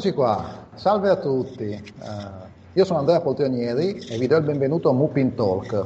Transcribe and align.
Eccoci 0.00 0.16
qua, 0.16 0.42
salve 0.76 1.10
a 1.10 1.16
tutti. 1.16 1.92
Uh, 2.00 2.46
io 2.72 2.86
sono 2.86 3.00
Andrea 3.00 3.20
Poltrionieri 3.20 3.98
e 4.08 4.16
vi 4.16 4.26
do 4.26 4.38
il 4.38 4.44
benvenuto 4.44 4.88
a 4.88 4.94
Mupin 4.94 5.34
Talk. 5.34 5.84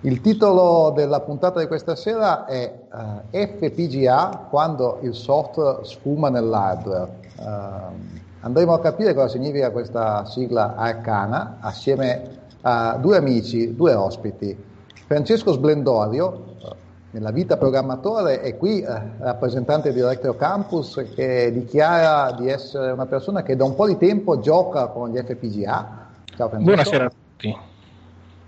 Il 0.00 0.20
titolo 0.20 0.90
della 0.90 1.20
puntata 1.20 1.60
di 1.60 1.68
questa 1.68 1.94
sera 1.94 2.46
è 2.46 2.80
uh, 2.90 3.20
FPGA 3.30 4.48
quando 4.50 4.98
il 5.02 5.14
software 5.14 5.84
sfuma 5.84 6.30
nell'hardware. 6.30 7.10
Uh, 7.36 7.94
andremo 8.40 8.72
a 8.72 8.80
capire 8.80 9.14
cosa 9.14 9.28
significa 9.28 9.70
questa 9.70 10.24
sigla 10.24 10.74
arcana 10.74 11.58
assieme 11.60 12.28
a 12.62 12.96
due 13.00 13.18
amici, 13.18 13.76
due 13.76 13.94
ospiti. 13.94 14.58
Francesco 15.06 15.52
Splendorio, 15.52 16.51
nella 17.12 17.30
vita 17.30 17.58
programmatore 17.58 18.42
e 18.42 18.56
qui 18.56 18.80
eh, 18.80 18.86
rappresentante 19.18 19.92
di 19.92 20.00
Electro 20.00 20.34
Campus 20.34 21.04
che 21.14 21.52
dichiara 21.52 22.32
di 22.32 22.48
essere 22.48 22.90
una 22.90 23.06
persona 23.06 23.42
che 23.42 23.54
da 23.54 23.64
un 23.64 23.74
po' 23.74 23.86
di 23.86 23.98
tempo 23.98 24.40
gioca 24.40 24.86
con 24.86 25.10
gli 25.10 25.18
FPGA. 25.18 26.06
Ciao 26.36 26.48
Buonasera 26.48 27.04
a 27.04 27.10
tutti. 27.10 27.56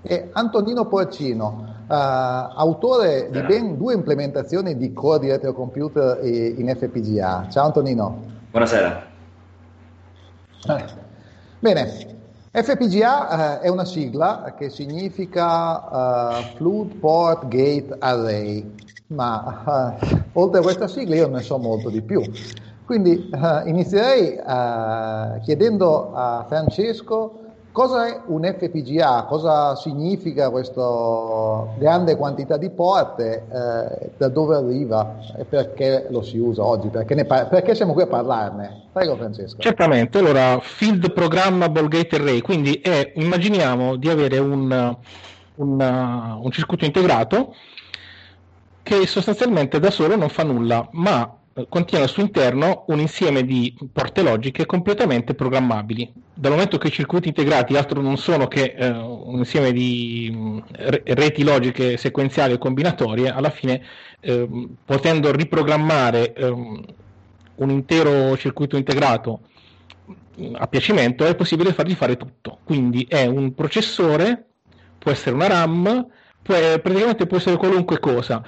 E 0.07 0.29
Antonino 0.33 0.87
Porcino, 0.87 1.77
eh, 1.89 1.95
autore 1.95 3.29
di 3.31 3.41
ben 3.43 3.77
due 3.77 3.95
implementazioni 3.95 4.77
di 4.77 4.93
core 4.93 5.21
di 5.21 5.31
retrocomputer 5.31 6.25
in 6.25 6.75
FPGA. 6.75 7.49
Ciao 7.51 7.67
Antonino. 7.67 8.19
Buonasera. 8.51 9.07
Eh. 10.69 10.85
Bene, 11.59 12.14
FPGA 12.57 13.59
eh, 13.59 13.63
è 13.63 13.69
una 13.69 13.85
sigla 13.85 14.55
che 14.57 14.71
significa 14.71 16.39
uh, 16.39 16.43
Fluid 16.55 16.99
Port 16.99 17.49
Gate 17.49 17.97
Array, 17.99 18.75
ma 19.09 19.97
uh, 20.01 20.17
oltre 20.35 20.61
a 20.61 20.63
questa 20.63 20.87
sigla 20.87 21.17
io 21.17 21.27
ne 21.27 21.43
so 21.43 21.59
molto 21.59 21.91
di 21.91 22.01
più. 22.01 22.23
Quindi 22.85 23.29
uh, 23.33 23.67
inizierei 23.67 24.39
chiedendo 25.43 26.13
a 26.15 26.45
Francesco 26.47 27.41
Cosa 27.75 28.07
è 28.07 28.21
un 28.27 28.45
FPGA? 28.45 29.25
Cosa 29.25 29.75
significa 29.75 30.49
questa 30.51 31.67
grande 31.77 32.15
quantità 32.15 32.57
di 32.57 32.71
porte? 32.71 33.47
Eh, 33.51 34.11
da 34.17 34.29
dove 34.29 34.55
arriva 34.55 35.17
e 35.37 35.43
perché 35.43 36.07
lo 36.09 36.23
si 36.23 36.39
usa 36.39 36.63
oggi? 36.63 36.87
Perché, 36.87 37.25
par- 37.25 37.49
perché, 37.49 37.75
siamo 37.75 37.93
qui 37.93 38.03
a 38.03 38.07
parlarne? 38.07 38.83
Prego 38.93 39.17
Francesco. 39.17 39.61
Certamente, 39.61 40.19
allora 40.19 40.61
Field 40.61 41.13
Programmable 41.13 41.89
Gate 41.89 42.15
Array, 42.15 42.43
quindi 42.43 42.75
è, 42.75 43.11
immaginiamo 43.17 43.97
di 43.97 44.09
avere 44.09 44.39
un, 44.39 44.97
un, 45.57 46.39
un 46.43 46.51
circuito 46.53 46.85
integrato 46.85 47.57
che 48.85 49.05
sostanzialmente 49.09 49.81
da 49.81 49.91
solo 49.91 50.15
non 50.15 50.29
fa 50.29 50.45
nulla, 50.45 50.87
ma 50.93 51.39
contiene 51.69 52.05
al 52.05 52.11
suo 52.11 52.23
interno 52.23 52.85
un 52.89 52.99
insieme 52.99 53.45
di 53.45 53.75
porte 53.93 54.23
logiche 54.23 54.67
completamente 54.67 55.35
programmabili. 55.35 56.13
Dal 56.35 56.51
momento 56.51 56.79
che 56.79 56.89
i 56.89 56.93
circuiti 56.93 57.29
integrati 57.29 57.77
altro 57.77 58.01
non 58.01 58.17
sono 58.17 58.49
che 58.49 58.75
eh, 58.77 58.89
un 58.89 59.39
insieme 59.39 59.73
di 59.73 60.31
mh, 60.33 60.63
reti 61.15 61.45
logiche 61.45 61.97
sequenziali 61.97 62.55
o 62.55 62.59
combinatorie, 62.59 63.31
alla 63.31 63.51
fine 63.51 63.83
eh, 64.21 64.49
potendo 64.85 65.31
riprogrammare 65.31 66.33
eh, 66.33 66.47
un 66.47 67.71
intero 67.71 68.37
circuito 68.37 68.77
integrato 68.77 69.41
a 70.55 70.67
piacimento 70.67 71.25
è 71.25 71.35
possibile 71.35 71.73
fargli 71.73 71.95
fare 71.95 72.17
tutto. 72.17 72.59
Quindi 72.65 73.07
è 73.09 73.27
un 73.27 73.55
processore, 73.55 74.47
può 74.99 75.11
essere 75.11 75.35
una 75.35 75.47
RAM, 75.47 76.07
praticamente 76.45 77.27
può 77.27 77.39
essere 77.39 77.57
qualunque 77.57 77.99
cosa. 77.99 78.45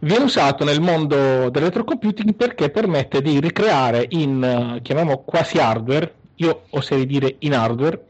Viene 0.00 0.24
usato 0.24 0.64
nel 0.64 0.80
mondo 0.80 1.50
dell'electrocomputing 1.50 2.34
perché 2.34 2.70
permette 2.70 3.20
di 3.20 3.40
ricreare 3.40 4.06
in, 4.10 4.76
uh, 4.76 4.80
chiamiamo 4.80 5.24
quasi 5.24 5.58
hardware, 5.58 6.14
io 6.36 6.62
oserei 6.70 7.06
dire 7.06 7.36
in 7.40 7.54
hardware, 7.54 8.06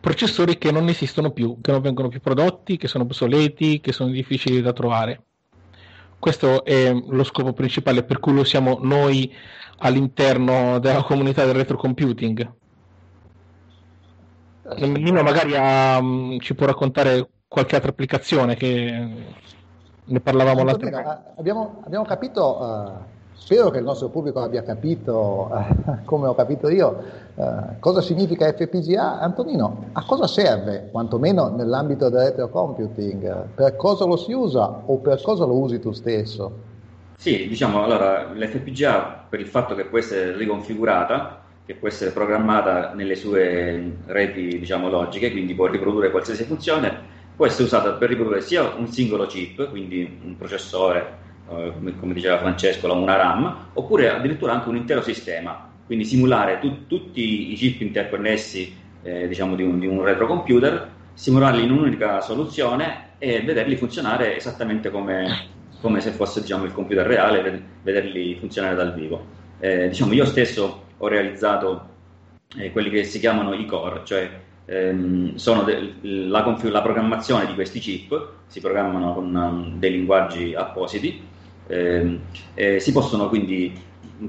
processori 0.00 0.58
che 0.58 0.72
non 0.72 0.88
esistono 0.88 1.30
più, 1.30 1.60
che 1.60 1.70
non 1.70 1.80
vengono 1.80 2.08
più 2.08 2.20
prodotti, 2.20 2.76
che 2.76 2.88
sono 2.88 3.04
obsoleti, 3.04 3.80
che 3.80 3.92
sono 3.92 4.10
difficili 4.10 4.60
da 4.60 4.72
trovare. 4.72 5.22
Questo 6.18 6.64
è 6.64 6.92
lo 6.92 7.24
scopo 7.24 7.52
principale 7.52 8.02
per 8.02 8.20
cui 8.20 8.34
lo 8.34 8.44
siamo 8.44 8.78
noi 8.82 9.32
all'interno 9.78 10.78
della 10.78 11.02
comunità 11.02 11.44
del 11.44 11.54
retrocomputing. 11.54 12.52
Nino 14.76 15.22
magari 15.22 15.56
ha, 15.56 15.98
um, 15.98 16.38
ci 16.38 16.54
può 16.54 16.66
raccontare 16.66 17.28
qualche 17.52 17.74
altra 17.76 17.90
applicazione 17.90 18.56
che 18.56 19.08
ne 20.04 20.20
parlavamo 20.20 20.64
l'altra 20.64 20.90
volta. 20.90 21.34
Abbiamo, 21.36 21.82
abbiamo 21.84 22.04
capito, 22.06 22.58
uh, 22.58 22.90
spero 23.34 23.68
che 23.68 23.78
il 23.78 23.84
nostro 23.84 24.08
pubblico 24.08 24.40
abbia 24.40 24.62
capito, 24.62 25.50
uh, 25.52 25.98
come 26.06 26.28
ho 26.28 26.34
capito 26.34 26.70
io, 26.70 27.02
uh, 27.34 27.78
cosa 27.78 28.00
significa 28.00 28.50
FPGA. 28.50 29.20
Antonino, 29.20 29.90
a 29.92 30.02
cosa 30.02 30.26
serve, 30.26 30.88
quantomeno 30.90 31.50
nell'ambito 31.50 32.08
del 32.08 32.24
retrocomputing? 32.24 33.48
Per 33.54 33.76
cosa 33.76 34.06
lo 34.06 34.16
si 34.16 34.32
usa 34.32 34.82
o 34.86 34.96
per 34.96 35.20
cosa 35.20 35.44
lo 35.44 35.58
usi 35.58 35.78
tu 35.78 35.92
stesso? 35.92 36.70
Sì, 37.16 37.46
diciamo, 37.48 37.84
allora, 37.84 38.32
l'FPGA 38.32 39.26
per 39.28 39.40
il 39.40 39.46
fatto 39.46 39.74
che 39.74 39.84
può 39.84 39.98
essere 39.98 40.34
riconfigurata 40.36 41.40
che 41.64 41.74
può 41.74 41.86
essere 41.86 42.10
programmata 42.10 42.92
nelle 42.92 43.14
sue 43.14 43.98
reti 44.06 44.58
diciamo, 44.58 44.88
logiche, 44.88 45.30
quindi 45.30 45.54
può 45.54 45.66
riprodurre 45.66 46.10
qualsiasi 46.10 46.42
funzione, 46.42 47.11
può 47.42 47.50
essere 47.50 47.64
usata 47.64 47.90
per 47.94 48.08
riprodurre 48.08 48.40
sia 48.40 48.72
un 48.76 48.86
singolo 48.86 49.26
chip, 49.26 49.68
quindi 49.70 50.20
un 50.22 50.36
processore, 50.36 51.18
eh, 51.50 51.72
come, 51.98 52.14
diceva 52.14 52.38
Francesco, 52.38 52.92
una 52.92 53.16
RAM, 53.16 53.70
oppure 53.72 54.10
addirittura 54.10 54.52
anche 54.52 54.68
un 54.68 54.76
intero 54.76 55.02
sistema, 55.02 55.68
quindi 55.84 56.04
simulare 56.04 56.60
tu, 56.60 56.86
tutti 56.86 57.50
i 57.50 57.56
chip 57.56 57.80
interconnessi 57.80 58.72
eh, 59.02 59.26
diciamo 59.26 59.56
di 59.56 59.64
un, 59.64 59.80
di 59.80 59.88
un 59.88 60.04
retrocomputer, 60.04 60.88
simularli 61.14 61.64
in 61.64 61.72
un'unica 61.72 62.20
soluzione 62.20 63.14
e 63.18 63.40
vederli 63.40 63.74
funzionare 63.74 64.36
esattamente 64.36 64.90
come, 64.90 65.48
come 65.80 66.00
se 66.00 66.12
fosse 66.12 66.42
diciamo, 66.42 66.62
il 66.62 66.72
computer 66.72 67.04
reale, 67.04 67.60
vederli 67.82 68.36
funzionare 68.36 68.76
dal 68.76 68.94
vivo. 68.94 69.20
Eh, 69.58 69.88
diciamo, 69.88 70.12
io 70.12 70.26
stesso 70.26 70.84
ho 70.96 71.08
realizzato 71.08 71.88
eh, 72.56 72.70
quelli 72.70 72.88
che 72.88 73.02
si 73.02 73.18
chiamano 73.18 73.52
i 73.52 73.66
core, 73.66 74.02
cioè 74.04 74.30
ehm, 74.64 75.34
de- 75.64 75.94
la, 76.02 76.42
conf- 76.42 76.64
la, 76.64 76.82
programmazione 76.82 77.46
di 77.46 77.54
questi 77.54 77.78
chip, 77.78 78.28
si 78.46 78.60
programmano 78.60 79.14
con 79.14 79.34
um, 79.34 79.78
dei 79.78 79.92
linguaggi 79.92 80.54
appositi, 80.54 81.20
ehm, 81.66 82.18
eh, 82.54 82.80
si 82.80 82.92
possono 82.92 83.28
quindi 83.28 83.72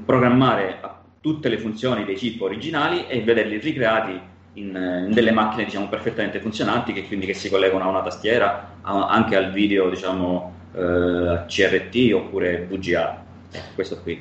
programmare 0.06 0.80
tutte 1.20 1.50
le 1.50 1.58
funzioni 1.58 2.04
dei 2.04 2.16
chip 2.16 2.42
originali 2.42 3.08
e 3.08 3.22
vederli 3.22 3.58
ricreati 3.58 4.20
in, 4.54 5.06
in 5.08 5.12
delle 5.14 5.32
macchine 5.32 5.66
diciamo, 5.66 5.88
perfettamente 5.88 6.40
funzionanti 6.40 6.94
che 6.94 7.08
quindi 7.08 7.26
che 7.26 7.34
si 7.34 7.50
collegano 7.50 7.86
a 7.86 7.88
una 7.88 8.02
tastiera, 8.02 8.78
a, 8.82 9.08
anche 9.08 9.36
al 9.36 9.52
video 9.52 9.90
diciamo, 9.90 10.54
eh, 10.74 11.40
CRT 11.48 12.12
oppure 12.14 12.68
VGA. 12.70 13.24
Eh, 13.52 13.60
questo 13.76 14.00
qui 14.02 14.20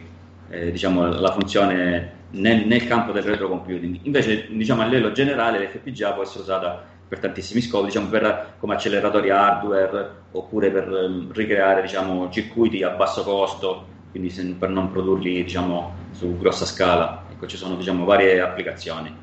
eh, 0.50 0.70
diciamo, 0.70 1.06
la 1.06 1.32
funzione 1.32 2.20
nel, 2.32 2.66
nel, 2.66 2.86
campo 2.86 3.12
del 3.12 3.22
retrocomputing. 3.22 4.00
Invece, 4.02 4.46
diciamo, 4.48 4.82
a 4.82 4.84
livello 4.84 5.12
generale, 5.12 5.64
l'FPGA 5.64 6.12
può 6.12 6.22
essere 6.22 6.42
usata 6.42 6.82
per 7.08 7.18
tantissimi 7.18 7.60
scopi, 7.60 7.86
diciamo, 7.86 8.08
per, 8.08 8.54
come 8.58 8.74
acceleratori 8.74 9.30
hardware 9.30 10.10
oppure 10.32 10.70
per 10.70 10.88
um, 10.88 11.30
ricreare 11.32 11.82
diciamo, 11.82 12.30
circuiti 12.30 12.82
a 12.82 12.90
basso 12.90 13.22
costo, 13.22 13.84
quindi 14.10 14.30
se, 14.30 14.44
per 14.58 14.70
non 14.70 14.90
produrli 14.90 15.42
diciamo, 15.42 15.92
su 16.12 16.38
grossa 16.38 16.64
scala. 16.64 17.24
Ecco, 17.30 17.46
ci 17.46 17.56
sono 17.56 17.76
diciamo, 17.76 18.04
varie 18.04 18.40
applicazioni. 18.40 19.20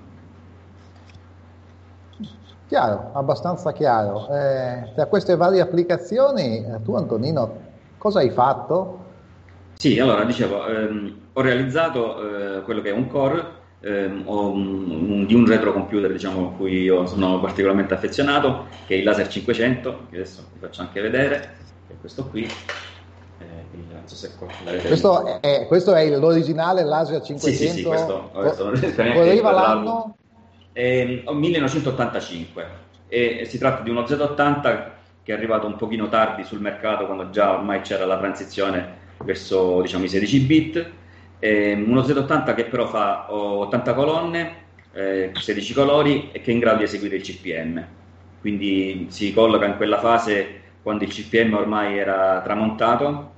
Chiaro, 2.67 3.09
abbastanza 3.13 3.71
chiaro. 3.71 4.29
Eh, 4.29 4.91
tra 4.93 5.07
queste 5.07 5.35
varie 5.35 5.59
applicazioni, 5.59 6.63
eh, 6.63 6.83
tu 6.83 6.93
Antonino, 6.93 7.57
cosa 7.97 8.19
hai 8.19 8.29
fatto? 8.29 9.07
Sì, 9.81 9.97
allora 9.97 10.25
dicevo, 10.25 10.67
ehm, 10.67 11.17
ho 11.31 11.39
realizzato 11.39 12.57
eh, 12.57 12.61
quello 12.63 12.81
che 12.81 12.89
è 12.89 12.91
un 12.91 13.07
core 13.07 13.45
ehm, 13.79 14.23
un, 14.25 15.25
di 15.25 15.33
un 15.33 15.47
retrocomputer 15.47 16.11
diciamo, 16.11 16.49
a 16.49 16.57
cui 16.57 16.81
io 16.81 17.05
sono 17.05 17.39
particolarmente 17.39 17.93
affezionato, 17.93 18.65
che 18.85 18.95
è 18.95 18.97
il 18.97 19.05
Laser 19.05 19.29
500, 19.29 20.07
che 20.09 20.17
adesso 20.17 20.49
vi 20.51 20.59
faccio 20.59 20.81
anche 20.81 20.99
vedere, 20.99 21.55
è 21.87 21.93
questo 21.97 22.25
qui. 22.25 22.43
Eh, 22.43 24.03
so 24.03 24.27
questo, 24.85 25.39
è, 25.39 25.65
questo 25.65 25.95
è 25.95 26.09
l'originale 26.09 26.83
Laser 26.83 27.21
500? 27.21 27.47
Sì, 27.47 27.67
sì, 27.69 27.73
sì 27.77 27.83
questo, 27.83 28.31
questo 28.33 28.67
arriva 28.67 29.51
l'anno? 29.51 30.17
Eh, 30.73 31.23
1985 31.25 32.67
e 33.07 33.45
si 33.47 33.57
tratta 33.57 33.81
di 33.81 33.89
uno 33.89 34.01
Z80 34.01 34.87
che 35.23 35.31
è 35.31 35.37
arrivato 35.37 35.67
un 35.67 35.77
pochino 35.77 36.09
tardi 36.09 36.43
sul 36.43 36.59
mercato 36.59 37.05
quando 37.05 37.29
già 37.29 37.53
ormai 37.53 37.79
c'era 37.79 38.05
la 38.05 38.17
transizione 38.17 38.98
verso 39.23 39.81
diciamo, 39.81 40.05
i 40.05 40.09
16 40.09 40.39
bit, 40.41 40.91
eh, 41.39 41.73
uno 41.73 42.01
Z80 42.01 42.55
che 42.55 42.65
però 42.65 42.87
fa 42.87 43.33
80 43.33 43.93
colonne, 43.93 44.55
eh, 44.93 45.31
16 45.33 45.73
colori 45.73 46.29
e 46.31 46.41
che 46.41 46.51
è 46.51 46.53
in 46.53 46.59
grado 46.59 46.79
di 46.79 46.83
eseguire 46.83 47.15
il 47.15 47.21
CPM. 47.21 47.85
Quindi 48.41 49.07
si 49.09 49.33
colloca 49.33 49.65
in 49.65 49.75
quella 49.77 49.99
fase 49.99 50.61
quando 50.81 51.03
il 51.03 51.09
CPM 51.11 51.53
ormai 51.53 51.97
era 51.97 52.41
tramontato 52.41 53.31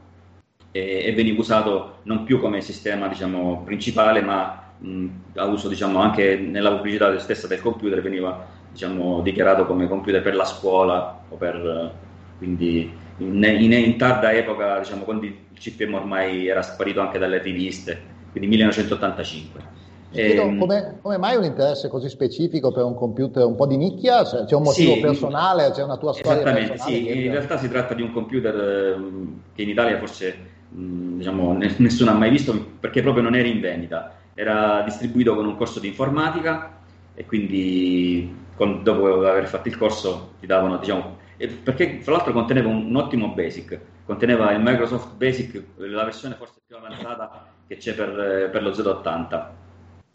e, 0.72 1.04
e 1.06 1.13
veniva 1.13 1.39
usato 1.39 2.00
non 2.04 2.24
più 2.24 2.39
come 2.39 2.62
sistema 2.62 3.07
diciamo, 3.07 3.63
principale, 3.66 4.22
ma 4.22 4.74
mh, 4.77 5.07
a 5.36 5.45
uso 5.45 5.68
diciamo, 5.68 6.00
anche 6.00 6.36
nella 6.38 6.72
pubblicità 6.75 7.18
stessa 7.19 7.48
del 7.48 7.62
computer 7.62 8.01
veniva 8.01 8.48
diciamo, 8.72 9.22
dichiarato 9.22 9.66
come 9.66 9.88
computer 9.88 10.22
per 10.22 10.36
la 10.36 10.45
scuola 10.45 11.24
o 11.30 11.36
per 11.36 11.94
quindi 12.38 12.92
in, 13.18 13.44
in, 13.44 13.72
in 13.72 13.98
tarda 13.98 14.31
epoca 14.31 14.80
diciamo, 14.80 15.04
quando 15.04 15.25
il 15.25 15.36
CPM 15.54 15.94
ormai 15.94 16.48
era 16.48 16.62
sparito 16.62 17.02
anche 17.02 17.19
dalle 17.19 17.42
riviste 17.42 18.10
quindi 18.31 18.50
1985 18.50 19.80
Ehm... 20.13 20.60
Come, 20.60 21.00
come, 21.02 21.18
mai 21.18 21.38
un 21.38 21.46
interesse 21.46 21.88
così 21.88 22.10
specifico 22.10 22.72
per 22.72 22.84
un 22.84 22.96
computer 22.96 23.46
un 23.46 23.56
po' 23.56 23.66
di 23.66 23.78
nicchia? 23.78 24.24
C'è 24.24 24.56
un 24.56 24.63
motivo 24.63 24.94
sì, 24.96 25.00
personale? 25.00 25.72
C'è 25.72 25.84
una 25.84 25.98
tua 25.98 26.13
storia 26.13 26.42
Esattamente, 26.42 26.78
sì. 26.78 27.25
In 27.25 27.31
realtà 27.31 27.58
si 27.58 27.69
tratta 27.69 27.94
di 27.94 28.02
un 28.02 28.12
computer 28.12 28.94
ehm, 28.96 29.42
che 29.56 29.62
in 29.62 29.69
Italia 29.69 29.98
forse 29.98 30.36
diciamo, 30.69 31.58
nessuno 31.78 32.12
ha 32.12 32.16
mai 32.16 32.30
visto 32.30 32.54
perché 32.80 33.02
proprio 33.02 33.24
non 33.24 33.36
era 33.36 33.48
in 33.48 33.62
vendita. 33.62 34.16
Era 34.34 34.81
distribuito 34.84 35.36
con 35.36 35.46
un 35.46 35.56
corso 35.56 35.80
di 35.80 35.88
informatica 35.88 36.80
e 37.13 37.25
quindi 37.25 38.36
con, 38.56 38.84
dopo 38.84 39.28
aver 39.28 39.48
fatto 39.48 39.69
il 39.69 39.78
corso 39.78 40.34
ti 40.40 40.46
davano, 40.46 40.78
diciamo, 40.78 41.19
perché 41.48 42.00
fra 42.02 42.14
l'altro 42.14 42.34
conteneva 42.34 42.70
un, 42.70 42.86
un 42.86 42.96
ottimo 42.96 43.30
basic, 43.30 43.80
conteneva 44.06 44.52
il 44.52 44.62
Microsoft 44.62 45.16
Basic, 45.16 45.64
la 45.78 46.04
versione 46.04 46.36
forse 46.36 46.62
più 46.66 46.76
avanzata 46.76 47.54
che 47.68 47.78
c'è 47.78 47.94
per, 47.94 48.50
per 48.52 48.62
lo 48.62 48.72
Z80 48.72 49.60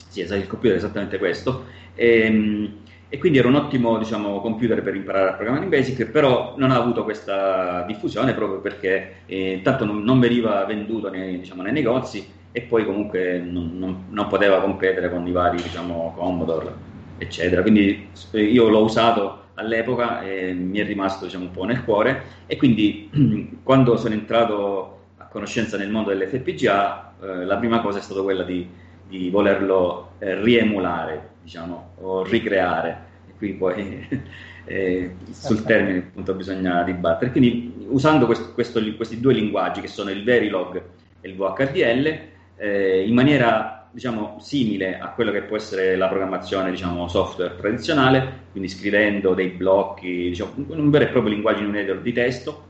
sì, 0.09 0.21
il 0.21 0.47
computer 0.47 0.77
è 0.77 0.79
esattamente 0.79 1.19
questo. 1.19 1.67
E, 1.95 2.21
ehm, 2.21 2.77
e 3.09 3.19
quindi 3.19 3.39
era 3.39 3.47
un 3.47 3.55
ottimo 3.55 3.99
diciamo, 3.99 4.41
computer 4.41 4.83
per 4.83 4.95
imparare 4.95 5.31
a 5.31 5.33
programmare 5.35 5.65
in 5.65 5.71
Basic, 5.71 6.07
però 6.07 6.55
non 6.57 6.73
ha 6.73 6.77
avuto 6.77 7.05
questa 7.05 7.85
diffusione 7.87 8.35
proprio 8.35 8.61
perché 8.61 9.23
eh, 9.27 9.53
intanto 9.53 9.85
non, 9.85 10.03
non, 10.03 10.19
veniva 10.19 10.65
venduto 10.65 11.09
nei, 11.09 11.39
diciamo, 11.39 11.63
nei, 11.63 11.73
negozi 11.73 12.29
e 12.51 12.63
poi 12.63 12.85
comunque 12.85 13.39
non, 13.39 13.79
non, 13.79 14.07
non 14.11 14.27
poteva 14.27 14.61
competere 14.61 15.09
con 15.09 15.27
i 15.27 15.31
vari 15.31 15.63
diciamo, 15.63 16.15
Commodore, 16.17 16.73
eccetera. 17.19 17.63
Quindi 17.63 18.09
eh, 18.33 18.43
io 18.43 18.69
l'ho 18.69 18.83
usato 18.83 19.45
all'epoca 19.57 20.23
e 20.23 20.55
mi 20.55 20.79
è 20.79 20.85
rimasto 20.85 21.27
diciamo, 21.27 21.45
un 21.45 21.51
po' 21.51 21.65
nel 21.65 21.85
cuore 21.85 22.23
e 22.47 22.57
quindi 22.57 23.59
quando 23.63 23.97
sono 23.97 24.15
entrato 24.15 25.01
a 25.19 25.25
conoscenza 25.27 25.77
nel 25.77 25.91
mondo 25.91 26.15
dell'FPGA 26.15 27.13
eh, 27.21 27.45
la 27.45 27.57
prima 27.57 27.81
cosa 27.81 27.99
è 27.99 28.03
stata 28.03 28.23
quella 28.23 28.43
di 28.43 28.85
di 29.09 29.31
volerlo 29.31 30.13
eh, 30.19 30.41
riemulare, 30.41 31.31
diciamo, 31.43 31.93
o 32.01 32.25
ricreare. 32.25 33.05
E 33.29 33.33
qui 33.37 33.53
poi 33.55 34.07
eh, 34.65 35.15
sul 35.31 35.63
termine 35.63 35.99
appunto 35.99 36.35
bisogna 36.35 36.83
dibattere. 36.83 37.31
Quindi 37.31 37.87
usando 37.89 38.27
questo, 38.27 38.53
questo, 38.53 38.81
questi 38.97 39.21
due 39.21 39.35
linguaggi 39.35 39.81
che 39.81 39.89
sono 39.89 40.11
il 40.11 40.25
Verilog 40.25 40.83
e 41.21 41.29
il 41.29 41.37
VHDL, 41.37 42.19
eh, 42.57 43.07
in 43.07 43.15
maniera 43.15 43.76
diciamo, 43.97 44.37
simile 44.41 44.99
a 44.99 45.09
quello 45.13 45.33
che 45.33 45.41
può 45.41 45.57
essere 45.57 45.97
la 45.97 46.09
programmazione 46.09 46.71
diciamo, 46.71 47.09
software 47.09 47.57
tradizionale, 47.57 48.41
quindi 48.51 48.69
scrivendo 48.69 49.33
dei 49.33 49.49
blocchi, 49.49 50.29
diciamo, 50.29 50.53
un 50.67 50.91
vero 50.91 51.05
e 51.05 51.09
proprio 51.09 51.33
linguaggio 51.33 51.61
in 51.61 51.69
un 51.69 51.77
editor 51.77 52.03
di 52.03 52.13
testo, 52.13 52.65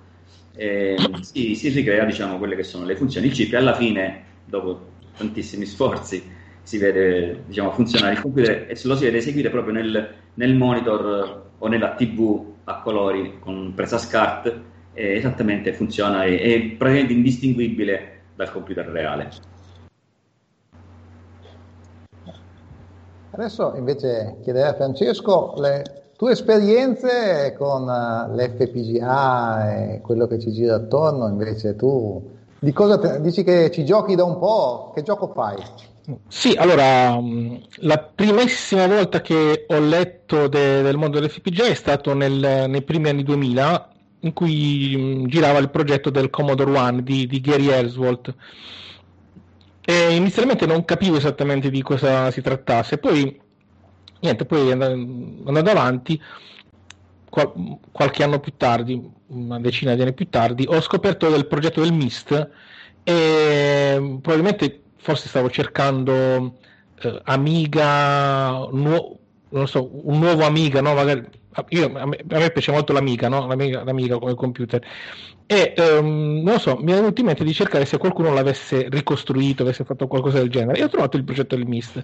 eh, 0.54 0.94
si, 1.22 1.56
si, 1.56 1.70
ricrea 1.70 2.04
diciamo, 2.04 2.38
quelle 2.38 2.54
che 2.54 2.62
sono 2.62 2.84
le 2.84 2.94
funzioni. 2.94 3.26
Il 3.26 3.32
chip 3.32 3.52
alla 3.54 3.74
fine, 3.74 4.22
dopo 4.44 4.92
tantissimi 5.16 5.64
sforzi 5.66 6.22
si 6.62 6.78
vede 6.78 7.42
diciamo, 7.46 7.72
funzionare 7.72 8.12
il 8.12 8.20
computer 8.20 8.66
e 8.68 8.80
lo 8.84 8.94
si 8.94 9.04
vede 9.04 9.16
eseguire 9.16 9.50
proprio 9.50 9.72
nel, 9.72 10.14
nel 10.34 10.54
monitor 10.54 11.50
o 11.58 11.66
nella 11.66 11.94
TV 11.94 12.54
a 12.64 12.78
colori 12.78 13.38
con 13.40 13.72
presa 13.74 13.98
SCART 13.98 14.60
e 14.92 15.16
esattamente 15.16 15.72
funziona, 15.72 16.22
è, 16.22 16.40
è 16.40 16.62
praticamente 16.76 17.14
indistinguibile 17.14 18.20
dal 18.36 18.52
computer 18.52 18.86
reale. 18.86 19.54
Adesso 23.36 23.74
invece 23.76 24.38
chiederei 24.42 24.70
a 24.70 24.74
Francesco 24.74 25.52
le 25.58 26.04
tue 26.16 26.32
esperienze 26.32 27.54
con 27.58 27.86
eh, 27.86 28.34
l'FPGA 28.34 29.74
e 29.74 30.00
quello 30.00 30.26
che 30.26 30.38
ci 30.38 30.52
gira 30.52 30.76
attorno, 30.76 31.28
invece 31.28 31.76
tu 31.76 32.30
di 32.58 32.72
cosa 32.72 32.98
te, 32.98 33.20
dici 33.20 33.44
che 33.44 33.70
ci 33.70 33.84
giochi 33.84 34.14
da 34.14 34.24
un 34.24 34.38
po'? 34.38 34.90
Che 34.94 35.02
gioco 35.02 35.32
fai? 35.34 35.62
Sì, 36.26 36.54
allora, 36.56 37.20
mm, 37.20 37.56
la 37.80 37.98
primissima 37.98 38.86
volta 38.86 39.20
che 39.20 39.66
ho 39.68 39.80
letto 39.80 40.48
de, 40.48 40.80
del 40.80 40.96
mondo 40.96 41.20
dell'FPGA 41.20 41.66
è 41.66 41.74
stato 41.74 42.14
nel, 42.14 42.64
nei 42.70 42.82
primi 42.82 43.10
anni 43.10 43.22
2000, 43.22 43.88
in 44.20 44.32
cui 44.32 44.94
mm, 44.96 45.26
girava 45.26 45.58
il 45.58 45.68
progetto 45.68 46.08
del 46.08 46.30
Commodore 46.30 46.74
One 46.74 47.02
di, 47.02 47.26
di 47.26 47.40
Gary 47.42 47.68
Ellsworth. 47.68 48.34
E 49.88 50.16
inizialmente 50.16 50.66
non 50.66 50.84
capivo 50.84 51.16
esattamente 51.16 51.70
di 51.70 51.80
cosa 51.80 52.32
si 52.32 52.40
trattasse, 52.42 52.98
poi, 52.98 53.40
niente, 54.20 54.44
poi 54.44 54.72
andando 54.72 55.70
avanti, 55.70 56.20
qual, 57.30 57.52
qualche 57.92 58.24
anno 58.24 58.40
più 58.40 58.54
tardi, 58.56 59.00
una 59.28 59.60
decina 59.60 59.94
di 59.94 60.02
anni 60.02 60.12
più 60.12 60.28
tardi, 60.28 60.66
ho 60.68 60.80
scoperto 60.80 61.28
del 61.30 61.46
progetto 61.46 61.82
del 61.82 61.92
MIST 61.92 62.48
e 63.04 64.18
probabilmente 64.20 64.82
forse 64.96 65.28
stavo 65.28 65.50
cercando 65.50 66.58
eh, 67.00 67.20
Amiga, 67.24 68.66
nuo- 68.72 69.18
so, 69.66 69.88
un 70.08 70.18
nuovo 70.18 70.44
Amiga, 70.44 70.80
no? 70.80 70.94
Magari, 70.94 71.24
io, 71.68 71.86
a, 71.96 72.06
me, 72.06 72.16
a, 72.28 72.38
me, 72.38 72.50
piace 72.50 72.72
molto 72.72 72.92
l'Amiga, 72.92 73.28
no? 73.28 73.46
l'Amiga, 73.46 73.84
l'Amiga 73.84 74.18
come 74.18 74.34
computer. 74.34 74.82
E 75.46 75.74
um, 75.78 76.42
non 76.42 76.54
lo 76.54 76.58
so, 76.58 76.76
mi 76.80 76.92
è 76.92 76.96
venuto 76.96 77.20
in 77.20 77.26
mente 77.26 77.44
di 77.44 77.54
cercare 77.54 77.84
se 77.84 77.98
qualcuno 77.98 78.32
l'avesse 78.32 78.88
ricostruito, 78.90 79.62
avesse 79.62 79.84
fatto 79.84 80.08
qualcosa 80.08 80.38
del 80.38 80.50
genere. 80.50 80.78
E 80.78 80.84
ho 80.84 80.88
trovato 80.88 81.16
il 81.16 81.24
progetto 81.24 81.54
del 81.54 81.66
MIST. 81.66 82.02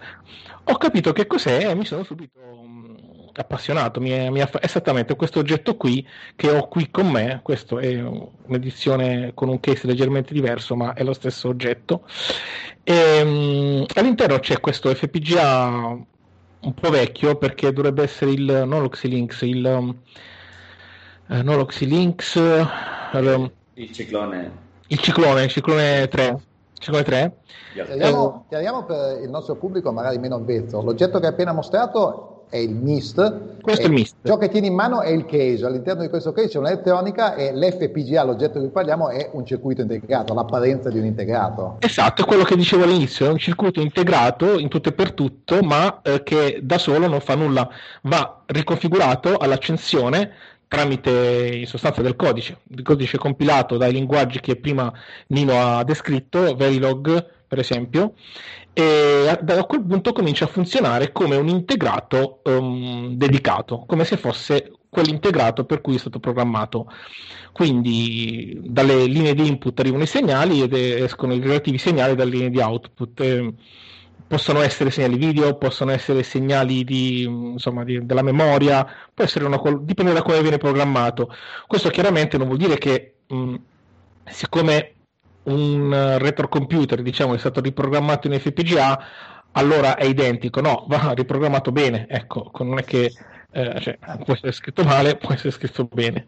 Ho 0.64 0.76
capito 0.76 1.12
che 1.12 1.26
cos'è 1.26 1.68
e 1.68 1.74
mi 1.74 1.84
sono 1.84 2.04
subito 2.04 2.38
appassionato, 3.34 4.00
mi 4.00 4.10
è, 4.10 4.28
mi 4.30 4.40
è, 4.40 4.50
esattamente 4.60 5.16
questo 5.16 5.38
oggetto 5.38 5.76
qui 5.76 6.06
che 6.36 6.50
ho 6.50 6.68
qui 6.68 6.90
con 6.90 7.08
me, 7.08 7.40
questo 7.42 7.78
è 7.78 8.00
un'edizione 8.00 9.32
con 9.34 9.48
un 9.48 9.58
case 9.58 9.86
leggermente 9.86 10.34
diverso 10.34 10.76
ma 10.76 10.92
è 10.92 11.02
lo 11.02 11.12
stesso 11.12 11.48
oggetto. 11.48 12.04
E, 12.84 13.22
um, 13.22 13.86
all'interno 13.94 14.38
c'è 14.38 14.60
questo 14.60 14.94
FPGA 14.94 16.10
un 16.62 16.74
po' 16.74 16.90
vecchio 16.90 17.36
perché 17.36 17.72
dovrebbe 17.72 18.02
essere 18.02 18.32
il 18.32 18.64
non 18.66 18.82
l'Oxilinx, 18.82 19.42
il 19.42 19.64
um, 19.64 19.96
eh, 21.28 21.42
non 21.42 21.56
l'Oxilinx 21.56 22.36
um, 22.36 23.50
il 23.74 23.92
ciclone 23.92 24.60
il 24.88 24.98
ciclone, 24.98 25.44
il 25.44 25.50
ciclone 25.50 26.08
3 26.08 26.40
Ciclone 26.78 27.04
3 27.04 27.36
chiariamo, 27.72 28.46
chiariamo 28.48 28.84
per 28.84 29.22
il 29.22 29.30
nostro 29.30 29.54
pubblico 29.54 29.92
magari 29.92 30.18
meno 30.18 30.34
avvezzo. 30.34 30.82
L'oggetto 30.82 31.20
che 31.20 31.26
hai 31.26 31.32
appena 31.32 31.52
mostrato 31.52 32.31
è 32.52 32.58
il 32.58 32.74
MIST. 32.74 33.60
Questo 33.62 33.84
è 33.84 33.86
il 33.86 33.92
MIST. 33.92 34.16
Ciò 34.24 34.36
che 34.36 34.50
tieni 34.50 34.66
in 34.66 34.74
mano 34.74 35.00
è 35.00 35.08
il 35.08 35.24
case. 35.24 35.64
All'interno 35.64 36.02
di 36.02 36.10
questo 36.10 36.32
case 36.32 36.48
c'è 36.48 36.58
un'elettronica 36.58 37.34
e 37.34 37.50
l'FPGA, 37.54 38.24
l'oggetto 38.24 38.58
di 38.58 38.64
cui 38.64 38.72
parliamo, 38.74 39.08
è 39.08 39.30
un 39.32 39.46
circuito 39.46 39.80
integrato, 39.80 40.34
l'apparenza 40.34 40.90
di 40.90 40.98
un 40.98 41.06
integrato. 41.06 41.78
Esatto, 41.78 42.20
è 42.20 42.24
quello 42.26 42.42
che 42.42 42.54
dicevo 42.54 42.84
all'inizio, 42.84 43.24
è 43.24 43.30
un 43.30 43.38
circuito 43.38 43.80
integrato 43.80 44.58
in 44.58 44.68
tutto 44.68 44.90
e 44.90 44.92
per 44.92 45.12
tutto, 45.12 45.62
ma 45.62 46.02
eh, 46.02 46.22
che 46.22 46.60
da 46.62 46.76
solo 46.76 47.08
non 47.08 47.20
fa 47.20 47.36
nulla, 47.36 47.66
va 48.02 48.42
riconfigurato 48.44 49.38
all'accensione 49.38 50.32
tramite 50.68 51.56
in 51.56 51.66
sostanza 51.66 52.02
del 52.02 52.16
codice, 52.16 52.58
il 52.68 52.82
codice 52.82 53.16
compilato 53.16 53.78
dai 53.78 53.92
linguaggi 53.92 54.40
che 54.40 54.56
prima 54.56 54.92
Nino 55.28 55.54
ha 55.58 55.84
descritto, 55.84 56.54
Verilog 56.54 57.40
per 57.52 57.60
esempio, 57.60 58.14
e 58.74 59.38
da 59.42 59.64
quel 59.64 59.82
punto 59.82 60.12
comincia 60.12 60.44
a 60.44 60.48
funzionare 60.48 61.12
come 61.12 61.36
un 61.36 61.48
integrato 61.48 62.40
um, 62.44 63.14
dedicato, 63.16 63.84
come 63.86 64.04
se 64.04 64.16
fosse 64.16 64.72
quell'integrato 64.88 65.64
per 65.64 65.80
cui 65.80 65.96
è 65.96 65.98
stato 65.98 66.20
programmato. 66.20 66.90
Quindi 67.52 68.58
dalle 68.62 69.04
linee 69.06 69.34
di 69.34 69.46
input 69.46 69.78
arrivano 69.80 70.04
i 70.04 70.06
segnali 70.06 70.62
ed 70.62 70.72
escono 70.72 71.34
i 71.34 71.40
relativi 71.40 71.78
segnali 71.78 72.14
dalle 72.14 72.30
linee 72.30 72.50
di 72.50 72.60
output. 72.60 73.20
Eh, 73.20 73.54
possono 74.26 74.62
essere 74.62 74.90
segnali 74.90 75.16
video, 75.16 75.56
possono 75.58 75.90
essere 75.90 76.22
segnali 76.22 76.84
di, 76.84 77.22
insomma, 77.24 77.84
di, 77.84 78.06
della 78.06 78.22
memoria, 78.22 78.86
può 79.12 79.24
essere 79.24 79.44
una, 79.44 79.60
dipende 79.80 80.14
da 80.14 80.22
come 80.22 80.40
viene 80.40 80.56
programmato. 80.56 81.30
Questo 81.66 81.90
chiaramente 81.90 82.38
non 82.38 82.46
vuol 82.46 82.58
dire 82.58 82.78
che 82.78 83.16
mh, 83.26 83.54
siccome 84.24 84.94
un 85.44 85.92
eh, 85.92 86.18
retrocomputer 86.18 87.02
diciamo 87.02 87.34
è 87.34 87.38
stato 87.38 87.60
riprogrammato 87.60 88.26
in 88.26 88.38
FPGA 88.38 89.04
allora 89.52 89.96
è 89.96 90.04
identico. 90.04 90.60
No 90.60 90.84
va 90.88 91.12
riprogrammato 91.16 91.72
bene 91.72 92.06
ecco 92.08 92.50
non 92.60 92.78
è 92.78 92.84
che 92.84 93.12
eh, 93.54 93.80
cioè, 93.80 93.98
può 94.24 94.32
essere 94.32 94.52
scritto 94.52 94.82
male 94.82 95.16
può 95.20 95.32
essere 95.32 95.50
scritto 95.50 95.84
bene. 95.84 96.26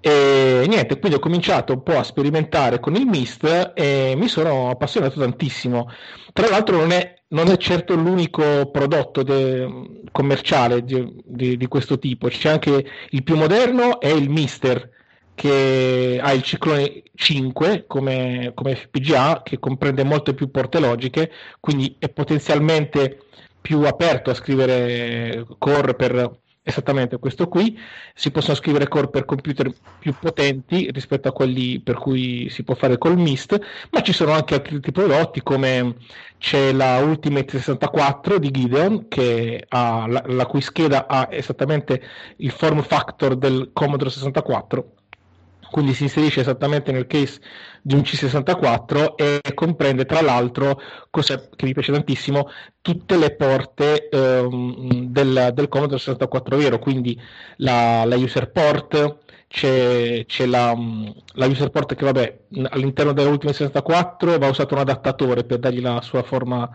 E 0.00 0.64
niente 0.66 0.98
quindi 0.98 1.18
ho 1.18 1.20
cominciato 1.20 1.72
un 1.74 1.82
po' 1.82 1.98
a 1.98 2.02
sperimentare 2.02 2.80
con 2.80 2.94
il 2.94 3.06
MIST 3.06 3.72
e 3.74 4.14
mi 4.16 4.28
sono 4.28 4.70
appassionato 4.70 5.20
tantissimo. 5.20 5.90
Tra 6.32 6.48
l'altro 6.48 6.76
non 6.76 6.92
è, 6.92 7.22
non 7.28 7.48
è 7.48 7.56
certo 7.56 7.94
l'unico 7.94 8.70
prodotto 8.70 9.22
de, 9.22 10.02
commerciale 10.12 10.82
di, 10.84 11.22
di, 11.24 11.56
di 11.56 11.66
questo 11.66 11.98
tipo. 11.98 12.28
C'è 12.28 12.50
anche 12.50 12.86
il 13.10 13.22
più 13.22 13.36
moderno 13.36 14.00
è 14.00 14.08
il 14.08 14.30
Mister 14.30 14.90
che 15.36 16.18
ha 16.20 16.32
il 16.32 16.42
ciclone 16.42 17.02
5 17.14 17.84
come, 17.86 18.52
come 18.54 18.74
FPGA, 18.74 19.42
che 19.44 19.58
comprende 19.58 20.02
molte 20.02 20.34
più 20.34 20.50
porte 20.50 20.80
logiche, 20.80 21.30
quindi 21.60 21.94
è 21.98 22.08
potenzialmente 22.08 23.20
più 23.60 23.82
aperto 23.82 24.30
a 24.30 24.34
scrivere 24.34 25.46
core 25.58 25.94
per 25.94 26.40
esattamente 26.62 27.18
questo 27.18 27.48
qui. 27.48 27.78
Si 28.14 28.30
possono 28.30 28.56
scrivere 28.56 28.88
core 28.88 29.08
per 29.08 29.26
computer 29.26 29.70
più 29.98 30.14
potenti 30.18 30.90
rispetto 30.90 31.28
a 31.28 31.32
quelli 31.32 31.80
per 31.80 31.96
cui 31.96 32.48
si 32.48 32.64
può 32.64 32.74
fare 32.74 32.96
col 32.96 33.18
MIST, 33.18 33.60
ma 33.90 34.00
ci 34.00 34.14
sono 34.14 34.32
anche 34.32 34.54
altri 34.54 34.80
prodotti 34.90 35.42
come 35.42 35.96
c'è 36.38 36.72
la 36.72 36.98
Ultimate 36.98 37.58
64 37.58 38.38
di 38.38 38.50
Gideon 38.50 39.06
la, 39.68 40.22
la 40.24 40.46
cui 40.46 40.62
scheda 40.62 41.06
ha 41.06 41.28
esattamente 41.30 42.02
il 42.38 42.50
form 42.50 42.82
factor 42.82 43.36
del 43.36 43.70
Commodore 43.74 44.08
64 44.10 44.92
quindi 45.70 45.94
si 45.94 46.04
inserisce 46.04 46.40
esattamente 46.40 46.92
nel 46.92 47.06
case 47.06 47.40
di 47.82 47.94
un 47.94 48.00
C64 48.00 49.14
e 49.14 49.40
comprende 49.54 50.06
tra 50.06 50.20
l'altro, 50.20 50.80
cosa 51.10 51.48
che 51.54 51.64
mi 51.64 51.72
piace 51.72 51.92
tantissimo, 51.92 52.48
tutte 52.80 53.16
le 53.16 53.34
porte 53.34 54.08
ehm, 54.08 55.06
del, 55.06 55.50
del, 55.54 55.68
Commodore 55.68 55.98
64 55.98 56.56
vero, 56.56 56.78
quindi 56.78 57.20
la, 57.58 58.04
la 58.04 58.16
user 58.16 58.50
port, 58.50 59.18
c'è, 59.48 60.24
c'è 60.26 60.46
la, 60.46 60.76
la, 61.34 61.46
user 61.46 61.70
port 61.70 61.94
che 61.94 62.04
vabbè 62.04 62.38
all'interno 62.70 63.12
dell'ultima 63.12 63.52
64 63.52 64.38
va 64.38 64.48
usato 64.48 64.74
un 64.74 64.80
adattatore 64.80 65.44
per 65.44 65.58
dargli 65.58 65.80
la 65.80 66.00
sua 66.00 66.22
forma 66.22 66.68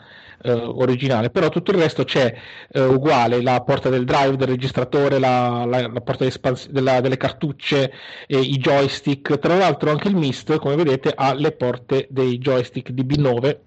eh, 0.44 0.52
originale, 0.52 1.30
però 1.30 1.50
tutto 1.50 1.72
il 1.72 1.78
resto 1.78 2.04
c'è 2.04 2.34
eh, 2.72 2.82
uguale, 2.82 3.42
la 3.42 3.62
porta 3.62 3.90
del 3.90 4.06
drive, 4.06 4.38
del 4.38 4.48
registratore, 4.48 5.20
la, 5.20 5.66
la, 5.66 5.88
la 5.88 6.02
porta 6.02 6.26
della, 6.70 7.02
delle 7.02 7.18
cartucce, 7.18 7.92
eh, 8.28 8.40
i 8.40 8.58
joystick, 8.58 9.38
tra 9.40 9.56
l'altro 9.58 9.92
anche 9.92 10.08
il 10.08 10.16
MIST, 10.16 10.58
come 10.58 10.76
vedete, 10.76 11.12
ha 11.16 11.34
le 11.34 11.52
porte 11.52 12.08
dei 12.10 12.38
joystick 12.38 12.92
DB9 12.92 13.58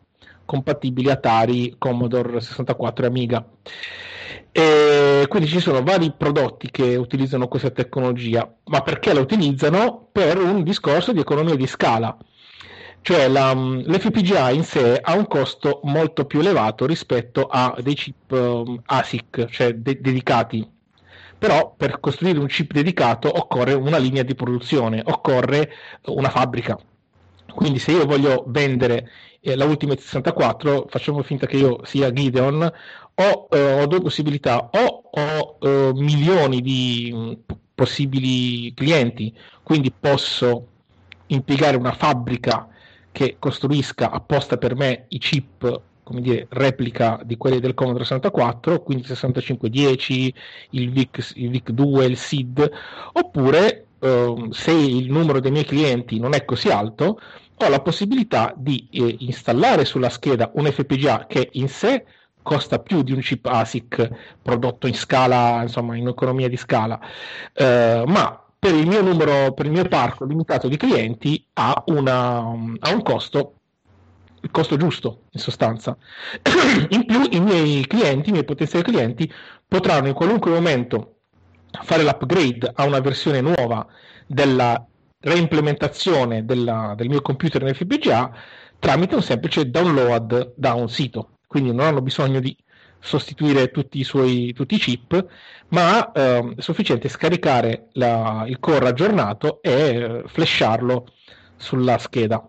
compatibili 0.44 1.10
Atari, 1.10 1.76
Commodore 1.78 2.40
64 2.40 3.04
e 3.04 3.08
Amiga. 3.08 3.46
E 4.56 5.26
quindi 5.28 5.48
ci 5.48 5.58
sono 5.58 5.82
vari 5.82 6.12
prodotti 6.16 6.70
che 6.70 6.94
utilizzano 6.94 7.48
questa 7.48 7.70
tecnologia, 7.70 8.48
ma 8.66 8.82
perché 8.82 9.12
la 9.12 9.18
utilizzano? 9.18 10.08
Per 10.12 10.38
un 10.38 10.62
discorso 10.62 11.12
di 11.12 11.18
economia 11.18 11.56
di 11.56 11.66
scala 11.66 12.16
cioè 13.04 13.28
la, 13.28 13.52
l'FPGA 13.52 14.48
in 14.50 14.64
sé 14.64 14.98
ha 14.98 15.14
un 15.14 15.26
costo 15.26 15.80
molto 15.82 16.24
più 16.24 16.40
elevato 16.40 16.86
rispetto 16.86 17.48
a 17.50 17.76
dei 17.82 17.92
chip 17.94 18.30
um, 18.30 18.80
ASIC, 18.82 19.44
cioè 19.50 19.74
de- 19.74 20.00
dedicati. 20.00 20.66
Però 21.36 21.74
per 21.76 22.00
costruire 22.00 22.38
un 22.38 22.46
chip 22.46 22.72
dedicato 22.72 23.28
occorre 23.28 23.74
una 23.74 23.98
linea 23.98 24.22
di 24.22 24.34
produzione, 24.34 25.02
occorre 25.04 25.70
una 26.06 26.30
fabbrica. 26.30 26.78
Quindi 27.54 27.78
se 27.78 27.92
io 27.92 28.06
voglio 28.06 28.44
vendere 28.46 29.10
eh, 29.40 29.54
la 29.54 29.66
Ultimate 29.66 30.00
64, 30.00 30.86
facciamo 30.88 31.22
finta 31.22 31.44
che 31.46 31.58
io 31.58 31.80
sia 31.84 32.10
Gideon, 32.10 32.72
ho, 33.14 33.48
eh, 33.50 33.82
ho 33.82 33.86
due 33.86 34.00
possibilità, 34.00 34.70
o 34.72 35.10
ho 35.10 35.58
eh, 35.60 35.92
milioni 35.94 36.60
di 36.60 37.12
mh, 37.12 37.54
possibili 37.74 38.72
clienti, 38.74 39.34
quindi 39.62 39.92
posso 39.92 40.68
impiegare 41.26 41.76
una 41.76 41.92
fabbrica 41.92 42.68
che 43.12 43.36
costruisca 43.38 44.10
apposta 44.10 44.56
per 44.56 44.74
me 44.74 45.06
i 45.08 45.18
chip 45.18 45.82
come 46.04 46.20
dire, 46.20 46.46
replica 46.50 47.18
di 47.24 47.36
quelli 47.36 47.58
del 47.58 47.74
Commodore 47.74 48.04
64, 48.04 48.82
quindi 48.82 49.04
6510, 49.06 50.34
il 50.70 50.90
VIC, 50.92 51.32
il 51.36 51.50
VIC 51.50 51.70
2, 51.70 52.04
il 52.04 52.16
SID, 52.16 52.70
oppure 53.14 53.86
eh, 53.98 54.48
se 54.50 54.70
il 54.70 55.10
numero 55.10 55.40
dei 55.40 55.50
miei 55.50 55.64
clienti 55.64 56.20
non 56.20 56.34
è 56.34 56.44
così 56.44 56.68
alto, 56.68 57.18
ho 57.56 57.68
la 57.68 57.80
possibilità 57.80 58.52
di 58.56 58.86
eh, 58.90 59.16
installare 59.20 59.84
sulla 59.84 60.10
scheda 60.10 60.50
un 60.54 60.70
FPGA 60.70 61.26
che 61.26 61.48
in 61.52 61.68
sé 61.68 62.04
costa 62.44 62.78
più 62.78 63.02
di 63.02 63.10
un 63.10 63.18
chip 63.18 63.46
ASIC 63.46 64.08
prodotto 64.40 64.86
in 64.86 64.94
scala, 64.94 65.62
insomma 65.62 65.96
in 65.96 66.06
economia 66.06 66.48
di 66.48 66.56
scala, 66.56 67.00
eh, 67.52 68.04
ma 68.06 68.40
per 68.56 68.74
il 68.74 68.86
mio 68.86 69.02
numero, 69.02 69.52
per 69.52 69.66
il 69.66 69.72
mio 69.72 69.84
parco 69.88 70.24
limitato 70.24 70.68
di 70.68 70.76
clienti 70.76 71.44
ha, 71.54 71.82
una, 71.86 72.36
ha 72.36 72.90
un 72.92 73.02
costo 73.02 73.54
il 74.44 74.50
costo 74.50 74.76
giusto 74.76 75.22
in 75.30 75.40
sostanza. 75.40 75.96
In 76.90 77.06
più 77.06 77.26
i 77.30 77.40
miei 77.40 77.86
clienti, 77.86 78.28
i 78.28 78.32
miei 78.32 78.44
potenziali 78.44 78.84
clienti 78.84 79.32
potranno 79.66 80.08
in 80.08 80.12
qualunque 80.12 80.50
momento 80.50 81.14
fare 81.82 82.02
l'upgrade 82.02 82.70
a 82.74 82.84
una 82.84 83.00
versione 83.00 83.40
nuova 83.40 83.86
della 84.26 84.86
reimplementazione 85.20 86.44
della, 86.44 86.92
del 86.94 87.08
mio 87.08 87.22
computer 87.22 87.62
in 87.62 87.74
FPGA 87.74 88.36
tramite 88.78 89.14
un 89.14 89.22
semplice 89.22 89.70
download 89.70 90.52
da 90.56 90.74
un 90.74 90.90
sito. 90.90 91.30
Quindi 91.54 91.72
non 91.72 91.86
hanno 91.86 92.02
bisogno 92.02 92.40
di 92.40 92.56
sostituire 92.98 93.70
tutti 93.70 94.00
i 94.00 94.02
suoi 94.02 94.52
tutti 94.52 94.74
i 94.74 94.78
chip, 94.78 95.24
ma 95.68 96.10
eh, 96.10 96.54
è 96.56 96.60
sufficiente 96.60 97.08
scaricare 97.08 97.90
la, 97.92 98.42
il 98.48 98.58
core 98.58 98.88
aggiornato 98.88 99.62
e 99.62 99.70
eh, 99.70 100.24
flasharlo 100.26 101.06
sulla 101.54 101.96
scheda. 101.98 102.44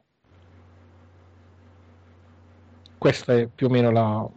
Questa 2.97 3.35
è 3.35 3.45
più 3.45 3.67
o 3.67 3.69
meno 3.69 3.91
la... 3.91 4.27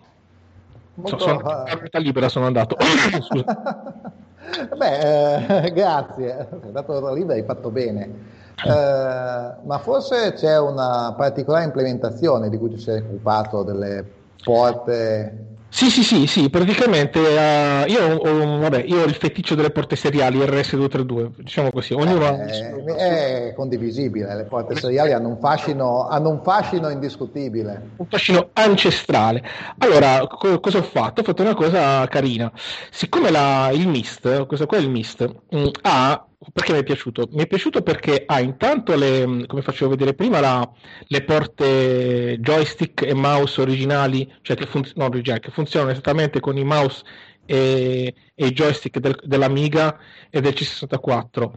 Molto... 0.97 1.19
So, 1.19 1.19
sono 1.19 1.41
a 1.41 1.99
libera 1.99 2.29
sono 2.29 2.45
andato. 2.45 2.77
Beh, 4.77 5.65
eh, 5.65 5.73
grazie, 5.73 6.47
sei 6.61 6.73
dato 6.73 7.01
la 7.01 7.15
libera 7.15 7.39
hai 7.39 7.45
fatto 7.45 7.71
bene. 7.71 8.03
Eh, 8.67 9.55
ma 9.63 9.79
forse 9.79 10.35
c'è 10.35 10.59
una 10.59 11.15
particolare 11.17 11.65
implementazione 11.65 12.51
di 12.51 12.59
cui 12.59 12.69
ti 12.69 12.79
sei 12.79 12.99
occupato 12.99 13.63
delle 13.63 14.18
porte 14.43 15.49
sì, 15.71 15.91
sì, 15.91 16.03
sì, 16.03 16.27
sì, 16.27 16.49
praticamente 16.49 17.19
uh, 17.19 17.89
io, 17.89 18.17
ho, 18.17 18.59
vabbè, 18.59 18.85
io, 18.87 19.03
ho, 19.03 19.05
il 19.05 19.15
feticcio 19.15 19.55
delle 19.55 19.71
porte 19.71 19.97
seriali 19.97 20.39
RS232, 20.39 21.33
diciamo 21.37 21.71
così, 21.71 21.93
ognuno 21.93 22.25
eh, 22.25 22.27
ha... 22.27 22.97
È 22.97 23.53
condivisibile, 23.55 24.35
le 24.35 24.45
porte 24.45 24.75
seriali 24.77 25.13
hanno 25.13 25.29
un, 25.29 25.39
fascino, 25.39 26.09
hanno 26.09 26.31
un 26.31 26.43
fascino 26.43 26.89
indiscutibile. 26.89 27.91
Un 27.97 28.07
fascino 28.09 28.49
ancestrale. 28.55 29.45
Allora, 29.79 30.27
co- 30.27 30.59
cosa 30.59 30.79
ho 30.79 30.83
fatto? 30.83 31.21
Ho 31.21 31.25
fatto 31.25 31.43
una 31.43 31.55
cosa 31.55 32.09
carina. 32.09 32.51
Siccome 32.91 33.31
la, 33.31 33.69
il 33.71 33.89
MIST, 33.89 34.47
questo 34.47 34.65
qua 34.65 34.79
è 34.79 34.81
il 34.81 34.89
MIST, 34.89 35.35
mh, 35.51 35.59
mm, 35.59 35.67
ha 35.83 36.28
perché 36.53 36.73
mi 36.73 36.79
è 36.79 36.85
piaciuto? 36.85 37.29
Mi 37.33 37.43
è 37.43 37.47
piaciuto 37.47 37.83
perché 37.83 38.25
ha 38.27 38.41
intanto 38.41 38.95
le, 38.97 39.45
come 39.47 39.63
facevo 39.63 39.91
vedere 39.91 40.15
prima, 40.15 40.41
la, 40.41 40.69
le 41.07 41.25
porte 41.25 42.39
joystick 42.41 43.03
e 43.03 43.15
mouse 43.15 43.61
originali, 43.61 44.31
cioè 44.43 44.57
che, 44.57 44.67
fun- 44.67 44.91
no, 44.95 45.05
originali, 45.07 45.41
che 45.41 45.51
funzionano 45.51 45.93
esattamente 45.93 46.41
con 46.41 46.57
i 46.57 46.65
mouse 46.65 47.03
e, 47.45 48.15
e 48.35 48.47
i 48.47 48.53
joystick 48.53 48.99
del, 48.99 49.19
dell'Amiga 49.25 49.99
e 50.29 50.41
del 50.41 50.53
C64. 50.53 51.51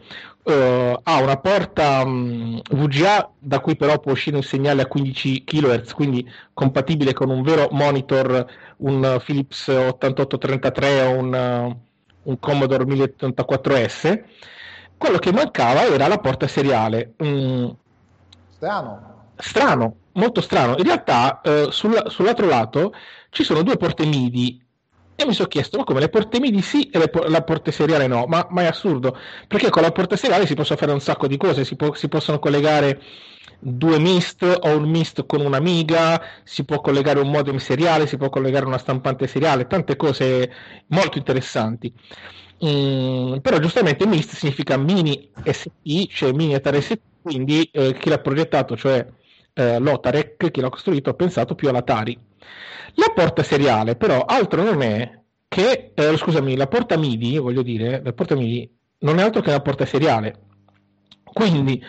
Uh, 0.44 1.00
ha 1.04 1.22
una 1.22 1.38
porta 1.38 2.02
um, 2.04 2.62
VGA 2.72 3.30
da 3.38 3.60
cui 3.60 3.76
però 3.76 4.00
può 4.00 4.14
uscire 4.14 4.38
un 4.38 4.44
segnale 4.44 4.82
a 4.82 4.88
15 4.88 5.44
kHz, 5.44 5.94
quindi 5.94 6.28
compatibile 6.54 7.14
con 7.14 7.30
un 7.30 7.44
vero 7.44 7.68
monitor, 7.72 8.46
un 8.78 9.22
Philips 9.24 9.68
8833 9.68 11.02
o 11.02 11.18
un, 11.18 11.34
uh, 11.34 12.30
un 12.30 12.40
Commodore 12.40 12.86
1084S 12.86 14.24
quello 15.02 15.18
che 15.18 15.34
mancava 15.34 15.84
era 15.84 16.08
la 16.08 16.20
porta 16.20 16.48
seriale. 16.48 17.16
Mm. 17.24 17.70
Strano. 18.50 19.10
Strano, 19.36 19.96
molto 20.14 20.42
strano. 20.42 20.78
In 20.78 20.84
realtà 20.84 21.42
eh, 21.42 21.70
sul, 21.72 22.04
sull'altro 22.06 22.46
lato 22.46 22.94
ci 23.32 23.44
sono 23.44 23.64
due 23.64 23.78
porte 23.78 24.06
MIDI 24.06 24.64
e 25.16 25.26
mi 25.26 25.34
sono 25.34 25.48
chiesto, 25.48 25.80
ma 25.80 25.84
come 25.84 26.02
le 26.02 26.10
porte 26.10 26.40
MIDI 26.40 26.62
sì 26.62 26.90
e 26.92 27.00
le, 27.00 27.12
la 27.28 27.42
porta 27.42 27.72
seriale 27.72 28.06
no? 28.06 28.26
Ma, 28.28 28.46
ma, 28.52 28.62
è 28.62 28.68
assurdo, 28.68 29.18
perché 29.48 29.72
con 29.72 29.82
la 29.82 29.92
porta 29.92 30.16
seriale 30.16 30.46
si 30.46 30.54
possono 30.54 30.78
fare 30.78 30.92
un 30.92 31.02
sacco 31.02 31.26
di 31.26 31.38
cose, 31.38 31.66
si, 31.66 31.76
può, 31.76 31.96
si 31.96 32.08
possono 32.08 32.38
collegare 32.38 33.02
due 33.62 34.00
MIST 34.00 34.60
o 34.62 34.76
un 34.76 34.90
MIST 34.90 35.26
con 35.26 35.42
un'Amiga, 35.42 36.22
si 36.44 36.66
può 36.66 36.82
collegare 36.82 37.20
un 37.20 37.30
modem 37.30 37.58
seriale, 37.58 38.08
si 38.08 38.18
può 38.18 38.30
collegare 38.30 38.66
una 38.66 38.78
stampante 38.78 39.28
seriale, 39.28 39.68
tante 39.68 39.96
cose 39.96 40.52
molto 40.88 41.18
interessanti. 41.18 41.94
Mm, 42.66 43.38
però 43.38 43.60
giustamente 43.60 44.06
MIST 44.06 44.36
significa 44.36 44.78
mini 44.78 45.30
ST, 45.44 46.08
cioè 46.10 46.32
mini 46.32 46.54
Atari 46.56 46.82
ST, 46.82 47.00
quindi 47.22 47.64
eh, 47.72 47.94
chi 47.98 48.10
l'ha 48.10 48.20
progettato, 48.20 48.76
cioè 48.76 49.06
eh, 49.54 49.80
l'Otarec, 49.80 50.52
chi 50.52 50.62
l'ha 50.62 50.70
costruito, 50.70 51.10
ha 51.10 51.14
pensato 51.14 51.56
più 51.56 51.70
all'Atari. 51.70 52.18
La 52.96 53.12
porta 53.16 53.44
seriale 53.44 53.96
però 53.96 54.26
altro 54.26 54.64
non 54.64 54.82
è 54.82 55.20
che, 55.48 55.92
eh, 55.94 56.18
scusami, 56.18 56.56
la 56.56 56.68
porta 56.68 56.98
MIDI, 56.98 57.38
voglio 57.38 57.62
dire, 57.62 58.02
la 58.04 58.14
porta 58.14 58.36
MIDI 58.36 58.70
non 59.00 59.20
è 59.20 59.24
altro 59.24 59.42
che 59.42 59.50
una 59.50 59.62
porta 59.62 59.86
seriale. 59.86 60.40
Quindi 61.24 61.82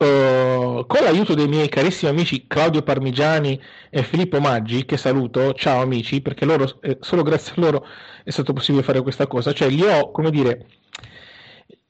Uh, 0.00 0.86
con 0.86 1.02
l'aiuto 1.02 1.34
dei 1.34 1.48
miei 1.48 1.68
carissimi 1.68 2.12
amici 2.12 2.46
Claudio 2.46 2.82
Parmigiani 2.82 3.60
e 3.90 4.04
Filippo 4.04 4.38
Maggi, 4.38 4.84
che 4.84 4.96
saluto, 4.96 5.54
ciao 5.54 5.82
amici, 5.82 6.20
perché 6.20 6.44
loro, 6.44 6.80
eh, 6.82 6.98
solo 7.00 7.24
grazie 7.24 7.54
a 7.56 7.60
loro 7.60 7.84
è 8.22 8.30
stato 8.30 8.52
possibile 8.52 8.84
fare 8.84 9.02
questa 9.02 9.26
cosa, 9.26 9.52
cioè 9.52 9.68
li 9.68 9.82
ho, 9.82 10.12
come 10.12 10.30
dire, 10.30 10.66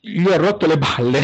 gli 0.01 0.27
ho 0.27 0.39
rotto 0.39 0.67
le 0.67 0.79
balle 0.79 1.21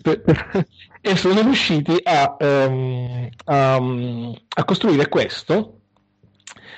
e 1.02 1.16
sono 1.16 1.42
riusciti 1.42 2.00
a, 2.02 2.36
um, 2.40 3.28
a, 3.44 3.74
a, 3.74 4.64
costruire 4.64 5.06
questo 5.08 5.80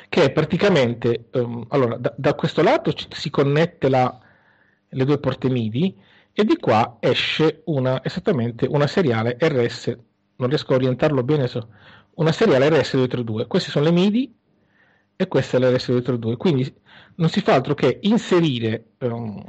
che 0.08 0.24
è 0.24 0.32
praticamente 0.32 1.28
um, 1.34 1.64
allora 1.68 1.96
da, 1.96 2.12
da, 2.16 2.34
questo 2.34 2.60
lato 2.60 2.92
si 3.10 3.30
connette 3.30 3.88
la, 3.88 4.18
le 4.88 5.04
due 5.04 5.18
porte 5.18 5.48
MIDI 5.48 5.96
e 6.32 6.44
di 6.44 6.56
qua 6.56 6.96
esce 7.00 7.62
una, 7.66 8.02
esattamente 8.02 8.66
una 8.66 8.86
seriale 8.86 9.36
RS 9.38 9.98
non 10.36 10.48
riesco 10.48 10.72
a 10.72 10.76
orientarlo 10.76 11.22
bene 11.22 11.48
una 12.14 12.32
seriale 12.32 12.68
RS232 12.68 13.46
queste 13.46 13.70
sono 13.70 13.84
le 13.84 13.92
MIDI 13.92 14.34
e 15.14 15.28
questa 15.28 15.56
è 15.56 15.60
la 15.60 15.70
RS232 15.70 16.36
quindi 16.36 16.74
non 17.16 17.28
si 17.28 17.40
fa 17.40 17.54
altro 17.54 17.74
che 17.74 17.98
inserire 18.02 18.92
um, 19.00 19.42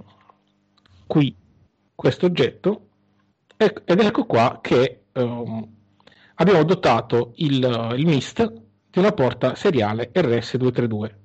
qui 1.08 1.36
questo 1.96 2.25
oggetto 2.25 2.88
ed 3.56 3.82
ecco 3.86 4.25
qua 4.25 4.60
che 4.62 5.04
um, 5.13 5.66
abbiamo 6.36 6.63
dotato 6.63 7.32
il, 7.36 7.94
il 7.96 8.06
MIST 8.06 8.52
di 8.90 9.00
una 9.00 9.13
porta 9.13 9.56
seriale 9.56 10.12
RS232 10.13 11.22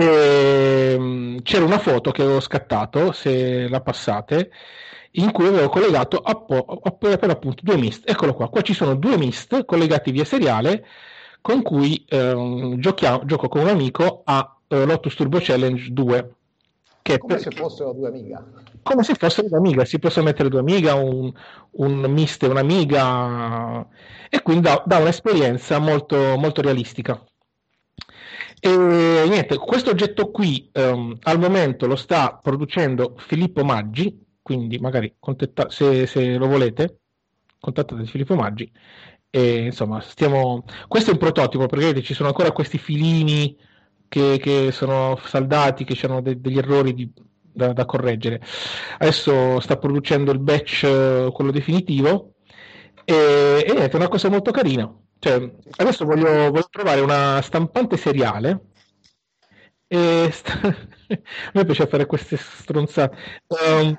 e, 0.00 0.94
um, 0.96 1.42
c'era 1.42 1.64
una 1.64 1.80
foto 1.80 2.12
che 2.12 2.22
avevo 2.22 2.38
scattato 2.38 3.10
se 3.10 3.68
la 3.68 3.80
passate 3.80 4.52
in 5.12 5.32
cui 5.32 5.46
avevo 5.48 5.68
collegato 5.68 6.18
a 6.18 6.36
po- 6.36 6.80
a 6.80 6.90
per 6.92 7.30
appunto 7.30 7.62
due 7.64 7.76
MIST. 7.76 8.08
Eccolo 8.08 8.34
qua, 8.34 8.48
qua 8.48 8.62
ci 8.62 8.74
sono 8.74 8.94
due 8.94 9.16
MIST 9.16 9.64
collegati 9.64 10.12
via 10.12 10.24
seriale 10.24 10.86
con 11.40 11.62
cui 11.62 12.04
um, 12.10 12.78
giochiamo, 12.78 13.24
gioco 13.24 13.48
con 13.48 13.62
un 13.62 13.68
amico 13.68 14.22
a 14.24 14.56
uh, 14.68 14.76
Lotus 14.84 15.16
Turbo 15.16 15.38
Challenge 15.40 15.90
2 15.90 16.34
che 17.02 17.18
come 17.18 17.34
per... 17.34 17.42
se 17.42 17.50
fossero 17.50 17.92
due 17.92 18.06
amiga. 18.06 18.44
Come 18.82 19.02
se 19.02 19.14
fossero 19.14 19.48
due 19.48 19.58
amiga. 19.58 19.84
Si 19.84 19.98
possono 19.98 20.26
mettere 20.26 20.48
due 20.48 20.60
amiga 20.60 20.94
un, 20.94 21.32
un 21.72 21.92
miste 22.08 22.46
un'amiga 22.46 23.84
e 24.28 24.42
quindi 24.42 24.68
dà, 24.68 24.80
dà 24.86 24.98
un'esperienza 24.98 25.80
molto, 25.80 26.36
molto 26.36 26.60
realistica 26.60 27.20
e 28.60 29.28
niente, 29.28 29.56
questo 29.56 29.90
oggetto 29.90 30.30
qui 30.30 30.70
um, 30.74 31.16
al 31.22 31.38
momento 31.38 31.86
lo 31.86 31.96
sta 31.96 32.38
producendo 32.42 33.14
Filippo 33.18 33.64
Maggi, 33.64 34.26
quindi 34.42 34.78
magari 34.78 35.14
contetta- 35.18 35.70
se, 35.70 36.06
se, 36.06 36.36
lo 36.36 36.48
volete, 36.48 37.00
contattate 37.60 38.04
Filippo 38.06 38.34
Maggi. 38.34 38.70
E, 39.30 39.66
insomma, 39.66 40.00
stiamo... 40.00 40.64
questo 40.88 41.10
è 41.10 41.12
un 41.12 41.18
prototipo 41.18 41.66
perché 41.66 41.86
vedete, 41.86 42.06
ci 42.06 42.14
sono 42.14 42.28
ancora 42.28 42.50
questi 42.52 42.78
filini 42.78 43.56
che, 44.08 44.38
che 44.40 44.72
sono 44.72 45.18
saldati, 45.22 45.84
che 45.84 46.06
hanno 46.06 46.20
de- 46.20 46.40
degli 46.40 46.58
errori 46.58 46.94
di, 46.94 47.12
da, 47.40 47.72
da, 47.72 47.84
correggere. 47.84 48.40
Adesso 48.98 49.60
sta 49.60 49.76
producendo 49.76 50.32
il 50.32 50.38
batch, 50.40 50.82
uh, 50.84 51.32
quello 51.32 51.50
definitivo, 51.50 52.34
e, 53.04 53.64
e 53.66 53.72
niente, 53.72 53.92
è 53.92 53.96
una 53.96 54.08
cosa 54.08 54.28
molto 54.28 54.50
carina. 54.50 54.92
Cioè, 55.18 55.50
adesso 55.76 56.04
voglio, 56.04 56.50
voglio 56.50 56.68
trovare 56.70 57.00
una 57.00 57.40
stampante 57.42 57.96
seriale. 57.96 58.60
E 59.86 60.30
st- 60.30 60.58
a 61.10 61.50
me 61.54 61.64
piace 61.64 61.86
fare 61.86 62.06
queste 62.06 62.36
stronzate. 62.36 63.16
Um, 63.48 63.98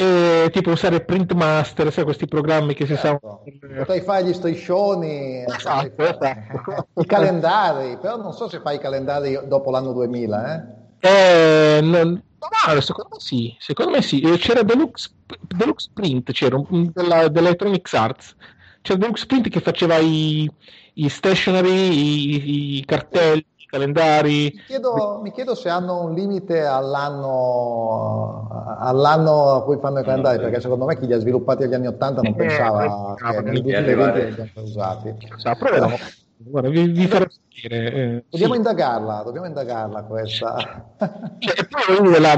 e 0.00 0.48
tipo 0.52 0.70
usare 0.70 1.04
Printmaster, 1.04 1.92
sai 1.92 2.04
questi 2.04 2.28
programmi 2.28 2.72
che 2.72 2.86
si 2.86 2.94
certo. 2.94 3.42
sa. 3.44 3.78
Potrei 3.78 4.00
fare 4.00 4.24
gli 4.24 4.32
striscioni, 4.32 5.44
esatto, 5.44 5.92
esatto. 5.96 6.86
i 6.94 7.04
calendari, 7.04 7.98
però 7.98 8.16
non 8.16 8.32
so 8.32 8.48
se 8.48 8.60
fai 8.60 8.76
i 8.76 8.78
calendari 8.78 9.36
dopo 9.48 9.72
l'anno 9.72 9.92
2000. 9.92 10.54
Eh? 10.54 10.78
Eh, 11.00 11.80
non, 11.82 12.10
no, 12.12 12.80
secondo 12.80 13.10
me 13.14 13.20
sì, 13.20 13.56
secondo 13.58 13.90
me 13.90 14.02
sì. 14.02 14.20
Eh, 14.20 14.38
c'era 14.38 14.62
Deluxe, 14.62 15.10
Deluxe 15.48 15.90
Print, 15.92 16.30
c'era 16.30 16.56
un, 16.56 16.92
della, 16.94 17.26
dell'Electronics 17.26 17.92
Arts, 17.94 18.36
c'era 18.82 18.98
Deluxe 18.98 19.26
Print 19.26 19.48
che 19.48 19.60
faceva 19.60 19.96
i, 19.96 20.50
i 20.94 21.08
stationery, 21.08 21.68
i, 21.70 22.78
i 22.78 22.84
cartelli, 22.84 23.44
calendari. 23.68 24.52
Mi 24.54 24.62
chiedo, 24.66 25.20
mi 25.22 25.32
chiedo, 25.32 25.54
se 25.54 25.68
hanno 25.68 26.02
un 26.02 26.14
limite 26.14 26.64
all'anno, 26.64 28.48
all'anno 28.78 29.50
a 29.54 29.62
cui 29.62 29.78
fanno 29.78 30.00
i 30.00 30.04
calendari, 30.04 30.38
perché 30.38 30.60
secondo 30.60 30.86
me 30.86 30.98
chi 30.98 31.06
li 31.06 31.12
ha 31.12 31.18
sviluppati 31.18 31.64
negli 31.64 31.74
anni 31.74 31.86
80 31.88 32.22
non 32.22 32.32
eh, 32.32 32.36
pensava 32.36 33.14
eh, 33.14 33.34
che 33.34 33.40
nel 33.42 33.62
2020 33.62 34.18
li 34.18 34.26
abbiano 34.26 34.50
usati. 34.54 35.14
Sa, 35.36 35.54
proveremo. 35.54 35.96
Guarda, 36.40 36.68
vi, 36.68 36.86
vi 36.86 37.06
farò 37.08 37.26
sentire. 37.28 37.92
Eh, 37.92 38.24
dobbiamo 38.30 38.52
sì. 38.52 38.58
indagarla, 38.58 39.22
dobbiamo 39.24 39.46
indagarla 39.46 40.04
questa. 40.04 40.94
Cioè, 41.38 41.54
e 41.56 41.66
poi 41.66 42.20
la, 42.20 42.34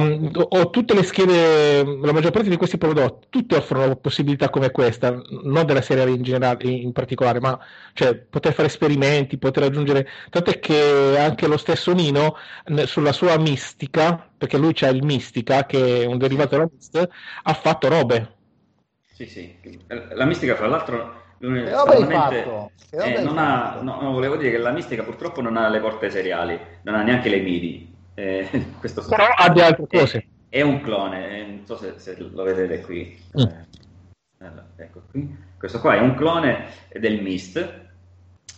ho 0.48 0.70
tutte 0.70 0.94
le 0.94 1.02
schede, 1.02 1.82
la 1.84 2.12
maggior 2.12 2.30
parte 2.30 2.48
di 2.48 2.56
questi 2.56 2.76
prodotti, 2.76 3.26
tutte 3.30 3.56
offrono 3.56 3.96
possibilità 3.96 4.50
come 4.50 4.70
questa, 4.70 5.18
non 5.42 5.64
della 5.64 5.80
serie 5.80 6.08
in 6.10 6.22
generale, 6.22 6.68
in 6.68 6.92
particolare, 6.92 7.40
ma 7.40 7.58
cioè, 7.94 8.14
poter 8.14 8.52
fare 8.52 8.68
esperimenti, 8.68 9.38
poter 9.38 9.64
aggiungere, 9.64 10.06
tant'è 10.28 10.58
che 10.58 11.16
anche 11.18 11.46
lo 11.46 11.56
stesso 11.56 11.92
Nino, 11.92 12.36
sulla 12.84 13.12
sua 13.12 13.38
mistica, 13.38 14.28
perché 14.36 14.58
lui 14.58 14.72
c'ha 14.74 14.88
il 14.88 15.02
mistica, 15.02 15.64
che 15.64 16.02
è 16.02 16.06
un 16.06 16.18
derivato 16.18 16.56
della 16.56 16.68
mist, 16.70 17.08
ha 17.42 17.54
fatto 17.54 17.88
robe. 17.88 18.34
Sì, 19.12 19.26
sì, 19.26 19.54
la 20.12 20.24
mistica 20.24 20.56
fra 20.56 20.66
l'altro 20.66 21.19
che 21.40 21.70
roba 21.70 21.92
hai 21.92 22.04
fatto? 22.04 22.70
Eh, 22.90 23.14
ha, 23.16 23.80
no, 23.80 24.00
no, 24.02 24.12
volevo 24.12 24.36
dire 24.36 24.50
che 24.50 24.58
la 24.58 24.72
mistica 24.72 25.02
purtroppo 25.02 25.40
non 25.40 25.56
ha 25.56 25.68
le 25.68 25.80
porte 25.80 26.10
seriali, 26.10 26.58
non 26.82 26.94
ha 26.94 27.02
neanche 27.02 27.30
le 27.30 27.40
MIDI. 27.40 27.94
Eh, 28.14 28.66
questo 28.78 29.02
Però 29.08 29.24
ha 29.24 29.48
di 29.48 29.60
altre 29.60 29.86
cose. 29.86 30.26
È, 30.48 30.58
è 30.58 30.60
un 30.60 30.80
clone, 30.82 31.38
eh, 31.38 31.46
non 31.46 31.62
so 31.64 31.76
se, 31.76 31.94
se, 31.96 32.16
lo 32.18 32.42
vedete 32.42 32.82
qui. 32.82 33.18
Mm. 33.38 33.44
Eh, 34.38 34.50
ecco 34.76 35.02
qui. 35.10 35.34
Questo 35.58 35.80
qua 35.80 35.94
è 35.94 36.00
un 36.00 36.14
clone 36.14 36.66
del 36.92 37.22
MIST 37.22 37.88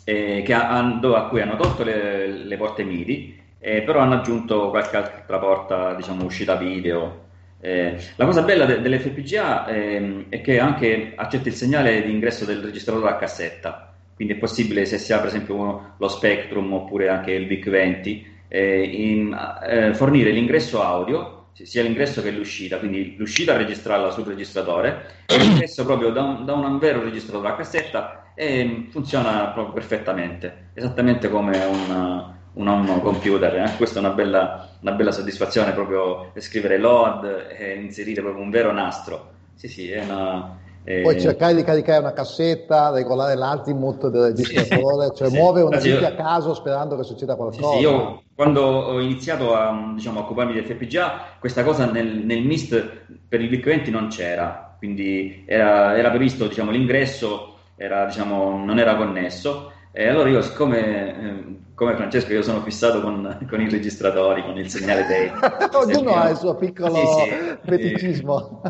eh, 0.04 0.44
ha, 0.52 0.78
a 0.78 1.28
cui 1.28 1.40
hanno 1.40 1.56
tolto 1.56 1.84
le, 1.84 2.26
le 2.26 2.56
porte 2.56 2.82
MIDI, 2.82 3.40
eh, 3.58 3.82
però 3.82 4.00
hanno 4.00 4.14
aggiunto 4.14 4.70
qualche 4.70 4.96
altra 4.96 5.38
porta, 5.38 5.94
diciamo, 5.94 6.24
uscita 6.24 6.56
video 6.56 7.21
eh, 7.64 7.96
la 8.16 8.24
cosa 8.24 8.42
bella 8.42 8.64
de- 8.64 8.80
dell'FPGA 8.80 9.66
eh, 9.68 10.26
è 10.28 10.40
che 10.40 10.58
anche 10.58 11.12
accetta 11.14 11.48
il 11.48 11.54
segnale 11.54 12.02
di 12.02 12.10
ingresso 12.10 12.44
del 12.44 12.60
registratore 12.60 13.08
a 13.08 13.16
cassetta, 13.16 13.94
quindi 14.16 14.34
è 14.34 14.36
possibile 14.36 14.84
se 14.84 14.98
si 14.98 15.12
ha 15.12 15.18
per 15.18 15.28
esempio 15.28 15.94
lo 15.96 16.08
Spectrum 16.08 16.72
oppure 16.72 17.08
anche 17.08 17.30
il 17.30 17.46
VIC-20 17.46 18.24
eh, 18.48 18.82
in, 18.82 19.58
eh, 19.64 19.94
fornire 19.94 20.32
l'ingresso 20.32 20.82
audio, 20.82 21.50
sia 21.52 21.84
l'ingresso 21.84 22.20
che 22.20 22.32
l'uscita, 22.32 22.78
quindi 22.78 23.14
l'uscita 23.16 23.56
registrarla 23.56 24.10
sul 24.10 24.24
registratore 24.24 25.22
e 25.26 25.38
l'ingresso 25.38 25.84
proprio 25.84 26.10
da 26.10 26.22
un, 26.22 26.44
da 26.44 26.54
un 26.54 26.78
vero 26.80 27.04
registratore 27.04 27.46
a 27.46 27.54
cassetta 27.54 28.32
e 28.34 28.88
funziona 28.90 29.50
proprio 29.50 29.74
perfettamente, 29.74 30.70
esattamente 30.74 31.28
come 31.28 31.64
un 31.64 32.40
un 32.54 32.68
home 32.68 33.00
computer, 33.00 33.54
eh? 33.56 33.76
questa 33.76 33.98
è 34.00 34.04
una 34.04 34.12
bella, 34.12 34.68
una 34.80 34.92
bella, 34.92 35.10
soddisfazione 35.10 35.72
proprio 35.72 36.32
scrivere 36.36 36.78
load 36.78 37.46
e 37.56 37.74
inserire 37.74 38.20
proprio 38.20 38.42
un 38.42 38.50
vero 38.50 38.72
nastro. 38.72 39.30
Sì, 39.54 39.68
sì, 39.68 39.90
è 39.90 40.02
una... 40.02 40.58
Eh... 40.84 41.00
Poi 41.02 41.20
cercare 41.20 41.54
di 41.54 41.62
caricare 41.62 42.00
una 42.00 42.12
cassetta, 42.12 42.90
regolare 42.90 43.36
l'azimut 43.36 44.08
del 44.08 44.22
registratore, 44.22 45.08
sì, 45.10 45.16
cioè 45.16 45.28
sì. 45.28 45.36
muovere 45.36 45.66
una 45.66 45.78
vita 45.78 46.08
a 46.08 46.14
caso 46.14 46.54
sperando 46.54 46.96
che 46.96 47.04
succeda 47.04 47.36
qualcosa. 47.36 47.76
Sì, 47.76 47.82
io 47.82 48.22
quando 48.34 48.62
ho 48.62 49.00
iniziato 49.00 49.54
a 49.54 49.92
diciamo, 49.94 50.20
occuparmi 50.20 50.52
di 50.52 50.62
FPGA, 50.62 51.36
questa 51.38 51.62
cosa 51.62 51.88
nel, 51.88 52.24
nel 52.24 52.42
MIST 52.42 53.04
per 53.28 53.40
il 53.40 53.48
VIC-20 53.48 53.90
non 53.90 54.08
c'era, 54.08 54.74
quindi 54.76 55.44
era, 55.46 55.96
era 55.96 56.10
previsto 56.10 56.48
diciamo, 56.48 56.72
l'ingresso, 56.72 57.54
era, 57.76 58.04
diciamo, 58.04 58.62
non 58.64 58.78
era 58.80 58.96
connesso 58.96 59.70
e 59.92 60.08
allora 60.08 60.30
io, 60.30 60.40
siccome 60.40 60.78
eh, 60.80 61.44
come 61.74 61.94
Francesco, 61.96 62.32
io 62.32 62.42
sono 62.42 62.60
fissato 62.62 63.00
con, 63.00 63.46
con 63.48 63.60
i 63.60 63.68
registratori, 63.68 64.42
con 64.42 64.56
il 64.58 64.68
segnale 64.68 65.06
dei. 65.06 65.30
Ognuno 65.72 66.14
ha 66.14 66.28
il 66.30 66.36
suo 66.36 66.54
piccolo 66.54 66.94
sì, 66.94 67.06
sì. 67.06 67.56
feticismo. 67.64 68.62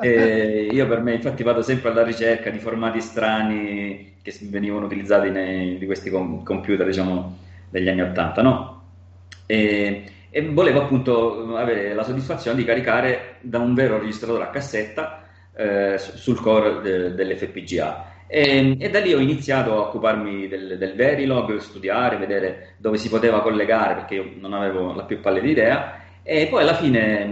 E, 0.00 0.10
e 0.10 0.74
io 0.74 0.86
per 0.88 1.00
me, 1.00 1.14
infatti, 1.14 1.42
vado 1.42 1.62
sempre 1.62 1.90
alla 1.90 2.02
ricerca 2.02 2.50
di 2.50 2.58
formati 2.58 3.00
strani 3.00 4.16
che 4.22 4.36
venivano 4.42 4.86
utilizzati 4.86 5.30
nei, 5.30 5.78
di 5.78 5.86
questi 5.86 6.10
com- 6.10 6.42
computer, 6.42 6.84
diciamo, 6.84 7.38
degli 7.70 7.88
anni 7.88 8.02
80, 8.02 8.42
no? 8.42 8.82
E, 9.46 10.04
e 10.30 10.48
volevo 10.48 10.80
appunto 10.80 11.56
avere 11.56 11.94
la 11.94 12.02
soddisfazione 12.02 12.56
di 12.56 12.64
caricare 12.64 13.36
da 13.40 13.58
un 13.58 13.74
vero 13.74 13.98
registratore 13.98 14.44
a 14.44 14.50
cassetta 14.50 15.24
eh, 15.54 15.96
sul 15.98 16.40
core 16.40 16.80
de- 16.80 17.14
dell'FPGA 17.14 18.11
e, 18.32 18.56
ehm, 18.56 18.76
e, 18.78 18.88
da 18.88 18.98
lì 19.00 19.12
ho 19.12 19.18
iniziato 19.18 19.74
a 19.74 19.80
occuparmi 19.80 20.48
del, 20.48 20.78
del 20.78 20.94
Verilog, 20.94 21.58
studiare, 21.58 22.16
vedere 22.16 22.76
dove 22.78 22.96
si 22.96 23.10
poteva 23.10 23.42
collegare, 23.42 23.94
perché 23.94 24.14
io 24.14 24.32
non 24.38 24.54
avevo 24.54 24.94
la 24.94 25.02
più 25.04 25.20
pallida 25.20 25.46
idea. 25.46 26.00
E 26.22 26.46
poi 26.46 26.62
alla 26.62 26.74
fine, 26.74 27.30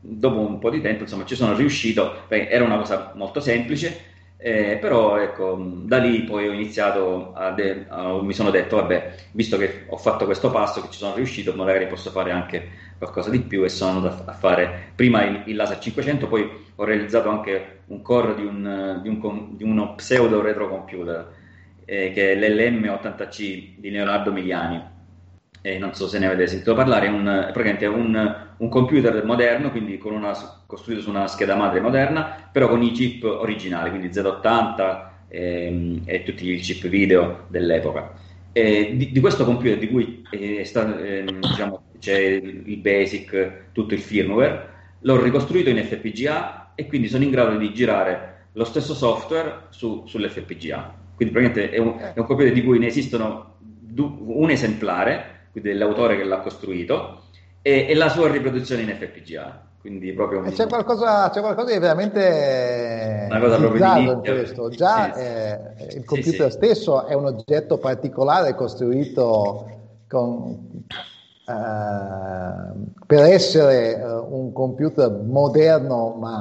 dopo 0.00 0.38
un 0.38 0.60
po' 0.60 0.70
di 0.70 0.80
tempo, 0.80 1.02
insomma, 1.02 1.24
ci 1.24 1.34
sono 1.34 1.54
riuscito, 1.56 2.24
perché 2.28 2.48
era 2.48 2.64
una 2.64 2.76
cosa 2.78 3.12
molto 3.16 3.40
semplice. 3.40 4.08
Eh, 4.36 4.78
però 4.80 5.18
ecco, 5.18 5.58
da 5.84 5.98
lì 5.98 6.22
poi 6.22 6.48
ho 6.48 6.52
iniziato, 6.52 7.32
a 7.34 7.50
de- 7.50 7.86
a, 7.88 8.22
mi 8.22 8.32
sono 8.32 8.50
detto, 8.50 8.76
vabbè, 8.76 9.14
visto 9.32 9.58
che 9.58 9.84
ho 9.88 9.96
fatto 9.96 10.24
questo 10.26 10.50
passo, 10.50 10.80
che 10.80 10.90
ci 10.90 10.98
sono 10.98 11.14
riuscito, 11.16 11.52
magari 11.54 11.86
posso 11.88 12.10
fare 12.10 12.30
anche 12.30 12.68
qualcosa 12.98 13.30
di 13.30 13.40
più 13.40 13.64
e 13.64 13.68
sono 13.68 13.98
andato 13.98 14.22
a 14.30 14.32
fare 14.32 14.92
prima 14.94 15.24
il, 15.24 15.42
il 15.46 15.56
laser 15.56 15.78
500, 15.78 16.26
poi 16.28 16.48
ho 16.76 16.84
realizzato 16.84 17.28
anche 17.28 17.79
un 17.90 18.02
core 18.02 18.34
di, 18.34 18.44
un, 18.44 19.00
di, 19.02 19.08
un, 19.08 19.56
di 19.56 19.62
uno 19.62 19.94
pseudo 19.94 20.40
retrocomputer, 20.40 21.32
eh, 21.84 22.10
che 22.12 22.32
è 22.32 22.36
l'LM80C 22.36 23.78
di 23.78 23.90
Leonardo 23.90 24.32
Miliani 24.32 24.98
eh, 25.62 25.78
non 25.78 25.94
so 25.94 26.08
se 26.08 26.18
ne 26.18 26.26
avete 26.26 26.46
sentito 26.46 26.74
parlare, 26.74 27.06
è 27.06 27.10
un, 27.10 27.24
praticamente 27.52 27.86
un, 27.86 28.36
un 28.56 28.68
computer 28.68 29.24
moderno, 29.24 29.70
quindi 29.70 30.00
una, 30.04 30.32
costruito 30.66 31.02
su 31.02 31.10
una 31.10 31.26
scheda 31.26 31.54
madre 31.54 31.80
moderna, 31.80 32.48
però 32.50 32.68
con 32.68 32.82
i 32.82 32.92
chip 32.92 33.24
originali, 33.24 33.90
quindi 33.90 34.08
Z80 34.08 35.06
ehm, 35.28 36.02
e 36.06 36.22
tutti 36.22 36.50
i 36.50 36.58
chip 36.60 36.88
video 36.88 37.44
dell'epoca. 37.48 38.12
E 38.52 38.94
di, 38.96 39.12
di, 39.12 39.20
questo 39.20 39.44
computer 39.44 39.78
di 39.78 39.88
cui 39.88 40.26
è 40.30 40.36
eh, 40.36 41.24
diciamo, 41.38 41.82
c'è 41.98 42.18
il 42.18 42.78
basic, 42.78 43.72
tutto 43.72 43.94
il 43.94 44.00
firmware, 44.00 44.68
l'ho 45.00 45.22
ricostruito 45.22 45.68
in 45.68 45.84
FPGA 45.84 46.59
e 46.74 46.86
quindi 46.86 47.08
sono 47.08 47.24
in 47.24 47.30
grado 47.30 47.56
di 47.56 47.72
girare 47.72 48.46
lo 48.52 48.64
stesso 48.64 48.94
software 48.94 49.66
su, 49.70 50.04
sull'FPGA. 50.06 50.94
Quindi 51.14 51.34
praticamente 51.34 51.70
è 51.70 51.78
un, 51.78 51.98
è 51.98 52.18
un 52.18 52.26
computer 52.26 52.52
di 52.52 52.64
cui 52.64 52.78
ne 52.78 52.86
esistono 52.86 53.56
un 53.96 54.50
esemplare 54.50 55.48
quindi 55.50 55.70
dell'autore 55.70 56.16
che 56.16 56.24
l'ha 56.24 56.38
costruito, 56.38 57.22
e, 57.62 57.86
e 57.88 57.94
la 57.94 58.08
sua 58.08 58.30
riproduzione 58.30 58.82
in 58.82 58.96
FPGA. 58.96 59.68
Quindi 59.80 60.12
proprio 60.12 60.40
un... 60.40 60.52
c'è, 60.52 60.66
qualcosa, 60.66 61.30
c'è 61.30 61.40
qualcosa 61.40 61.72
di 61.72 61.78
veramente 61.78 63.26
una 63.30 63.40
cosa 63.40 63.56
proprio 63.56 63.94
di 63.94 64.02
in 64.02 64.20
questo. 64.20 64.68
Già 64.68 65.12
sì, 65.14 65.20
eh, 65.20 65.96
il 65.96 66.04
computer 66.04 66.50
sì, 66.50 66.56
stesso 66.56 67.06
è 67.06 67.14
un 67.14 67.24
oggetto 67.24 67.78
particolare 67.78 68.54
costruito 68.54 69.68
con, 70.06 70.84
per 71.44 73.22
essere 73.24 73.96
eh, 73.96 74.04
un 74.04 74.52
computer 74.52 75.10
moderno 75.10 76.16
ma 76.20 76.38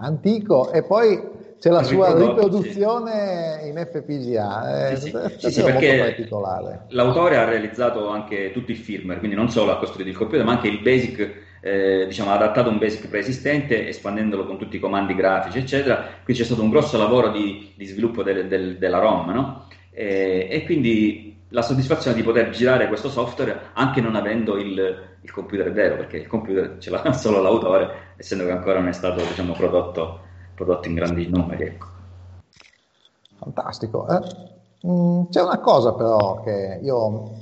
antico 0.00 0.72
e 0.72 0.82
poi 0.82 1.34
c'è 1.58 1.70
la 1.70 1.82
sua 1.82 2.14
riproduzione 2.14 3.60
sì. 3.62 3.68
in 3.68 3.86
FPGA, 3.90 4.90
è, 4.90 4.96
sì, 4.96 5.12
sì, 5.38 5.50
sì, 5.50 5.62
molto 5.62 5.78
particolare. 5.78 6.84
L'autore 6.88 7.36
ha 7.38 7.44
realizzato 7.44 8.08
anche 8.08 8.52
tutto 8.52 8.72
il 8.72 8.76
firmware, 8.76 9.18
quindi 9.18 9.36
non 9.36 9.50
solo 9.50 9.72
ha 9.72 9.78
costruito 9.78 10.10
il 10.10 10.16
computer, 10.16 10.44
ma 10.44 10.52
anche 10.52 10.68
il 10.68 10.80
basic, 10.80 11.32
eh, 11.62 12.04
diciamo, 12.06 12.30
ha 12.30 12.34
adattato 12.34 12.68
un 12.68 12.78
basic 12.78 13.08
preesistente, 13.08 13.88
espandendolo 13.88 14.44
con 14.44 14.58
tutti 14.58 14.76
i 14.76 14.80
comandi 14.80 15.14
grafici, 15.14 15.58
eccetera. 15.58 16.06
Quindi 16.22 16.42
c'è 16.42 16.46
stato 16.46 16.62
un 16.62 16.70
grosso 16.70 16.98
lavoro 16.98 17.30
di, 17.30 17.72
di 17.74 17.86
sviluppo 17.86 18.22
del, 18.22 18.48
del, 18.48 18.76
della 18.76 18.98
ROM, 18.98 19.30
no? 19.30 19.66
e, 19.98 20.46
e 20.50 20.64
quindi 20.64 21.25
la 21.56 21.62
soddisfazione 21.62 22.14
di 22.14 22.22
poter 22.22 22.50
girare 22.50 22.86
questo 22.86 23.08
software 23.08 23.70
anche 23.72 24.02
non 24.02 24.14
avendo 24.14 24.58
il, 24.58 24.78
il 25.22 25.32
computer 25.32 25.72
vero, 25.72 25.96
perché 25.96 26.18
il 26.18 26.26
computer 26.26 26.76
ce 26.78 26.90
l'ha 26.90 27.12
solo 27.16 27.40
l'autore, 27.40 28.12
essendo 28.18 28.44
che 28.44 28.50
ancora 28.50 28.78
non 28.78 28.88
è 28.88 28.92
stato 28.92 29.24
diciamo, 29.24 29.54
prodotto 29.54 30.20
prodotti 30.54 30.88
in 30.88 30.94
grandi 30.94 31.26
numeri. 31.28 31.64
Ecco. 31.64 31.86
Fantastico. 33.38 34.06
Eh? 34.06 34.20
Mm, 34.86 35.24
c'è 35.30 35.42
una 35.42 35.58
cosa 35.60 35.94
però 35.94 36.42
che 36.42 36.78
io 36.82 37.32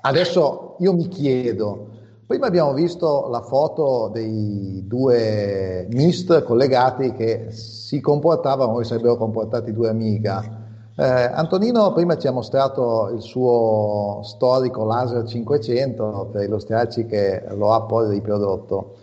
adesso 0.00 0.74
io 0.80 0.92
mi 0.92 1.06
chiedo. 1.06 1.86
Prima 2.26 2.46
abbiamo 2.46 2.72
visto 2.72 3.28
la 3.28 3.40
foto 3.40 4.10
dei 4.12 4.82
due 4.84 5.86
MIST 5.90 6.42
collegati 6.42 7.12
che 7.12 7.52
si 7.52 8.00
comportavano 8.00 8.72
come 8.72 8.84
sarebbero 8.84 9.16
comportati 9.16 9.72
due 9.72 9.88
amiga. 9.88 10.59
Eh, 11.00 11.30
Antonino 11.32 11.94
prima 11.94 12.18
ci 12.18 12.26
ha 12.26 12.30
mostrato 12.30 13.08
il 13.14 13.22
suo 13.22 14.20
storico 14.22 14.84
laser 14.84 15.26
500 15.26 16.28
per 16.30 16.42
illustrarci 16.42 17.06
che 17.06 17.42
lo 17.54 17.72
ha 17.72 17.80
poi 17.84 18.10
riprodotto. 18.10 18.96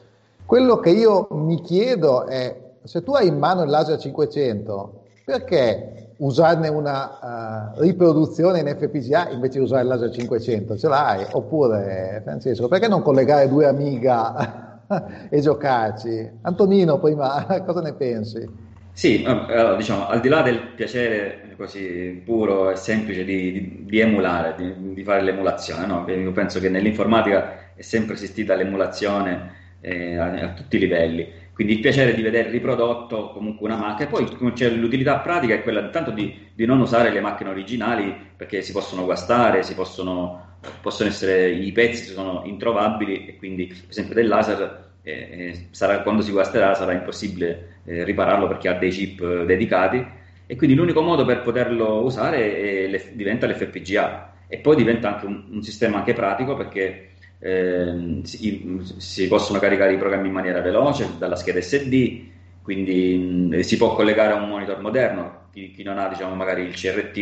Quello 0.46 0.78
che 0.78 0.92
io 0.92 1.28
mi 1.32 1.60
chiedo 1.60 2.28
è 2.28 2.56
se 2.84 3.02
tu 3.02 3.14
hai 3.16 3.26
in 3.26 3.40
mano 3.40 3.64
il 3.64 3.72
laser 3.72 3.98
500, 3.98 5.06
perché 5.26 6.12
usarne 6.18 6.68
una 6.68 7.74
uh, 7.76 7.82
riproduzione 7.82 8.60
in 8.60 8.68
FPGA 8.68 9.30
invece 9.32 9.58
di 9.58 9.64
usare 9.64 9.82
il 9.82 9.88
laser 9.88 10.12
500? 10.12 10.78
Ce 10.78 10.88
l'hai? 10.88 11.26
Oppure, 11.32 12.22
Francesco, 12.24 12.68
perché 12.68 12.88
non 12.88 13.02
collegare 13.02 13.50
due 13.50 13.66
amiga 13.66 14.84
e 15.30 15.40
giocarci? 15.40 16.30
Antonino, 16.44 17.00
prima, 17.00 17.44
cosa 17.66 17.82
ne 17.82 17.94
pensi? 17.94 18.67
Sì, 18.98 19.24
allora, 19.26 19.76
diciamo, 19.76 20.08
al 20.08 20.20
di 20.22 20.28
là 20.28 20.42
del 20.42 20.58
piacere 20.74 21.54
così 21.56 22.20
puro 22.26 22.72
e 22.72 22.76
semplice 22.76 23.24
di, 23.24 23.52
di, 23.52 23.86
di 23.86 24.00
emulare, 24.00 24.56
di, 24.58 24.94
di, 24.96 25.04
fare 25.04 25.22
l'emulazione, 25.22 25.86
no? 25.86 26.04
io 26.10 26.32
penso 26.32 26.60
che 26.60 26.68
nell'informatica 26.68 27.76
è 27.76 27.82
sempre 27.84 28.16
esistita 28.16 28.56
l'emulazione 28.56 29.76
eh, 29.82 30.18
a, 30.18 30.32
a 30.32 30.54
tutti 30.54 30.78
i 30.78 30.80
livelli 30.80 31.32
quindi 31.54 31.74
il 31.74 31.80
piacere 31.80 32.16
di 32.16 32.24
vedere 32.24 32.50
riprodotto 32.50 33.32
comunque 33.32 33.68
una 33.68 33.78
macchina. 33.78 34.10
Poi 34.10 34.54
c'è 34.54 34.70
l'utilità 34.70 35.18
pratica 35.20 35.56
è 35.56 35.64
quella 35.64 35.82
intanto 35.82 36.12
di, 36.12 36.50
di, 36.54 36.66
non 36.66 36.80
usare 36.80 37.12
le 37.12 37.20
macchine 37.20 37.50
originali 37.50 38.16
perché 38.36 38.62
si 38.62 38.72
possono 38.72 39.06
guastare, 39.06 39.64
si 39.64 39.74
possono, 39.74 40.58
possono 40.82 41.10
essere, 41.10 41.50
i 41.50 41.72
pezzi 41.72 42.14
sono 42.14 42.44
introvabili 42.46 43.26
e 43.26 43.38
quindi 43.38 43.66
per 43.66 43.90
esempio 43.90 44.14
del 44.14 44.28
laser 44.28 44.87
eh, 45.08 45.28
eh, 45.32 45.68
sarà, 45.72 46.02
quando 46.02 46.22
si 46.22 46.32
guasterà 46.32 46.74
sarà 46.74 46.92
impossibile 46.92 47.80
eh, 47.86 48.04
ripararlo 48.04 48.48
perché 48.48 48.68
ha 48.68 48.74
dei 48.74 48.90
chip 48.90 49.46
dedicati 49.46 50.06
e 50.46 50.56
quindi 50.58 50.76
l'unico 50.76 51.02
modo 51.02 51.24
per 51.24 51.42
poterlo 51.42 52.04
usare 52.04 52.90
è, 52.90 53.12
diventa 53.14 53.48
l'FPGA 53.48 54.34
e 54.48 54.58
poi 54.58 54.76
diventa 54.76 55.14
anche 55.14 55.26
un, 55.26 55.44
un 55.50 55.64
sistema 55.64 55.98
anche 55.98 56.14
pratico 56.14 56.56
perché 56.56 57.12
eh, 57.40 58.20
si, 58.24 58.82
si, 58.98 59.28
possono 59.28 59.60
caricare 59.60 59.94
i 59.94 59.98
programmi 59.98 60.28
in 60.28 60.34
maniera 60.34 60.60
veloce 60.60 61.08
dalla 61.18 61.36
scheda 61.36 61.62
SD, 61.62 62.22
quindi 62.62 63.18
mm, 63.18 63.60
si 63.60 63.78
può 63.78 63.94
collegare 63.94 64.34
a 64.34 64.42
un 64.42 64.50
monitor 64.50 64.82
moderno. 64.82 65.46
Chi, 65.54 65.72
chi, 65.72 65.84
non 65.84 66.00
ha 66.00 66.08
diciamo, 66.10 66.36
magari 66.36 66.64
il 66.64 66.74
CRT, 66.74 67.14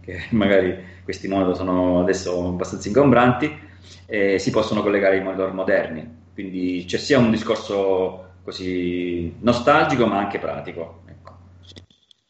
che 0.00 0.24
magari 0.36 0.76
questi 1.04 1.28
monitor 1.28 1.56
sono 1.56 2.00
adesso 2.00 2.48
abbastanza 2.48 2.88
ingombranti, 2.88 3.58
eh, 4.06 4.38
si 4.38 4.50
possono 4.50 4.82
collegare 4.82 5.16
ai 5.16 5.22
monitor 5.22 5.52
moderni. 5.54 6.19
Quindi 6.40 6.84
c'è 6.86 6.96
sia 6.96 7.18
un 7.18 7.30
discorso 7.30 8.28
così 8.42 9.36
nostalgico 9.40 10.06
ma 10.06 10.16
anche 10.16 10.38
pratico. 10.38 11.02
Ecco. 11.06 11.36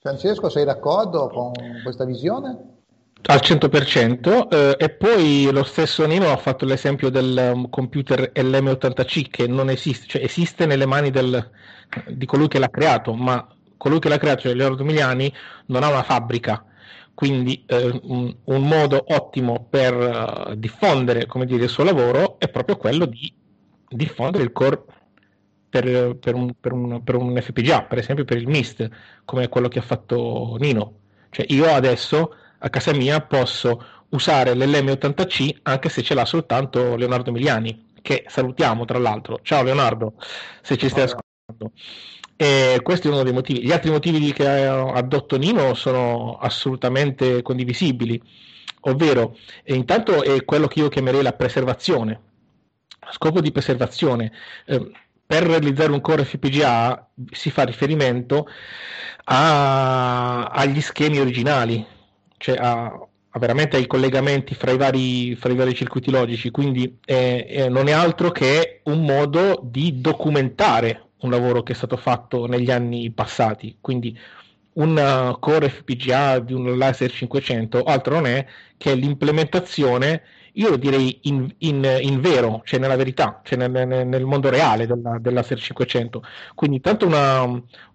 Francesco, 0.01 0.49
sei 0.49 0.65
d'accordo 0.65 1.29
con 1.29 1.53
questa 1.85 2.05
visione? 2.05 2.79
Al 3.23 3.39
100% 3.41 4.49
eh, 4.49 4.77
e 4.79 4.91
poi 4.91 5.49
lo 5.53 5.63
stesso 5.63 6.05
Nino 6.07 6.33
ha 6.33 6.37
fatto 6.39 6.65
l'esempio 6.65 7.09
del 7.09 7.53
um, 7.55 7.69
computer 7.69 8.33
LM80C 8.35 9.29
che 9.31 9.47
non 9.47 9.71
esiste, 9.71 10.07
cioè 10.09 10.25
esiste 10.25 10.67
nelle 10.67 10.87
mani 10.87 11.11
del, 11.11 11.51
di 12.09 12.27
colui 12.27 12.49
che 12.49 12.59
l'ha 12.59 12.71
creato, 12.71 13.15
ma 13.15 13.47
colui 13.77 14.01
che 14.01 14.09
l'ha 14.09 14.19
creato, 14.19 14.43
cioè 14.43 14.55
Leonardo 14.55 14.85
Miliani, 14.85 15.33
non 15.67 15.85
ha 15.85 15.91
una 15.91 16.03
fabbrica, 16.03 16.65
quindi 17.15 17.63
eh, 17.67 18.01
un, 18.05 18.35
un, 18.43 18.67
modo 18.67 19.05
ottimo 19.09 19.67
per 19.69 19.95
uh, 19.95 20.55
diffondere 20.55 21.29
dire, 21.45 21.65
il 21.65 21.69
suo 21.69 21.85
lavoro 21.85 22.39
è 22.39 22.49
proprio 22.49 22.77
quello 22.79 23.05
di 23.05 23.33
diffondere 23.91 24.45
il 24.45 24.53
core 24.53 24.85
per, 25.69 26.17
per, 26.17 26.35
un, 26.35 26.53
per, 26.59 26.73
un, 26.73 27.03
per 27.03 27.17
un 27.17 27.41
FPGA, 27.41 27.83
per 27.83 27.99
esempio 27.99 28.25
per 28.25 28.37
il 28.37 28.49
MIST, 28.49 28.89
come 29.25 29.49
quello 29.49 29.69
che 29.69 29.81
ha 29.81 29.83
fatto 29.83 30.57
Nino. 30.59 30.99
Cioè 31.31 31.47
io 31.49 31.67
adesso 31.73 32.35
a 32.59 32.69
casa 32.69 32.93
mia 32.93 33.21
posso 33.21 33.83
usare 34.11 34.55
l'LM80C 34.55 35.59
anche 35.63 35.89
se 35.89 36.03
ce 36.03 36.15
l'ha 36.15 36.25
soltanto 36.25 36.97
Leonardo 36.97 37.31
Miliani, 37.33 37.89
che 38.03 38.25
salutiamo 38.27 38.85
tra 38.85 38.99
l'altro. 38.99 39.41
Ciao 39.43 39.63
Leonardo, 39.63 40.15
se 40.61 40.77
ci 40.77 40.89
stai 40.89 41.05
ascoltando. 41.05 41.73
E 42.37 42.81
questo 42.83 43.09
è 43.09 43.11
uno 43.13 43.23
dei 43.23 43.33
motivi. 43.33 43.63
Gli 43.63 43.73
altri 43.73 43.91
motivi 43.91 44.33
che 44.33 44.47
ha 44.47 44.93
addotto 44.93 45.37
Nino 45.37 45.75
sono 45.75 46.39
assolutamente 46.39 47.43
condivisibili, 47.43 48.21
ovvero 48.83 49.37
intanto 49.65 50.23
è 50.23 50.45
quello 50.45 50.67
che 50.67 50.81
io 50.81 50.89
chiamerei 50.89 51.23
la 51.23 51.33
preservazione. 51.33 52.29
Scopo 53.11 53.41
di 53.41 53.53
preservazione. 53.53 54.33
Eh, 54.67 54.91
per 55.31 55.45
realizzare 55.45 55.93
un 55.93 56.01
core 56.01 56.25
FPGA 56.25 57.09
si 57.31 57.51
fa 57.51 57.63
riferimento 57.63 58.49
a, 59.25 60.47
agli 60.47 60.81
schemi 60.81 61.21
originali, 61.21 61.87
cioè 62.37 62.57
a, 62.57 62.87
a 62.87 63.39
veramente 63.39 63.77
ai 63.77 63.87
collegamenti 63.87 64.57
fra 64.57 64.73
i 64.73 64.77
vari, 64.77 65.37
fra 65.37 65.53
i 65.53 65.55
vari 65.55 65.73
circuiti 65.73 66.11
logici, 66.11 66.51
quindi 66.51 66.99
eh, 67.05 67.47
eh, 67.49 67.69
non 67.69 67.87
è 67.87 67.93
altro 67.93 68.33
che 68.33 68.81
un 68.87 69.05
modo 69.05 69.61
di 69.63 70.01
documentare 70.01 71.11
un 71.21 71.31
lavoro 71.31 71.63
che 71.63 71.75
è 71.75 71.77
stato 71.77 71.97
fatto 71.97 72.47
negli 72.47 72.73
anni 72.73 73.13
passati, 73.13 73.77
quindi 73.81 74.19
un 74.73 75.37
core 75.39 75.69
FPGA 75.69 76.41
di 76.41 76.55
un 76.55 76.77
laser 76.77 77.11
500 77.11 77.85
altro 77.85 78.15
non 78.15 78.27
è 78.27 78.47
che 78.77 78.95
l'implementazione 78.95 80.23
io 80.55 80.77
direi 80.77 81.21
in, 81.23 81.53
in, 81.59 81.99
in 82.01 82.21
vero, 82.21 82.63
cioè 82.65 82.81
nella 82.81 82.97
verità, 82.97 83.41
cioè 83.45 83.59
nel, 83.59 84.07
nel 84.07 84.25
mondo 84.25 84.49
reale 84.51 84.87
della, 84.87 85.19
della 85.19 85.43
Ser 85.43 85.61
500. 85.61 86.23
Quindi 86.55 86.81
tanto 86.81 87.07
una, 87.07 87.43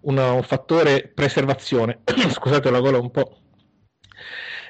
una, 0.00 0.32
un 0.32 0.42
fattore 0.42 1.10
preservazione, 1.14 2.00
scusate 2.30 2.70
la 2.70 2.80
gola 2.80 2.98
un 2.98 3.10
po', 3.10 3.38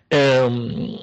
ehm, 0.09 0.99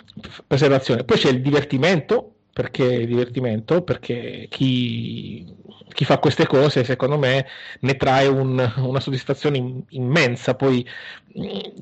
preservazione. 0.48 1.04
Poi 1.04 1.18
c'è 1.18 1.30
il 1.30 1.42
divertimento, 1.42 2.36
perché 2.54 3.06
divertimento, 3.06 3.82
perché 3.82 4.48
chi, 4.50 5.56
chi, 5.94 6.06
fa 6.06 6.20
queste 6.20 6.46
cose, 6.48 6.84
secondo 6.84 7.18
me, 7.18 7.48
ne 7.82 7.96
trae 7.96 8.28
un, 8.28 8.74
una 8.78 9.00
soddisfazione 9.00 9.86
immensa. 9.90 10.56
Poi, 10.56 10.86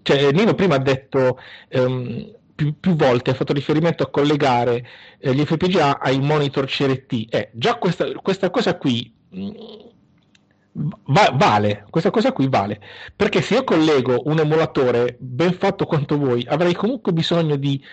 cioè, 0.01 0.31
Nino 0.31 0.53
prima 0.55 0.75
ha 0.75 0.79
detto. 0.79 1.39
Um, 1.71 2.39
più, 2.61 2.75
più, 2.79 2.95
volte 2.95 3.31
ha 3.31 3.33
fatto 3.33 3.53
riferimento 3.53 4.03
a 4.03 4.09
collegare 4.09 4.85
eh, 5.17 5.33
gli 5.33 5.43
FPGA 5.43 5.99
ai 5.99 6.19
monitor 6.19 6.65
CRT. 6.65 7.33
Eh, 7.33 7.49
già 7.53 7.75
questa, 7.75 8.05
questa 8.21 8.51
cosa 8.51 8.77
qui 8.77 9.11
mh, 9.29 9.45
mm, 9.45 10.89
va, 11.05 11.31
vale, 11.33 11.85
questa 11.89 12.11
cosa 12.11 12.31
qui 12.31 12.47
vale, 12.47 12.79
perché 13.15 13.41
se 13.41 13.55
io 13.55 13.63
collego 13.63 14.21
un 14.25 14.37
emulatore 14.39 15.17
ben 15.19 15.53
fatto 15.53 15.85
quanto 15.85 16.17
vuoi, 16.17 16.45
avrei 16.47 16.75
comunque 16.75 17.11
bisogno 17.13 17.55
di 17.55 17.83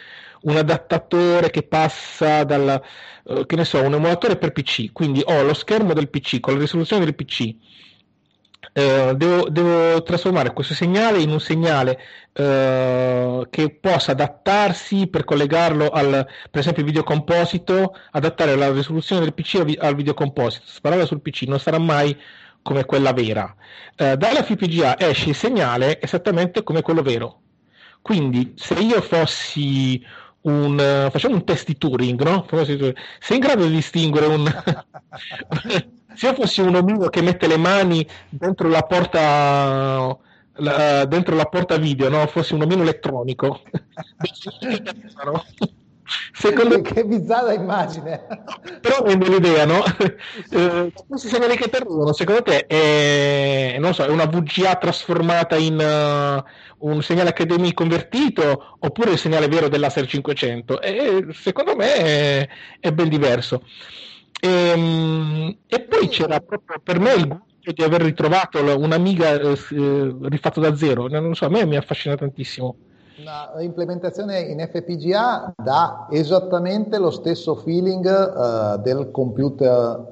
un 0.42 0.56
adattatore 0.56 1.50
che 1.50 1.62
passa 1.62 2.44
dal, 2.44 2.80
uh, 3.24 3.46
che 3.46 3.56
ne 3.56 3.64
so, 3.64 3.82
un 3.82 3.94
emulatore 3.94 4.36
per 4.36 4.52
PC, 4.52 4.92
quindi 4.92 5.22
ho 5.24 5.42
lo 5.42 5.54
schermo 5.54 5.94
del 5.94 6.10
PC 6.10 6.40
con 6.40 6.52
la 6.52 6.60
risoluzione 6.60 7.04
del 7.04 7.14
PC, 7.14 7.54
Uh, 8.72 9.14
devo, 9.14 9.48
devo, 9.48 10.02
trasformare 10.02 10.52
questo 10.52 10.74
segnale 10.74 11.18
in 11.18 11.30
un 11.30 11.40
segnale 11.40 11.98
uh, 12.34 13.46
che 13.50 13.78
possa 13.80 14.12
adattarsi 14.12 15.06
per 15.06 15.24
collegarlo 15.24 15.88
al, 15.88 16.26
per 16.50 16.60
esempio, 16.60 16.82
il 16.82 16.88
videocomposito, 16.88 17.96
adattare 18.10 18.54
la 18.56 18.70
risoluzione 18.70 19.22
del 19.22 19.34
PC 19.34 19.54
al, 19.56 19.74
al 19.78 19.94
videocomposito. 19.94 20.64
Sparare 20.66 21.06
sul 21.06 21.20
PC 21.20 21.42
non 21.42 21.58
sarà 21.58 21.78
mai 21.78 22.16
come 22.62 22.84
quella 22.84 23.12
vera. 23.12 23.54
Uh, 23.96 24.14
dalla 24.16 24.42
FPGA 24.42 24.98
esce 24.98 25.30
il 25.30 25.34
segnale 25.34 26.00
esattamente 26.00 26.62
come 26.62 26.82
quello 26.82 27.02
vero. 27.02 27.40
Quindi, 28.02 28.52
se 28.56 28.74
io 28.74 29.00
fossi 29.00 30.02
un, 30.42 31.08
facciamo 31.10 31.34
un 31.34 31.44
test 31.44 31.66
di 31.66 31.76
Turing, 31.76 32.22
no? 32.22 32.46
Sei 32.64 33.36
in 33.36 33.38
grado 33.38 33.66
di 33.66 33.74
distinguere 33.74 34.26
un, 34.26 34.44
se 36.18 36.26
io 36.26 36.34
fossi 36.34 36.60
un 36.60 36.74
omino 36.74 37.06
che 37.10 37.22
mette 37.22 37.46
le 37.46 37.56
mani 37.56 38.04
dentro 38.28 38.68
la 38.68 38.82
porta 38.82 40.18
la, 40.54 41.04
dentro 41.04 41.36
la 41.36 41.44
porta 41.44 41.76
video, 41.76 42.08
no? 42.08 42.26
Fossi 42.26 42.54
un 42.54 42.62
omino 42.62 42.82
elettronico. 42.82 43.62
Secondo... 46.32 46.80
Che 46.80 47.04
bizzarra 47.04 47.52
immagine. 47.52 48.26
Però 48.80 49.04
rende 49.04 49.28
l'idea, 49.28 49.64
no? 49.64 49.84
Eh, 50.50 50.92
questi 51.06 51.28
segnali 51.28 51.56
che 51.56 51.68
perdono, 51.68 52.12
secondo 52.12 52.42
te 52.42 52.66
è, 52.66 53.76
non 53.78 53.92
so, 53.94 54.04
è 54.04 54.08
una 54.08 54.24
VGA 54.24 54.76
trasformata 54.76 55.56
in 55.56 55.74
uh, 55.74 56.88
un 56.88 57.02
segnale 57.02 57.34
HDMI 57.36 57.74
convertito 57.74 58.78
oppure 58.80 59.10
il 59.12 59.18
segnale 59.18 59.46
vero 59.46 59.68
dell'Acer 59.68 60.06
500? 60.06 60.80
E, 60.80 61.26
secondo 61.32 61.76
me 61.76 61.94
è, 61.94 62.48
è 62.80 62.92
ben 62.92 63.08
diverso. 63.08 63.62
E, 64.40 64.48
ehm, 64.48 65.56
e 65.66 65.80
poi 65.80 66.08
c'era 66.08 66.40
proprio 66.40 66.80
per 66.82 67.00
me 67.00 67.14
il 67.14 67.26
gusto 67.26 67.72
di 67.72 67.82
aver 67.82 68.02
ritrovato 68.02 68.58
un'amiga 68.78 69.32
eh, 69.40 69.50
eh, 69.52 70.16
rifatto 70.22 70.60
da 70.60 70.74
zero. 70.76 71.08
Non 71.08 71.34
so, 71.34 71.46
a 71.46 71.50
me 71.50 71.64
mi 71.66 71.76
affascina 71.76 72.16
tantissimo. 72.16 72.76
Una 73.18 73.60
implementazione 73.62 74.38
in 74.40 74.60
FPGA 74.60 75.54
dà 75.56 76.06
esattamente 76.10 76.98
lo 76.98 77.10
stesso 77.10 77.56
feeling 77.56 78.04
uh, 78.06 78.80
del 78.80 79.10
computer 79.10 80.06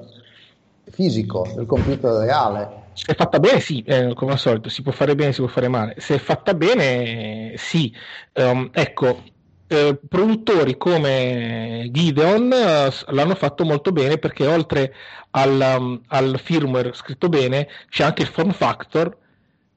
fisico, 0.91 1.47
del 1.55 1.65
computer 1.65 2.11
reale. 2.11 2.85
Se 2.93 3.13
è 3.13 3.15
fatta 3.15 3.39
bene, 3.39 3.61
sì, 3.61 3.81
eh, 3.83 4.13
come 4.13 4.33
al 4.33 4.39
solito, 4.39 4.67
si 4.67 4.81
può 4.81 4.91
fare 4.91 5.15
bene, 5.15 5.31
si 5.31 5.39
può 5.39 5.49
fare 5.49 5.69
male. 5.69 5.95
Se 5.99 6.15
è 6.15 6.17
fatta 6.17 6.53
bene, 6.53 7.53
sì. 7.55 7.93
Um, 8.33 8.69
ecco, 8.73 9.21
eh, 9.67 9.99
produttori 10.07 10.77
come 10.77 11.89
Gideon 11.91 12.51
eh, 12.51 12.89
l'hanno 13.07 13.35
fatto 13.35 13.65
molto 13.65 13.91
bene 13.91 14.17
perché 14.17 14.47
oltre 14.47 14.93
al, 15.31 15.75
um, 15.77 16.01
al, 16.07 16.39
firmware 16.41 16.93
scritto 16.93 17.29
bene 17.29 17.67
c'è 17.89 18.03
anche 18.03 18.21
il 18.21 18.29
form 18.29 18.51
factor 18.51 19.15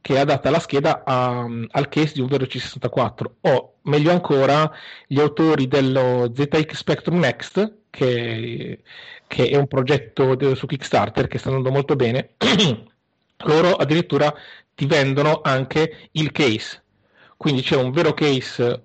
che 0.00 0.18
adatta 0.18 0.50
la 0.50 0.60
scheda 0.60 1.02
a, 1.04 1.40
um, 1.40 1.66
al 1.72 1.88
case 1.88 2.14
di 2.14 2.20
un 2.20 2.28
vero 2.28 2.44
C64 2.44 3.24
o 3.40 3.74
meglio 3.82 4.12
ancora 4.12 4.70
gli 5.06 5.20
autori 5.20 5.66
dello 5.68 6.30
ZX 6.34 6.74
Spectrum 6.74 7.18
Next 7.18 7.74
che, 7.90 8.82
che 9.26 9.48
è 9.48 9.56
un 9.56 9.66
progetto 9.66 10.34
de, 10.36 10.54
su 10.54 10.66
Kickstarter 10.66 11.26
che 11.26 11.38
sta 11.38 11.48
andando 11.48 11.70
molto 11.70 11.96
bene 11.96 12.30
loro 13.44 13.74
addirittura 13.74 14.32
ti 14.74 14.86
vendono 14.86 15.40
anche 15.42 16.08
il 16.12 16.32
case. 16.32 16.82
Quindi 17.36 17.60
c'è 17.60 17.76
un 17.76 17.90
vero 17.90 18.14
case 18.14 18.82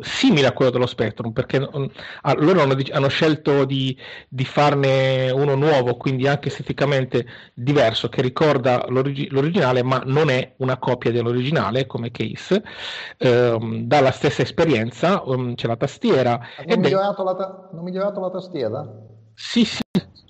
simile 0.00 0.46
a 0.46 0.52
quello 0.52 0.70
dello 0.70 0.86
Spectrum 0.86 1.32
perché 1.32 1.60
mm, 1.60 1.84
loro 2.38 2.62
hanno, 2.62 2.76
hanno 2.92 3.08
scelto 3.08 3.64
di, 3.66 3.96
di, 4.28 4.44
farne 4.44 5.30
uno 5.30 5.54
nuovo 5.54 5.96
quindi 5.96 6.26
anche 6.26 6.48
esteticamente 6.48 7.26
diverso 7.52 8.08
che 8.08 8.22
ricorda 8.22 8.86
l'origi- 8.88 9.28
l'originale 9.30 9.82
ma 9.82 10.02
non 10.04 10.30
è 10.30 10.54
una 10.58 10.78
copia 10.78 11.10
dell'originale 11.12 11.86
come 11.86 12.10
case. 12.10 12.62
Ehm, 13.18 13.82
dalla 13.82 14.10
stessa 14.12 14.42
esperienza 14.42 15.22
um, 15.24 15.54
c'è 15.54 15.66
la 15.66 15.76
tastiera. 15.76 16.40
Hanno 16.56 16.76
migliorato, 16.76 17.22
la 17.22 17.34
ta- 17.34 17.68
migliorato 17.72 18.20
la 18.20 18.30
tastiera? 18.30 19.14
sì 19.34 19.64
sì 19.64 19.82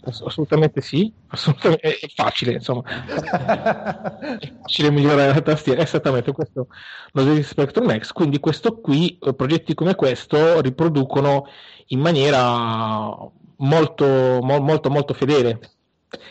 assolutamente 0.06 0.80
sì, 0.80 1.12
assolutamente, 1.28 1.98
è, 1.98 2.08
facile, 2.14 2.52
insomma, 2.52 2.82
è 4.38 4.52
facile 4.60 4.90
migliorare 4.90 5.34
la 5.34 5.40
tastiera, 5.40 5.82
esattamente 5.82 6.32
questo 6.32 6.68
lo 7.12 7.22
ZX 7.22 7.46
Spectrum 7.46 7.98
X, 7.98 8.12
quindi 8.12 8.38
questo 8.38 8.80
qui, 8.80 9.18
eh, 9.20 9.34
progetti 9.34 9.74
come 9.74 9.94
questo 9.94 10.60
riproducono 10.60 11.46
in 11.88 12.00
maniera 12.00 13.16
molto, 13.56 14.06
mo, 14.42 14.60
molto, 14.60 14.90
molto 14.90 15.14
fedele. 15.14 15.58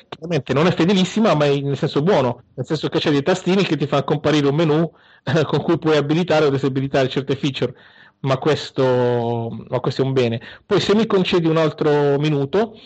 Chiaramente 0.08 0.54
non 0.54 0.68
è 0.68 0.72
fedelissima, 0.72 1.36
ma 1.36 1.46
nel 1.46 1.78
senso 1.78 2.02
buono, 2.02 2.44
nel 2.54 2.66
senso 2.66 2.88
che 2.90 3.00
c'è 3.00 3.12
dei 3.12 3.24
tastini 3.24 3.64
che 3.64 3.76
ti 3.76 3.88
fa 3.88 4.04
comparire 4.04 4.48
un 4.48 4.56
menu 4.56 4.92
eh, 5.24 5.44
con 5.44 5.62
cui 5.62 5.78
puoi 5.78 5.98
abilitare 5.98 6.46
o 6.46 6.50
disabilitare 6.50 7.10
certe 7.10 7.36
feature 7.36 7.74
ma 8.26 8.38
questo, 8.38 9.66
ma 9.70 9.80
questo, 9.80 10.02
è 10.02 10.06
un 10.06 10.14
bene. 10.14 10.42
Poi 10.66 10.80
se 10.80 10.96
mi 10.96 11.06
concedi 11.06 11.48
un 11.48 11.58
altro 11.58 12.18
minuto, 12.20 12.78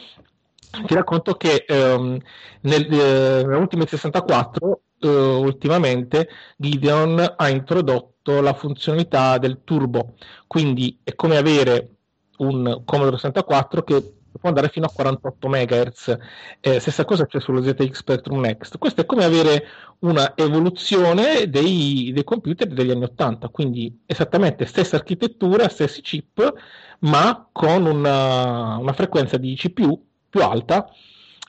ti 0.85 0.93
racconto 0.93 1.35
che 1.35 1.65
ehm, 1.67 2.17
nel, 2.61 2.91
eh, 2.91 3.43
nell'ultimo 3.45 3.85
64 3.85 4.81
eh, 4.99 5.07
ultimamente 5.07 6.29
Gideon 6.57 7.33
ha 7.37 7.49
introdotto 7.49 8.41
la 8.41 8.53
funzionalità 8.53 9.37
del 9.37 9.61
turbo. 9.63 10.13
Quindi 10.47 10.99
è 11.03 11.15
come 11.15 11.37
avere 11.37 11.95
un 12.37 12.83
Commodore 12.85 13.15
64 13.15 13.83
che 13.83 14.13
può 14.39 14.49
andare 14.49 14.69
fino 14.69 14.85
a 14.85 14.91
48 14.93 15.47
MHz 15.49 16.17
eh, 16.61 16.79
stessa 16.79 17.03
cosa 17.03 17.25
c'è 17.25 17.41
sullo 17.41 17.61
ZX 17.61 17.91
Spectrum 17.91 18.39
Next. 18.39 18.77
Questo 18.77 19.01
è 19.01 19.05
come 19.05 19.23
avere 19.23 19.65
una 19.99 20.33
evoluzione 20.35 21.49
dei, 21.49 22.11
dei 22.13 22.23
computer 22.23 22.67
degli 22.67 22.91
anni 22.91 23.03
80 23.03 23.49
quindi 23.49 24.03
esattamente 24.05 24.65
stessa 24.65 24.95
architettura 24.95 25.67
stessi 25.67 26.01
chip 26.01 26.53
ma 26.99 27.49
con 27.51 27.85
una, 27.85 28.77
una 28.77 28.93
frequenza 28.93 29.35
di 29.35 29.55
CPU 29.55 30.08
più 30.29 30.41
alta 30.43 30.89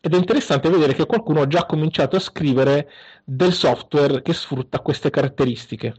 ed 0.02 0.14
è 0.14 0.16
interessante 0.16 0.70
vedere 0.70 0.94
che 0.94 1.06
qualcuno 1.06 1.42
ha 1.42 1.46
già 1.46 1.66
cominciato 1.66 2.16
a 2.16 2.20
scrivere 2.20 2.88
del 3.22 3.52
software 3.52 4.22
che 4.22 4.32
sfrutta 4.32 4.80
queste 4.80 5.10
caratteristiche. 5.10 5.94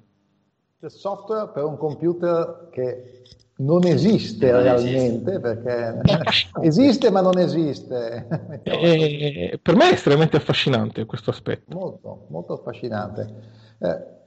Del 0.80 0.91
software 0.91 1.52
per 1.54 1.63
un 1.65 1.78
computer 1.78 2.70
che 2.72 3.22
non 3.58 3.86
esiste 3.86 4.52
non 4.52 4.63
realmente, 4.63 5.32
esiste. 5.32 5.39
perché 5.39 6.02
esiste 6.65 7.12
ma 7.12 7.22
non 7.22 7.38
esiste. 7.38 8.62
E, 8.63 9.60
per 9.62 9.76
me 9.76 9.89
è 9.89 9.94
estremamente 9.94 10.38
affascinante 10.38 11.06
questo 11.06 11.30
aspetto. 11.30 11.78
Molto, 11.78 12.26
molto 12.30 12.54
affascinante. 12.54 13.34
Eh, 13.78 14.20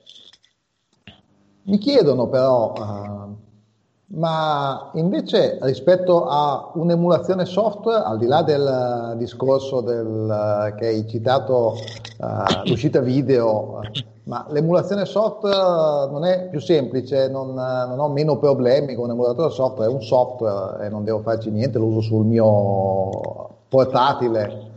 mi 1.64 1.78
chiedono 1.78 2.28
però, 2.28 2.72
uh, 2.72 3.36
ma 4.14 4.90
invece 4.94 5.58
rispetto 5.62 6.26
a 6.26 6.70
un'emulazione 6.74 7.44
software, 7.44 8.02
al 8.04 8.18
di 8.18 8.26
là 8.26 8.42
del 8.42 9.14
discorso 9.18 9.80
del, 9.80 10.74
che 10.76 10.86
hai 10.86 11.08
citato, 11.08 11.76
uh, 12.18 12.68
l'uscita 12.68 13.00
video, 13.00 13.80
ma 14.24 14.46
l'emulazione 14.50 15.04
software 15.04 16.10
non 16.10 16.24
è 16.24 16.48
più 16.48 16.60
semplice, 16.60 17.28
non, 17.28 17.54
non, 17.54 17.98
ho 17.98 18.08
meno 18.08 18.38
problemi 18.38 18.94
con 18.94 19.10
un 19.10 19.50
software, 19.50 19.90
è 19.90 19.92
un 19.92 20.02
software 20.02 20.86
e 20.86 20.88
non 20.88 21.04
devo 21.04 21.20
farci 21.20 21.50
niente, 21.50 21.78
lo 21.78 21.86
uso 21.86 22.00
sul 22.00 22.24
mio 22.24 23.10
portatile. 23.68 24.72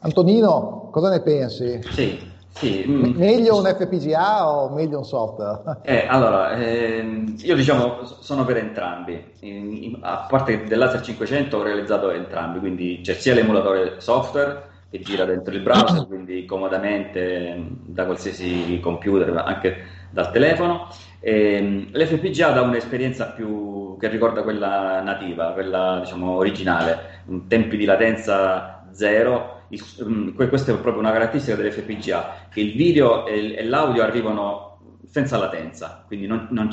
Antonino, 0.00 0.88
cosa 0.90 1.10
ne 1.10 1.20
pensi? 1.20 1.80
Sì, 1.92 2.31
Sì, 2.54 2.84
mm. 2.86 3.16
meglio 3.16 3.56
un 3.56 3.64
FPGA 3.64 4.48
o 4.48 4.68
meglio 4.70 4.98
un 4.98 5.04
software? 5.04 5.80
Eh, 5.84 6.06
allora, 6.06 6.52
ehm, 6.52 7.34
io 7.38 7.56
diciamo 7.56 8.04
sono 8.20 8.44
per 8.44 8.58
entrambi. 8.58 9.32
In, 9.40 9.72
in, 9.82 9.98
a 10.00 10.26
parte 10.28 10.64
dell'Acer 10.64 11.00
500 11.00 11.56
ho 11.56 11.62
realizzato 11.62 12.10
entrambi, 12.10 12.58
quindi 12.58 13.00
c'è 13.02 13.14
sia 13.14 13.34
l'emulatore 13.34 14.00
software 14.00 14.70
che 14.90 15.00
gira 15.00 15.24
dentro 15.24 15.54
il 15.54 15.62
browser, 15.62 16.06
quindi 16.08 16.44
comodamente 16.44 17.56
da 17.86 18.04
qualsiasi 18.04 18.78
computer, 18.80 19.34
anche 19.36 19.76
dal 20.10 20.30
telefono. 20.30 20.88
E, 21.20 21.54
ehm, 21.54 21.88
L'FPGA 21.92 22.50
dà 22.50 22.60
un'esperienza 22.60 23.26
più 23.26 23.96
che 23.98 24.08
ricorda 24.08 24.42
quella 24.42 25.00
nativa, 25.00 25.52
quella 25.52 26.00
diciamo 26.00 26.32
originale, 26.32 27.22
tempi 27.48 27.76
di 27.76 27.84
latenza 27.84 28.84
zero 28.92 29.61
il, 29.72 29.82
mm, 30.04 30.36
questa 30.36 30.72
è 30.72 30.74
proprio 30.76 30.98
una 30.98 31.12
caratteristica 31.12 31.56
dell'FPGA, 31.56 32.48
che 32.50 32.60
il 32.60 32.72
video 32.74 33.26
e, 33.26 33.54
e 33.56 33.64
l'audio 33.64 34.02
arrivano 34.02 34.70
senza 35.08 35.36
latenza, 35.36 36.04
quindi 36.06 36.26
non, 36.26 36.48
non 36.50 36.70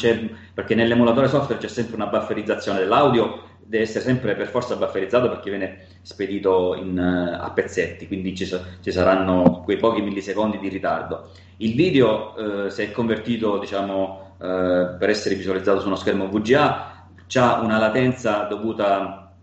perché 0.53 0.75
nell'emulatore 0.75 1.27
software 1.27 1.59
c'è 1.59 1.67
sempre 1.67 1.95
una 1.95 2.07
bufferizzazione 2.07 2.79
dell'audio, 2.79 3.47
deve 3.61 3.83
essere 3.83 4.03
sempre 4.03 4.35
per 4.35 4.47
forza 4.47 4.75
bufferizzato 4.75 5.29
perché 5.29 5.49
viene 5.49 5.85
spedito 6.01 6.75
in, 6.75 6.97
uh, 6.97 7.43
a 7.43 7.51
pezzetti, 7.51 8.07
quindi 8.07 8.35
ci, 8.35 8.45
ci, 8.81 8.91
saranno 8.91 9.61
quei 9.63 9.77
pochi 9.77 10.01
millisecondi 10.01 10.57
di 10.57 10.69
ritardo. 10.69 11.31
Il 11.57 11.75
video, 11.75 12.33
uh, 12.35 12.69
se 12.69 12.85
è 12.85 12.91
convertito 12.91 13.59
diciamo, 13.59 14.35
uh, 14.37 14.97
per 14.97 15.09
essere 15.09 15.35
visualizzato 15.35 15.81
su 15.81 15.87
uno 15.87 15.95
schermo 15.95 16.29
VGA, 16.29 17.07
ha 17.35 17.59
una 17.59 17.77
latenza 17.77 18.43
dovuta 18.43 19.33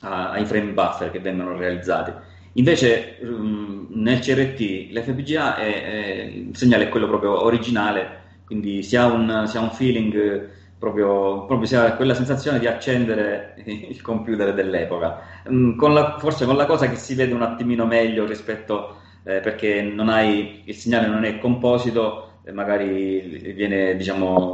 a, 0.00 0.30
ai 0.30 0.44
frame 0.46 0.72
buffer 0.72 1.10
che 1.10 1.20
vengono 1.20 1.56
realizzati 1.56 2.25
Invece 2.56 3.18
um, 3.22 3.86
nel 3.90 4.20
CRT 4.20 4.90
l'FPGA 4.90 5.56
è, 5.56 5.84
è, 5.84 6.22
il 6.24 6.56
segnale 6.56 6.84
è 6.84 6.88
quello 6.88 7.06
proprio 7.06 7.42
originale, 7.44 8.24
quindi 8.46 8.82
si 8.82 8.96
ha 8.96 9.06
un, 9.06 9.44
si 9.46 9.56
ha 9.56 9.60
un 9.60 9.70
feeling 9.70 10.48
proprio, 10.78 11.44
proprio 11.44 11.66
si 11.66 11.76
ha 11.76 11.94
quella 11.96 12.14
sensazione 12.14 12.58
di 12.58 12.66
accendere 12.66 13.54
il 13.64 14.00
computer 14.00 14.54
dell'epoca. 14.54 15.20
Um, 15.44 15.76
con 15.76 15.92
la, 15.92 16.16
forse 16.18 16.46
con 16.46 16.56
la 16.56 16.66
cosa 16.66 16.88
che 16.88 16.96
si 16.96 17.14
vede 17.14 17.34
un 17.34 17.42
attimino 17.42 17.84
meglio 17.84 18.24
rispetto 18.24 18.96
eh, 19.24 19.40
perché 19.40 19.82
non 19.82 20.08
hai, 20.08 20.62
il 20.64 20.74
segnale 20.74 21.08
non 21.08 21.24
è 21.24 21.38
composito, 21.38 22.40
magari 22.52 23.52
viene 23.54 23.96
diciamo 23.96 24.52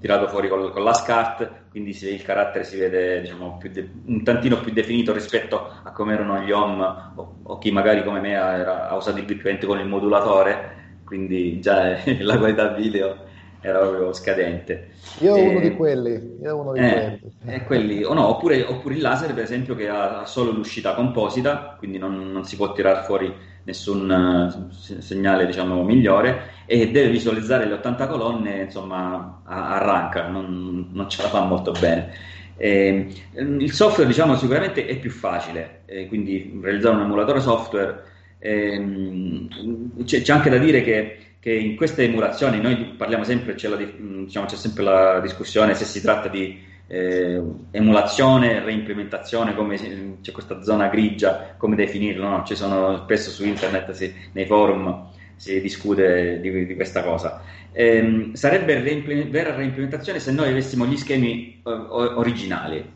tirato 0.00 0.28
fuori 0.28 0.48
con, 0.48 0.70
con 0.70 0.84
la 0.84 0.92
SCART, 0.92 1.50
quindi 1.76 1.92
si, 1.92 2.08
il 2.08 2.22
carattere 2.22 2.64
si 2.64 2.78
vede 2.78 3.20
diciamo, 3.20 3.60
de, 3.70 3.90
un 4.06 4.24
tantino 4.24 4.60
più 4.60 4.72
definito 4.72 5.12
rispetto 5.12 5.70
a 5.82 5.92
come 5.92 6.14
erano 6.14 6.40
gli 6.40 6.50
home 6.50 6.82
o, 7.16 7.34
o 7.42 7.58
chi 7.58 7.70
magari 7.70 8.02
come 8.02 8.20
me 8.20 8.30
era, 8.30 8.88
ha 8.88 8.96
usato 8.96 9.18
il 9.18 9.26
VPN 9.26 9.58
con 9.66 9.78
il 9.78 9.86
modulatore, 9.86 11.00
quindi 11.04 11.60
già 11.60 11.98
la 12.20 12.38
qualità 12.38 12.68
video 12.68 13.24
era 13.60 13.80
proprio 13.80 14.14
scadente. 14.14 14.88
Io 15.18 15.34
ho 15.34 15.42
uno 15.42 15.60
di 15.60 15.74
quelli, 15.74 16.38
io 16.40 16.56
uno 16.56 16.72
di 16.72 16.78
eh, 16.78 17.20
quelli. 17.44 17.64
quelli 17.66 18.04
o 18.04 18.14
no, 18.14 18.26
oppure, 18.26 18.62
oppure, 18.62 18.94
il 18.94 19.02
laser, 19.02 19.34
per 19.34 19.42
esempio, 19.42 19.74
che 19.74 19.88
ha 19.88 20.24
solo 20.24 20.52
l'uscita 20.52 20.94
composita, 20.94 21.74
quindi 21.76 21.98
non, 21.98 22.32
non 22.32 22.44
si 22.44 22.56
può 22.56 22.72
tirare 22.72 23.02
fuori 23.04 23.30
nessun 23.64 24.08
uh, 24.08 24.70
segnale 24.70 25.44
diciamo, 25.44 25.82
migliore 25.82 26.54
e 26.66 26.90
deve 26.90 27.10
visualizzare 27.10 27.66
le 27.66 27.74
80 27.74 28.06
colonne, 28.06 28.62
insomma, 28.62 29.42
arranca, 30.16 30.28
non, 30.28 30.88
non 30.92 31.08
ce 31.08 31.22
la 31.22 31.28
fa 31.28 31.40
molto 31.40 31.72
bene. 31.72 32.12
Eh, 32.56 33.06
il 33.34 33.72
software, 33.72 34.08
diciamo, 34.08 34.36
sicuramente 34.36 34.86
è 34.86 34.96
più 34.96 35.10
facile, 35.10 35.82
eh, 35.86 36.06
quindi 36.08 36.58
realizzare 36.62 36.96
un 36.96 37.02
emulatore 37.02 37.40
software. 37.40 38.02
Eh, 38.38 39.48
c'è, 40.04 40.22
c'è, 40.22 40.32
anche 40.32 40.50
da 40.50 40.58
dire 40.58 40.82
che, 40.82 41.18
che, 41.38 41.52
in 41.52 41.76
queste 41.76 42.04
emulazioni 42.04 42.60
noi 42.60 42.76
parliamo 42.96 43.24
sempre, 43.24 43.54
c'è, 43.54 43.68
la, 43.68 43.76
diciamo, 43.76 44.46
c'è 44.46 44.56
sempre 44.56 44.82
la 44.82 45.20
discussione 45.20 45.74
se 45.74 45.84
si 45.84 46.00
tratta 46.00 46.28
di 46.28 46.58
eh, 46.86 47.42
emulazione, 47.70 48.60
reimplementazione, 48.60 49.54
come 49.54 50.18
c'è 50.22 50.32
questa 50.32 50.62
zona 50.62 50.88
grigia, 50.88 51.54
come 51.58 51.76
definirlo, 51.76 52.28
no? 52.28 52.44
ci 52.44 52.54
sono 52.56 53.02
spesso 53.02 53.30
su 53.30 53.44
internet, 53.44 53.90
sì, 53.90 54.12
nei 54.32 54.46
forum 54.46 55.14
si 55.36 55.60
discute 55.60 56.40
di, 56.40 56.66
di 56.66 56.74
questa 56.74 57.02
cosa. 57.02 57.42
Eh, 57.72 58.30
sarebbe 58.32 58.80
reimpl- 58.80 59.28
vera 59.28 59.54
reimplementazione 59.54 60.18
se 60.18 60.32
noi 60.32 60.50
avessimo 60.50 60.86
gli 60.86 60.96
schemi 60.96 61.60
uh, 61.62 61.70
originali. 61.70 62.94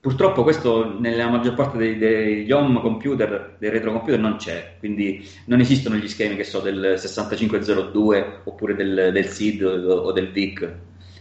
Purtroppo 0.00 0.42
questo 0.42 0.98
nella 0.98 1.28
maggior 1.28 1.54
parte 1.54 1.76
dei, 1.76 1.98
degli 1.98 2.50
home 2.50 2.80
computer, 2.80 3.56
dei 3.58 3.68
retro 3.68 3.92
computer 3.92 4.18
non 4.18 4.36
c'è, 4.36 4.76
quindi 4.78 5.28
non 5.44 5.60
esistono 5.60 5.96
gli 5.96 6.08
schemi 6.08 6.36
che 6.36 6.44
so 6.44 6.60
del 6.60 6.94
6502 6.96 8.40
oppure 8.44 8.74
del, 8.74 9.10
del 9.12 9.26
SID 9.26 9.62
o 9.62 10.10
del 10.12 10.30
VIC, 10.30 10.74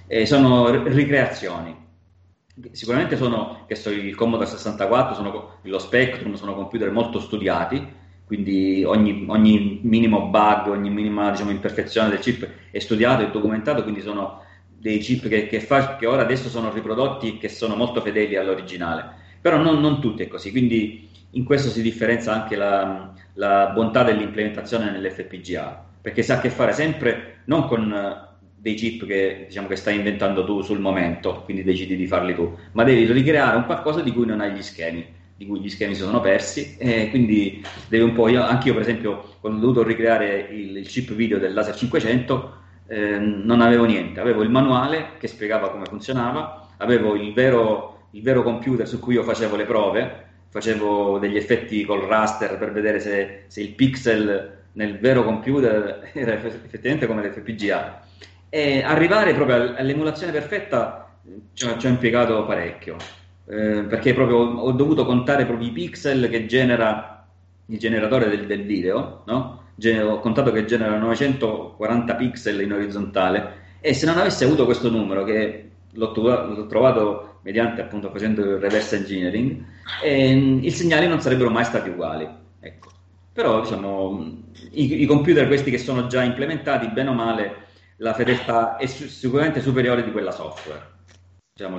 eh, 0.08 0.26
sono 0.26 0.70
ricreazioni 0.86 1.88
sicuramente 2.72 3.16
sono, 3.16 3.66
so, 3.72 3.90
il 3.90 4.16
Commodore 4.16 4.50
64, 4.50 5.16
sono, 5.16 5.58
lo 5.62 5.80
Spectrum, 5.80 6.34
sono 6.34 6.56
computer 6.56 6.92
molto 6.92 7.20
studiati, 7.20 7.98
quindi 8.30 8.84
ogni, 8.84 9.26
ogni 9.28 9.80
minimo 9.82 10.28
bug, 10.28 10.68
ogni 10.68 10.92
minima 10.92 11.32
diciamo, 11.32 11.50
imperfezione 11.50 12.10
del 12.10 12.20
chip 12.20 12.48
è 12.70 12.78
studiato 12.78 13.24
e 13.24 13.32
documentato, 13.32 13.82
quindi 13.82 14.02
sono 14.02 14.44
dei 14.68 15.00
chip 15.00 15.28
che, 15.28 15.48
che, 15.48 15.60
fa, 15.60 15.96
che 15.96 16.06
ora 16.06 16.22
adesso 16.22 16.48
sono 16.48 16.72
riprodotti 16.72 17.28
e 17.28 17.38
che 17.40 17.50
sono 17.50 17.76
molto 17.76 18.02
fedeli 18.02 18.36
all'originale, 18.36 19.04
però 19.42 19.58
non, 19.58 19.80
non 19.80 20.00
tutti 20.00 20.22
è 20.22 20.28
così, 20.28 20.52
quindi 20.52 21.10
in 21.32 21.44
questo 21.44 21.70
si 21.70 21.82
differenzia 21.82 22.32
anche 22.32 22.56
la, 22.56 23.12
la 23.34 23.72
bontà 23.74 24.04
dell'implementazione 24.04 24.92
nell'FPGA, 24.92 25.86
perché 26.00 26.22
si 26.22 26.32
ha 26.32 26.36
a 26.36 26.40
che 26.40 26.52
fare 26.52 26.74
sempre 26.74 27.42
non 27.46 27.66
con 27.66 28.28
dei 28.56 28.76
chip 28.76 29.08
che, 29.08 29.46
diciamo, 29.48 29.68
che 29.68 29.76
stai 29.76 29.96
inventando 29.96 30.46
tu 30.46 30.62
sul 30.62 30.80
momento, 30.80 31.42
quindi 31.46 31.64
decidi 31.64 31.96
di 31.96 32.06
farli 32.06 32.36
tu, 32.36 32.56
ma 32.74 32.84
devi 32.84 33.12
ricreare 33.12 33.58
un 33.58 33.66
qualcosa 33.66 34.02
di 34.02 34.12
cui 34.12 34.28
non 34.28 34.40
hai 34.40 34.52
gli 34.52 34.62
schemi, 34.62 35.18
di 35.40 35.46
cui 35.46 35.62
gli 35.62 35.70
schemi 35.70 35.96
sono 35.96 36.20
persi, 36.20 36.76
e 36.78 37.10
quindi 37.10 37.66
devi 37.88 38.04
un 38.04 38.12
po', 38.12 38.28
io, 38.28 38.44
anch'io 38.44 38.74
per 38.74 38.82
esempio, 38.82 39.36
quando 39.40 39.60
ho 39.60 39.62
dovuto 39.62 39.84
ricreare 39.84 40.50
il, 40.52 40.76
il 40.76 40.86
chip 40.86 41.14
video 41.14 41.40
del 41.40 41.54
Laser 41.54 41.74
500, 41.74 42.58
eh, 42.88 43.18
non 43.20 43.62
avevo 43.62 43.86
niente, 43.86 44.20
avevo 44.20 44.42
il 44.42 44.50
manuale 44.50 45.12
che 45.18 45.28
spiegava 45.28 45.72
come 45.72 45.86
funzionava, 45.86 46.68
avevo 46.76 47.16
il 47.16 47.32
vero, 47.32 48.08
il 48.12 48.22
vero 48.22 48.44
computer 48.44 48.86
su 48.86 49.00
cui 49.00 49.14
io 49.14 49.24
facevo 49.24 49.56
le 49.56 49.64
prove, 49.64 50.26
facevo 50.50 51.20
degli 51.20 51.38
effetti 51.38 51.86
col 51.86 52.02
raster 52.02 52.58
per 52.58 52.74
vedere 52.74 53.00
se, 53.00 53.44
se 53.48 53.62
il 53.62 53.70
pixel 53.76 54.58
nel 54.74 55.00
vero 55.00 55.24
computer 55.24 56.10
era 56.12 56.34
effettivamente 56.34 57.08
come 57.08 57.26
l'FPGA 57.26 58.02
e 58.50 58.84
arrivare 58.84 59.34
proprio 59.34 59.74
all'emulazione 59.78 60.34
perfetta 60.34 61.14
ho, 61.24 61.78
ci 61.78 61.86
ho 61.86 61.90
impiegato 61.90 62.44
parecchio, 62.46 62.98
eh, 63.50 63.84
perché 63.84 64.14
proprio 64.14 64.38
ho 64.38 64.72
dovuto 64.72 65.06
contare 65.06 65.46
proprio 65.46 65.68
i 65.68 65.72
pixel 65.72 66.30
che 66.30 66.46
genera 66.46 67.28
il 67.66 67.78
generatore 67.78 68.30
del, 68.30 68.46
del 68.46 68.64
video, 68.64 69.24
no? 69.26 69.64
Ho 70.04 70.20
contato 70.20 70.52
che 70.52 70.66
genera 70.66 70.98
940 70.98 72.16
pixel 72.16 72.62
in 72.62 72.74
orizzontale 72.74 73.68
e 73.80 73.94
se 73.94 74.06
non 74.06 74.18
avessi 74.18 74.44
avuto 74.44 74.66
questo 74.66 74.90
numero 74.90 75.24
che 75.24 75.70
l'ho, 75.92 76.12
trovato, 76.12 76.54
l'ho 76.54 76.68
trovato 76.68 77.40
mediante 77.44 77.82
appunto 77.82 78.12
facendo 78.12 78.42
il 78.42 78.58
reverse 78.58 78.98
engineering, 78.98 79.64
eh, 80.04 80.34
i 80.36 80.72
segnali 80.72 81.08
non 81.08 81.22
sarebbero 81.22 81.50
mai 81.50 81.64
stati 81.64 81.90
uguali. 81.90 82.28
Ecco. 82.60 82.90
Però 83.32 83.62
diciamo, 83.62 84.44
i, 84.72 85.02
i 85.02 85.06
computer 85.06 85.48
questi 85.48 85.72
che 85.72 85.78
sono 85.78 86.08
già 86.08 86.24
implementati, 86.24 86.90
bene 86.90 87.10
o 87.10 87.14
male, 87.14 87.68
la 87.98 88.14
fedeltà 88.14 88.76
è 88.76 88.86
su- 88.86 89.08
sicuramente 89.08 89.62
superiore 89.62 90.04
di 90.04 90.12
quella 90.12 90.32
software. 90.32 90.98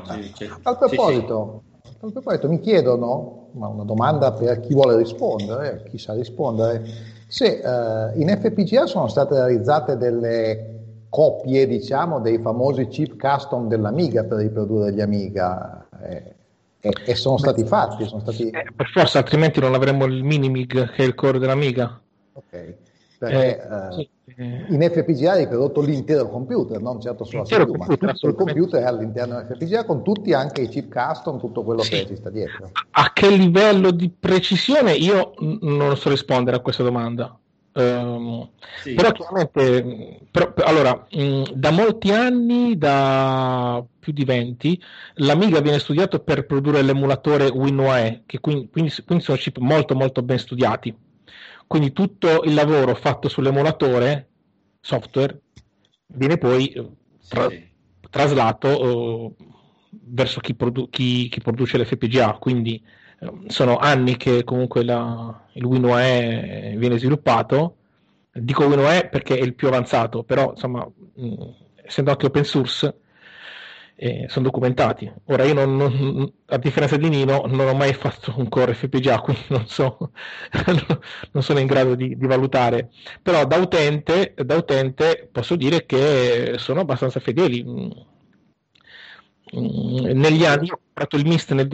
C- 0.03 0.33
c- 0.33 0.61
a, 0.63 0.77
proposito, 0.77 1.63
sì, 1.83 1.91
sì. 1.91 1.97
a 2.01 2.11
proposito, 2.11 2.49
mi 2.49 2.61
chiedono, 2.61 3.49
ma 3.53 3.69
una 3.69 3.85
domanda 3.85 4.33
per 4.33 4.61
chi 4.61 4.75
vuole 4.75 4.97
rispondere, 4.97 5.85
chi 5.89 5.99
sa 5.99 6.15
rispondere, 6.15 6.85
se 7.27 7.61
uh, 7.63 8.21
in 8.21 8.29
FPGA 8.29 8.87
sono 8.87 9.09
state 9.09 9.35
realizzate 9.35 9.97
delle 9.97 10.79
copie, 11.09 11.67
diciamo, 11.67 12.21
dei 12.21 12.39
famosi 12.39 12.87
chip 12.87 13.17
custom 13.17 13.69
dell'Amiga 13.69 14.25
per 14.25 14.39
riprodurre 14.39 14.93
gli 14.93 15.01
Amiga. 15.01 15.87
Eh, 16.03 16.35
e, 16.81 16.93
e, 17.05 17.15
sono 17.15 17.37
stati 17.37 17.65
fatti. 17.65 18.07
Sono 18.07 18.21
stati... 18.21 18.49
Eh, 18.49 18.67
per 18.75 18.89
forza, 18.89 19.19
altrimenti 19.19 19.61
non 19.61 19.75
avremmo 19.75 20.07
il 20.07 20.25
Minimig 20.25 20.91
che 20.93 21.03
è 21.03 21.07
il 21.07 21.15
core 21.15 21.39
dell'Amiga. 21.39 22.01
Ok, 22.33 22.75
perché 23.21 23.61
eh, 23.61 24.09
sì. 24.35 24.73
in 24.73 24.81
FPGA 24.81 25.33
hai 25.33 25.47
prodotto 25.47 25.83
l'intero 25.83 26.31
computer, 26.31 26.81
non 26.81 27.03
certo 27.03 27.25
solo 27.25 27.45
la 27.47 27.65
CPU, 27.65 27.75
ma 27.75 27.85
tutto 27.85 28.27
il 28.29 28.35
computer 28.35 28.83
è 28.83 28.87
all'interno 28.87 29.43
dell'FPGA 29.43 29.85
con 29.85 30.03
tutti 30.03 30.33
anche 30.33 30.63
i 30.63 30.69
chip 30.69 30.91
custom, 30.91 31.39
tutto 31.39 31.63
quello 31.63 31.83
sì. 31.83 31.91
che 31.91 32.01
esiste 32.05 32.31
dietro. 32.31 32.71
A 32.93 33.13
che 33.13 33.29
livello 33.29 33.91
di 33.91 34.09
precisione 34.09 34.93
io 34.93 35.35
non 35.39 35.95
so 35.99 36.09
rispondere 36.09 36.57
a 36.57 36.61
questa 36.61 36.83
domanda. 36.83 37.39
Um, 37.73 38.49
sì. 38.83 38.95
Però 38.95 39.13
chiaramente, 39.13 40.21
però, 40.31 40.55
allora, 40.65 41.07
mh, 41.11 41.43
da 41.53 41.71
molti 41.71 42.13
anni, 42.13 42.79
da 42.79 43.85
più 43.99 44.15
di 44.15 44.25
20, 44.25 44.83
l'Amiga 45.17 45.61
viene 45.61 45.79
studiato 45.79 46.21
per 46.21 46.47
produrre 46.47 46.81
l'emulatore 46.81 47.49
WinUAE, 47.49 48.23
che 48.25 48.41
quindi, 48.41 48.71
quindi, 48.71 48.95
quindi 49.05 49.25
sono 49.25 49.37
chip 49.37 49.59
molto 49.59 49.95
molto 49.95 50.23
ben 50.23 50.39
studiati 50.39 50.97
quindi 51.71 51.93
tutto 51.93 52.43
il 52.43 52.55
lavoro 52.55 52.97
fatto 52.97 53.29
sull'emulatore 53.29 54.29
software 54.81 55.41
viene 56.07 56.37
poi 56.37 56.73
tra- 57.29 57.49
sì, 57.49 57.65
traslato 58.11 58.85
uh, 58.85 59.37
verso 59.91 60.41
chi, 60.41 60.57
produ- 60.57 60.91
chi, 60.91 61.29
chi, 61.29 61.41
produce 61.41 61.79
l'FPGA, 61.79 62.39
quindi 62.41 62.85
uh, 63.21 63.45
sono 63.47 63.77
anni 63.77 64.17
che 64.17 64.43
comunque 64.43 64.83
la, 64.83 65.47
il 65.53 65.65
WinUAE 65.65 66.75
viene 66.77 66.99
sviluppato. 66.99 67.77
Dico 68.33 68.65
WinUAE 68.65 69.07
perché 69.07 69.39
è 69.39 69.43
il 69.43 69.55
più 69.55 69.69
avanzato, 69.69 70.25
però 70.25 70.51
insomma, 70.51 70.85
mh, 71.15 71.35
essendo 71.85 72.11
anche 72.11 72.27
open 72.27 72.45
source, 72.45 72.99
eh, 74.03 74.25
sono 74.29 74.47
documentati. 74.47 75.13
Ora 75.27 75.45
io 75.45 75.53
non, 75.53 75.77
non, 75.77 76.33
a 76.47 76.57
differenza 76.57 76.97
di 76.97 77.11
Nino 77.11 77.45
non 77.47 77.69
ho 77.69 77.75
mai 77.75 77.93
fatto 77.93 78.33
un 78.39 78.49
core 78.49 78.73
FPGA, 78.73 79.21
quindi 79.21 79.43
non, 79.49 79.67
so, 79.67 80.13
non 81.33 81.43
sono 81.43 81.59
in 81.59 81.67
grado 81.67 81.95
di, 81.95 82.17
di, 82.17 82.27
valutare, 82.27 82.89
però 83.21 83.45
da 83.45 83.57
utente, 83.59 84.33
da 84.43 84.57
utente 84.57 85.29
posso 85.31 85.55
dire 85.55 85.85
che 85.85 86.55
sono 86.57 86.81
abbastanza 86.81 87.21
fedeli. 87.21 87.63
Mm, 87.63 87.91
mm, 89.57 90.19
negli 90.19 90.47
anni 90.47 90.71
ho 90.71 90.81
comprato 90.83 91.17
il 91.17 91.27
MIST 91.27 91.53
nel 91.53 91.69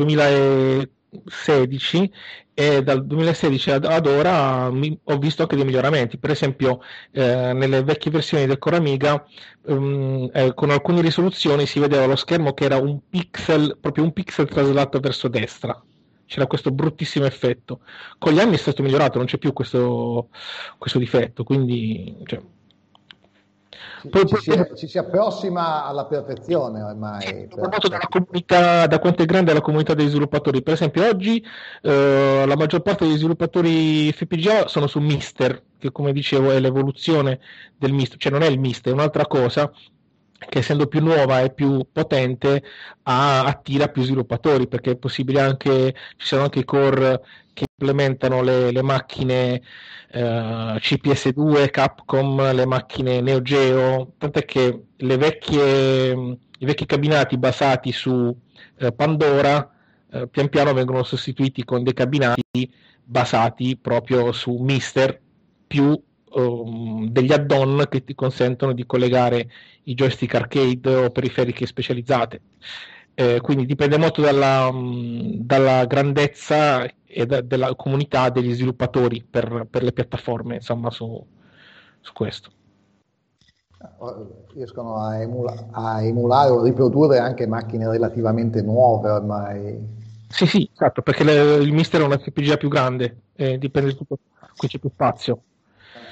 2016 1.11 2.13
e 2.55 2.83
dal 2.83 3.05
2016 3.07 3.71
ad, 3.71 4.07
ora 4.07 4.71
mi, 4.71 4.99
ho 5.05 5.19
visto 5.19 5.43
anche 5.43 5.57
dei 5.57 5.65
miglioramenti. 5.65 6.19
Per 6.19 6.31
esempio, 6.31 6.81
eh, 7.11 7.53
nelle 7.53 7.83
vecchie 7.83 8.11
versioni 8.11 8.47
del 8.47 8.59
Core 8.59 8.77
Amiga, 8.77 9.25
um, 9.67 10.31
eh, 10.33 10.55
con 10.55 10.71
alcune 10.71 11.03
risoluzioni 11.03 11.67
si 11.67 11.81
vedeva 11.81 12.07
lo 12.07 12.17
schermo 12.17 12.55
che 12.55 12.65
era 12.65 12.79
un 12.79 13.01
pixel, 13.09 13.77
proprio 13.81 14.05
un 14.05 14.13
pixel 14.13 14.49
traslato 14.49 15.01
verso 15.01 15.29
destra. 15.29 15.81
C'era 16.25 16.47
questo 16.47 16.73
bruttissimo 16.73 17.27
effetto. 17.27 17.81
Con 18.19 18.33
gli 18.33 18.41
anni 18.41 18.55
è 18.55 18.59
stato 18.59 18.83
migliorato, 18.83 19.19
non 19.19 19.27
c'è 19.27 19.39
più 19.39 19.53
questo, 19.53 20.31
questo 20.79 20.99
difetto. 20.99 21.45
Quindi, 21.45 22.17
cioè, 22.25 22.41
poi, 24.09 24.27
ci, 24.27 24.37
si, 24.39 24.65
ci, 24.77 24.87
si, 24.89 24.99
approssima 24.99 25.85
alla 25.85 26.07
perfezione 26.07 26.83
ormai. 26.83 27.49
Per... 27.49 27.69
Da, 27.69 27.99
comunità, 28.09 28.87
da 28.87 28.99
quanto 28.99 29.23
è 29.23 29.27
grande 29.27 29.53
la 29.53 29.61
comunità 29.61 29.95
degli 29.95 30.09
sviluppatori. 30.09 30.63
Per 30.63 30.75
esempio, 30.75 31.09
oggi 31.09 31.45
eh, 31.83 32.45
la 32.47 32.57
maggior 32.57 32.83
parte 32.83 33.07
degli 33.07 33.17
sviluppatori 33.17 34.13
FPGA 34.13 34.69
sono 34.69 34.87
su 34.87 35.01
Mister, 35.01 35.63
che 35.79 35.93
come 35.93 36.13
dicevo 36.13 36.51
è 36.51 36.61
l'evoluzione 36.61 37.41
del 37.77 37.93
Mister, 37.93 38.19
cioè 38.19 38.33
non 38.33 38.43
è 38.43 38.47
il 38.47 38.59
Mister, 38.59 38.93
è 38.93 38.95
un'altra 38.95 39.27
cosa 39.27 39.71
che 40.39 40.59
essendo 40.59 40.87
più 40.87 41.01
nuova 41.01 41.41
e 41.41 41.53
più 41.53 41.87
potente 41.91 42.63
ha, 43.05 43.45
attira 43.45 43.89
più 43.89 44.03
sviluppatori 44.03 44.69
perché 44.69 44.93
è 44.93 44.97
possibile 44.97 45.41
anche 45.41 45.95
ci 46.17 46.27
sono 46.27 46.43
anche 46.43 46.61
i 46.61 46.65
core 46.65 47.23
che 47.53 47.65
implementano 47.71 48.43
le, 48.43 48.71
le 48.71 48.83
macchine 48.83 49.63
eh, 50.11 50.21
CPS2, 50.21 51.71
Capcom, 51.71 52.53
le 52.53 52.67
macchine 52.67 53.23
Neo 53.23 53.41
Geo, 53.41 54.13
tant'è 54.19 54.45
che 54.45 54.85
vecchie, 54.97 56.11
i 56.11 56.65
vecchi 56.67 56.85
cabinati 56.85 57.39
basati 57.39 57.93
su 57.93 58.37
eh, 58.77 58.93
Pandora 58.93 59.71
eh, 60.11 60.29
pian 60.29 60.51
piano 60.51 60.75
vengono 60.75 61.03
sostituiti 61.03 61.65
con 61.65 61.83
dei 61.83 61.95
cabinati 61.95 62.71
basati 63.03 63.77
proprio 63.77 64.33
su 64.33 64.57
Mister 64.57 65.19
più 65.67 65.99
um, 66.37 67.09
degli 67.09 67.33
add-on 67.33 67.87
che 67.89 68.05
ti 68.05 68.15
consentono 68.15 68.73
di 68.73 68.87
collegare 68.87 69.51
i 69.85 69.95
joystick 69.95 70.35
arcade 70.35 70.95
o 70.95 71.11
periferiche 71.11 71.67
specializzate. 71.67 72.41
Eh, 73.15 73.41
quindi 73.41 73.65
dipende 73.65 73.97
molto 73.97 74.21
dalla, 74.21 74.69
um, 74.69 75.37
dalla 75.37 75.87
grandezza 75.87 76.87
e 77.07 77.25
da, 77.25 77.41
della 77.41 77.75
comunità 77.75 78.29
degli 78.29 78.53
sviluppatori 78.53 79.25
per, 79.29 79.67
per 79.71 79.83
le 79.83 79.93
piattaforme, 79.93 80.57
insomma, 80.57 80.91
su, 80.91 81.27
su 82.01 82.13
questo 82.13 82.51
riescono 84.55 84.97
a, 84.97 85.21
emula- 85.21 85.69
a, 85.71 86.03
emulare 86.03 86.51
o 86.51 86.63
riprodurre 86.63 87.19
anche 87.19 87.47
macchine 87.47 87.89
relativamente 87.89 88.63
nuove 88.63 89.11
ormai. 89.11 89.79
Sì, 90.29 90.47
sì, 90.47 90.69
esatto, 90.73 91.03
perché 91.03 91.25
le, 91.25 91.57
il 91.57 91.73
Mister 91.73 92.01
è 92.01 92.05
una 92.05 92.19
FPGA 92.19 92.57
più 92.57 92.69
grande, 92.69 93.23
eh, 93.35 93.59
dipende 93.59 93.95
tutto, 93.95 94.19
qui 94.57 94.69
c'è 94.69 94.79
più 94.79 94.91
spazio. 94.91 95.43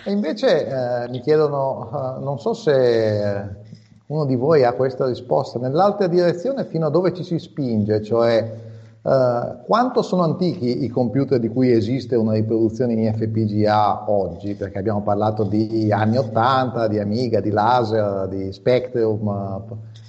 E 0.07 0.11
invece 0.11 0.67
eh, 0.67 1.09
mi 1.09 1.21
chiedono, 1.21 1.89
uh, 1.91 2.23
non 2.23 2.39
so 2.39 2.53
se 2.53 3.63
uno 4.07 4.25
di 4.27 4.37
voi 4.37 4.63
ha 4.63 4.75
questa 4.75 5.07
risposta, 5.07 5.59
nell'altra 5.59 6.07
direzione 6.09 6.67
fino 6.67 6.87
a 6.87 6.91
dove 6.91 7.15
ci 7.15 7.25
si 7.25 7.39
spinge, 7.39 8.03
cioè 8.03 8.73
Uh, 9.05 9.63
quanto 9.67 10.01
sono 10.01 10.23
antichi 10.23 10.83
i 10.83 10.89
computer 10.89 11.39
di 11.39 11.51
cui 11.51 11.71
esiste 11.71 12.17
una 12.17 12.33
riproduzione 12.33 12.95
in 12.95 13.13
FPGA 13.13 14.11
oggi? 14.11 14.55
Perché 14.55 14.79
abbiamo 14.79 15.03
parlato 15.03 15.45
di 15.45 15.93
anni 15.93 16.17
80, 16.17 16.89
di 16.89 16.99
Amiga, 16.99 17.41
di 17.41 17.51
Laser, 17.51 18.29
di 18.29 18.51
Spectrum. 18.51 19.63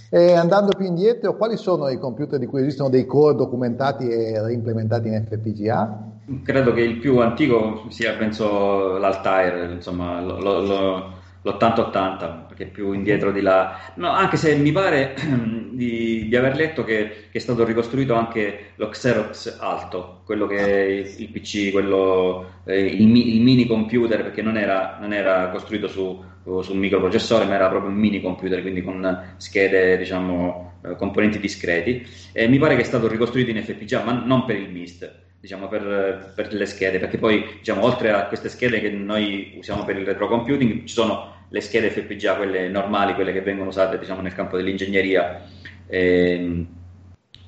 E 0.10 0.32
andando 0.32 0.72
più 0.78 0.86
indietro, 0.86 1.36
quali 1.36 1.58
sono 1.58 1.90
i 1.90 2.00
computer 2.00 2.40
di 2.40 2.46
cui 2.46 2.62
esistono 2.62 2.88
dei 2.88 3.06
core 3.06 3.36
documentati 3.36 4.08
e 4.08 4.42
reimplementati 4.42 5.10
in 5.10 5.26
FPGA? 5.30 6.15
Credo 6.44 6.74
che 6.74 6.82
il 6.82 6.98
più 6.98 7.20
antico 7.20 7.86
sia, 7.90 8.14
penso, 8.16 8.98
l'Altair, 8.98 9.72
insomma, 9.72 10.22
lo, 10.22 10.40
lo, 10.40 11.16
l'80-80, 11.46 12.48
perché 12.48 12.66
più 12.66 12.92
indietro 12.92 13.32
di 13.32 13.42
là. 13.42 13.80
No, 13.96 14.10
anche 14.10 14.36
se 14.36 14.56
mi 14.56 14.72
pare 14.72 15.16
di, 15.72 16.28
di 16.28 16.36
aver 16.36 16.56
letto 16.56 16.84
che, 16.84 17.28
che, 17.32 17.38
è 17.38 17.40
stato 17.40 17.64
ricostruito 17.64 18.16
anche 18.16 18.72
lo 18.76 18.90
Xerox 18.90 19.58
Alto, 19.60 20.22
quello 20.26 20.48
che 20.48 20.58
è 20.58 20.82
il, 20.82 21.16
il 21.20 21.30
PC, 21.30 21.72
quello, 21.72 22.62
eh, 22.66 22.86
il, 22.86 23.16
il, 23.16 23.42
mini 23.42 23.68
computer, 23.68 24.24
perché 24.24 24.42
non 24.42 24.58
era, 24.58 24.98
non 25.00 25.14
era 25.14 25.50
costruito 25.50 25.88
su, 25.88 26.24
su, 26.44 26.72
un 26.74 26.80
microprocessore, 26.80 27.46
ma 27.46 27.54
era 27.54 27.70
proprio 27.70 27.92
un 27.92 27.98
mini 27.98 28.20
computer, 28.22 28.62
quindi 28.62 28.82
con 28.82 29.36
schede, 29.38 29.98
diciamo, 29.98 30.80
eh, 30.84 30.96
componenti 30.96 31.40
discreti. 31.40 32.04
E 32.32 32.48
mi 32.48 32.58
pare 32.58 32.76
che 32.76 32.82
è 32.82 32.86
stato 32.86 33.08
ricostruito 33.08 33.52
in 33.52 33.64
FPGA, 33.64 34.04
ma 34.04 34.14
non 34.14 34.46
per 34.46 34.56
il 34.56 34.72
MIST 34.72 35.24
diciamo, 35.46 35.68
per, 35.68 36.34
per, 36.36 36.52
le 36.54 36.66
schede, 36.66 36.98
perché 37.00 37.18
poi 37.18 37.46
diciamo, 37.60 37.84
oltre 37.84 38.12
a 38.12 38.26
queste 38.26 38.50
schede 38.50 38.82
che 38.82 38.90
noi 38.90 39.54
usiamo 39.58 39.86
per 39.86 39.98
il 39.98 40.06
retrocomputing, 40.06 40.86
ci 40.86 40.94
sono 40.94 41.34
le 41.50 41.62
schede 41.62 41.92
FPGA, 41.92 42.36
quelle 42.36 42.68
normali, 42.68 43.14
quelle 43.14 43.32
che 43.32 43.42
vengono 43.42 43.70
usate 43.70 44.00
diciamo, 44.00 44.22
nel 44.22 44.34
campo 44.34 44.58
dell'ingegneria. 44.58 45.44
Eh, 45.88 46.66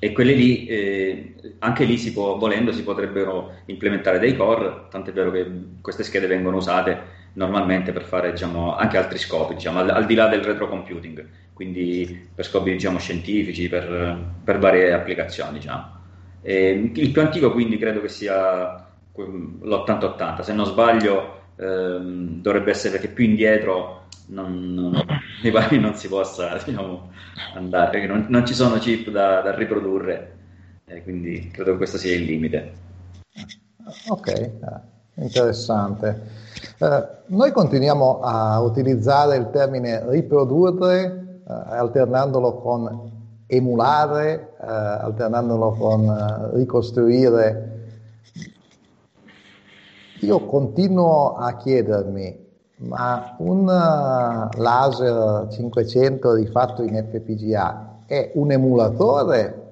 e 0.00 0.12
quelle 0.12 0.32
lì, 0.32 0.66
eh, 0.66 1.34
anche 1.58 1.84
lì 1.84 1.98
si 1.98 2.12
può, 2.12 2.38
volendo, 2.38 2.70
si 2.70 2.84
potrebbero 2.84 3.62
implementare 3.66 4.20
dei 4.20 4.36
core, 4.36 4.86
tant'è 4.90 5.12
vero 5.12 5.32
che 5.32 5.44
queste 5.80 6.04
schede 6.04 6.28
vengono 6.28 6.58
usate 6.58 7.16
normalmente 7.32 7.90
per 7.92 8.04
fare 8.04 8.30
diciamo, 8.30 8.76
anche 8.76 8.96
altri 8.96 9.18
scopi, 9.18 9.54
diciamo, 9.54 9.80
al, 9.80 9.90
al, 9.90 10.06
di 10.06 10.14
là 10.14 10.28
del 10.28 10.44
retrocomputing, 10.44 11.26
quindi 11.52 12.28
per 12.32 12.44
scopi 12.44 12.70
diciamo, 12.70 13.00
scientifici, 13.00 13.68
per, 13.68 14.16
per, 14.44 14.58
varie 14.58 14.92
applicazioni. 14.92 15.58
Diciamo. 15.58 15.97
E, 16.42 16.92
il 16.94 17.10
più 17.10 17.20
antico 17.20 17.52
quindi 17.52 17.78
credo 17.78 18.00
che 18.00 18.08
sia 18.08 18.86
l'8080, 19.14 20.40
se 20.40 20.52
non 20.52 20.66
sbaglio 20.66 21.38
ehm, 21.56 22.40
dovrebbe 22.40 22.70
essere 22.70 22.92
perché 22.92 23.12
più 23.12 23.24
indietro 23.24 24.06
non, 24.26 24.74
non, 24.74 24.92
mi 25.42 25.50
pare 25.50 25.78
non 25.78 25.94
si 25.94 26.08
possa 26.08 26.56
diciamo, 26.64 27.10
andare, 27.54 27.90
perché 27.90 28.06
non, 28.06 28.26
non, 28.28 28.46
ci 28.46 28.54
sono 28.54 28.78
chip 28.78 29.10
da, 29.10 29.40
da 29.40 29.54
riprodurre, 29.54 30.36
eh, 30.86 31.02
quindi 31.02 31.48
credo 31.52 31.72
che 31.72 31.76
questo 31.78 31.98
sia 31.98 32.14
il 32.14 32.24
limite. 32.24 32.72
Ok, 34.08 34.28
eh, 34.28 34.52
interessante. 35.14 36.46
Eh, 36.78 37.06
noi 37.26 37.52
continuiamo 37.52 38.20
a 38.20 38.60
utilizzare 38.60 39.36
il 39.36 39.48
termine 39.50 40.08
riprodurre 40.10 41.40
eh, 41.48 41.52
alternandolo 41.52 42.54
con 42.58 43.16
emulare, 43.48 44.54
eh, 44.60 44.66
alternandolo 44.66 45.72
con 45.72 46.04
eh, 46.04 46.56
ricostruire 46.56 47.76
io 50.20 50.46
continuo 50.46 51.36
a 51.36 51.56
chiedermi, 51.56 52.46
ma 52.78 53.36
un 53.38 53.68
eh, 53.68 54.58
laser 54.58 55.48
500 55.50 56.34
rifatto 56.34 56.82
in 56.82 57.06
FPGA 57.10 58.02
è 58.06 58.32
un 58.34 58.50
emulatore 58.50 59.66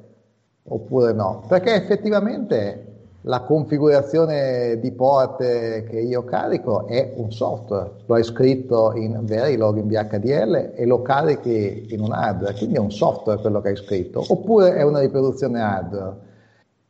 oppure 0.69 1.13
no? 1.13 1.43
Perché 1.49 1.75
effettivamente 1.75 2.86
la 3.27 3.41
configurazione 3.41 4.79
di 4.79 4.93
porte 4.93 5.85
che 5.89 5.99
io 5.99 6.23
carico 6.23 6.87
è 6.87 7.13
un 7.17 7.33
software, 7.33 7.91
lo 8.07 8.15
hai 8.15 8.23
scritto 8.23 8.93
in 8.95 9.19
Verilog 9.23 9.79
in 9.79 9.89
VHDL 9.89 10.73
e 10.77 10.87
lo 10.87 11.03
carichi 11.03 11.87
in 11.89 12.03
un 12.03 12.13
hardware, 12.13 12.55
quindi 12.55 12.77
è 12.77 12.79
un 12.79 12.93
software 12.93 13.41
quello 13.41 13.61
che 13.61 13.71
hai 13.71 13.77
scritto, 13.77 14.25
oppure 14.29 14.77
è 14.77 14.83
una 14.83 15.01
riproduzione 15.01 15.61
hardware. 15.61 16.25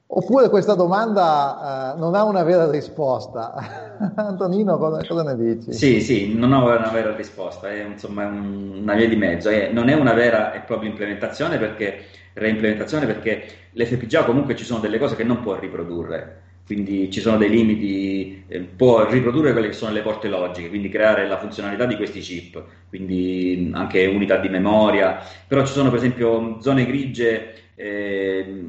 Oppure 0.09 0.49
questa 0.49 0.75
domanda 0.75 1.95
uh, 1.95 1.99
non 1.99 2.15
ha 2.15 2.23
una 2.23 2.45
vera 2.45 2.71
risposta. 2.71 3.97
Antonino, 4.15 4.79
cosa, 4.79 5.05
cosa, 5.05 5.23
ne 5.23 5.37
dici? 5.37 5.73
Sì, 5.73 6.01
sì, 6.01 6.33
non 6.35 6.53
ha 6.53 6.63
una 6.63 6.91
vera 6.91 7.15
risposta, 7.15 7.69
è 7.69 7.83
insomma 7.83 8.27
una 8.27 8.95
via 8.95 9.09
di 9.09 9.17
mezzo. 9.17 9.49
È, 9.49 9.71
non 9.73 9.89
è 9.89 9.95
una 9.95 10.13
vera 10.13 10.53
e 10.53 10.61
propria 10.61 10.91
implementazione 10.91 11.59
perché 11.59 12.05
reimplementazione 12.37 13.07
perché 13.07 13.47
l'FPGA 13.73 14.25
comunque 14.25 14.57
ci 14.57 14.65
sono 14.65 14.81
delle 14.81 14.99
cose 14.99 15.17
che 15.17 15.25
non 15.25 15.41
può 15.41 15.59
riprodurre. 15.59 16.43
quindi 16.67 17.11
ci 17.13 17.21
sono 17.21 17.37
dei 17.37 17.49
limiti, 17.49 18.45
eh, 18.49 18.61
può 18.61 19.09
riprodurre 19.09 19.53
quelle 19.53 19.69
che 19.69 19.73
sono 19.75 19.93
le 19.93 20.03
porte 20.03 20.29
logiche, 20.29 20.69
quindi 20.69 20.89
creare 20.89 21.27
la 21.29 21.39
funzionalità 21.39 21.85
di 21.87 21.97
questi 21.97 22.19
chip, 22.21 22.61
quindi 22.89 23.71
anche 23.73 24.05
unità 24.07 24.39
di 24.39 24.49
memoria, 24.49 25.19
però 25.47 25.65
ci 25.65 25.73
sono 25.73 25.91
per 25.91 25.99
esempio 25.99 26.61
zone 26.61 26.85
grigie, 26.85 27.55
eh, 27.77 28.65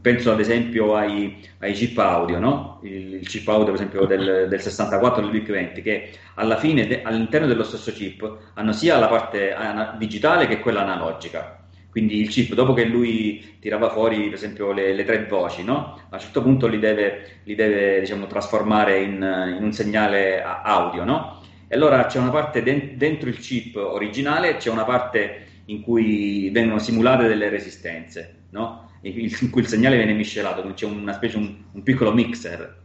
penso 0.00 0.30
ad 0.32 0.40
esempio 0.40 0.94
ai, 0.94 1.36
ai 1.58 1.72
chip 1.72 1.98
audio, 1.98 2.38
no? 2.38 2.80
il, 2.82 3.14
il, 3.14 3.28
chip 3.28 3.46
audio 3.48 3.66
per 3.66 3.74
esempio 3.74 4.06
del, 4.06 4.46
del 4.48 4.60
64 4.60 5.22
del 5.22 5.30
VIC 5.30 5.50
20, 5.50 5.82
che 5.82 6.10
alla 6.34 6.56
fine 6.56 6.86
de, 6.86 7.02
all'interno 7.02 7.46
dello 7.46 7.64
stesso 7.64 7.92
chip 7.92 8.52
hanno 8.54 8.72
sia 8.72 8.98
la 8.98 9.08
parte 9.08 9.52
ana- 9.52 9.96
digitale 9.98 10.46
che 10.46 10.60
quella 10.60 10.82
analogica 10.82 11.58
quindi 11.94 12.20
il 12.20 12.28
chip, 12.28 12.54
dopo 12.54 12.72
che 12.72 12.86
lui 12.86 13.58
tirava 13.60 13.88
fuori, 13.88 14.24
per 14.24 14.34
esempio, 14.34 14.72
le, 14.72 14.92
le 14.94 15.04
tre 15.04 15.26
voci, 15.26 15.62
no? 15.62 16.00
a 16.10 16.16
un 16.16 16.18
certo 16.18 16.42
punto 16.42 16.66
li 16.66 16.80
deve, 16.80 17.42
li 17.44 17.54
deve 17.54 18.00
diciamo, 18.00 18.26
trasformare 18.26 19.00
in, 19.00 19.12
in, 19.12 19.62
un 19.62 19.72
segnale 19.72 20.42
audio. 20.42 21.04
No? 21.04 21.40
E 21.68 21.76
allora 21.76 22.04
c'è 22.06 22.18
una 22.18 22.30
parte 22.30 22.64
de- 22.64 22.96
dentro 22.96 23.28
il 23.28 23.38
chip 23.38 23.76
originale, 23.76 24.56
c'è 24.56 24.70
una 24.70 24.82
parte 24.82 25.46
in 25.66 25.82
cui 25.82 26.50
vengono 26.50 26.80
simulate 26.80 27.28
delle 27.28 27.48
resistenze, 27.48 28.43
no? 28.54 28.90
in 29.02 29.50
cui 29.50 29.60
il 29.60 29.68
segnale 29.68 29.96
viene 29.96 30.12
miscelato, 30.12 30.62
c'è 30.72 30.86
una 30.86 31.12
specie, 31.12 31.36
un, 31.36 31.54
un 31.72 31.82
piccolo 31.82 32.12
mixer 32.12 32.82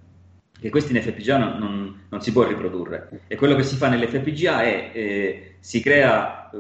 che 0.60 0.70
questi 0.70 0.94
in 0.94 1.02
FPGA 1.02 1.38
non, 1.38 1.58
non, 1.58 2.02
non, 2.10 2.22
si 2.22 2.34
può 2.34 2.46
riprodurre. 2.46 3.22
E 3.28 3.38
quello 3.38 3.56
che 3.56 3.64
si 3.64 3.78
fa 3.78 3.88
nell'FPGA 3.88 4.62
è 4.64 4.92
eh, 4.94 5.56
si 5.60 5.82
crea 5.82 6.50
eh, 6.50 6.58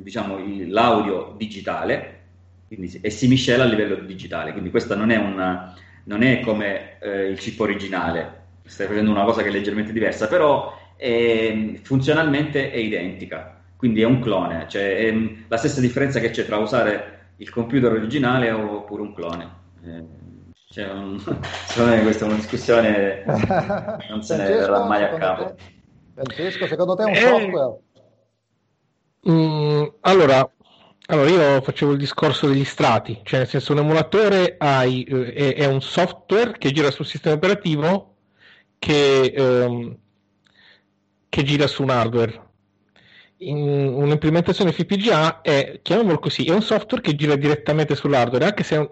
diciamo, 0.00 0.38
l'audio 0.68 1.34
digitale 1.36 2.22
quindi, 2.66 2.98
e 3.02 3.10
si 3.10 3.28
miscela 3.28 3.64
a 3.64 3.66
livello 3.66 3.96
digitale. 3.96 4.52
Quindi 4.52 4.70
questa 4.70 4.94
non 4.96 5.10
è, 5.10 5.16
una, 5.16 5.74
non 6.04 6.22
è 6.22 6.40
come 6.40 6.98
eh, 7.00 7.26
il 7.26 7.38
chip 7.38 7.60
originale, 7.60 8.44
stai 8.64 8.86
facendo 8.86 9.10
una 9.10 9.24
cosa 9.24 9.42
che 9.42 9.48
è 9.48 9.52
leggermente 9.52 9.92
diversa, 9.92 10.26
però 10.26 10.74
è, 10.96 11.78
funzionalmente 11.82 12.70
è 12.70 12.78
identica. 12.78 13.60
Quindi 13.76 14.00
è 14.00 14.06
un 14.06 14.20
clone, 14.20 14.64
cioè 14.68 14.96
è 14.96 15.14
la 15.48 15.58
stessa 15.58 15.82
differenza 15.82 16.18
che 16.18 16.30
c'è 16.30 16.46
tra 16.46 16.56
usare 16.56 17.23
il 17.36 17.50
computer 17.50 17.92
originale 17.92 18.50
oppure 18.50 19.02
un 19.02 19.14
clone. 19.14 19.62
Eh, 19.84 20.04
cioè, 20.70 20.90
un, 20.90 21.18
secondo 21.66 21.94
me 21.94 22.02
questa 22.02 22.24
è 22.24 22.28
una 22.28 22.36
discussione 22.36 23.24
non 24.08 24.22
se 24.22 24.36
ne 24.36 24.44
verrà 24.44 24.84
mai 24.84 25.04
a 25.04 25.14
capo. 25.14 25.54
Te, 25.54 25.72
Francesco, 26.14 26.66
secondo 26.66 26.94
te 26.94 27.02
è 27.02 27.06
un 27.06 27.12
eh, 27.12 27.16
software? 27.16 27.78
Mm, 29.28 29.84
allora, 30.00 30.50
allora, 31.06 31.28
io 31.30 31.60
facevo 31.62 31.92
il 31.92 31.98
discorso 31.98 32.46
degli 32.46 32.64
strati, 32.64 33.20
cioè 33.24 33.40
nel 33.40 33.48
senso 33.48 33.72
un 33.72 33.78
emulatore 33.78 34.56
hai, 34.58 35.02
eh, 35.02 35.32
è, 35.32 35.54
è, 35.54 35.66
un 35.66 35.80
software 35.80 36.56
che 36.58 36.70
gira 36.72 36.90
sul 36.90 37.06
sistema 37.06 37.34
operativo 37.34 38.16
che, 38.78 39.32
ehm, 39.34 39.96
che 41.28 41.42
gira 41.42 41.66
su 41.66 41.82
un 41.82 41.90
hardware. 41.90 42.42
Un'implementazione 43.50 44.72
FPGA 44.72 45.40
è, 45.40 45.80
chiamiamolo 45.82 46.18
così, 46.18 46.44
è 46.44 46.52
un 46.52 46.62
software 46.62 47.02
che 47.02 47.14
gira 47.14 47.36
direttamente 47.36 47.94
sull'hardware, 47.94 48.46
anche 48.46 48.62
se 48.62 48.88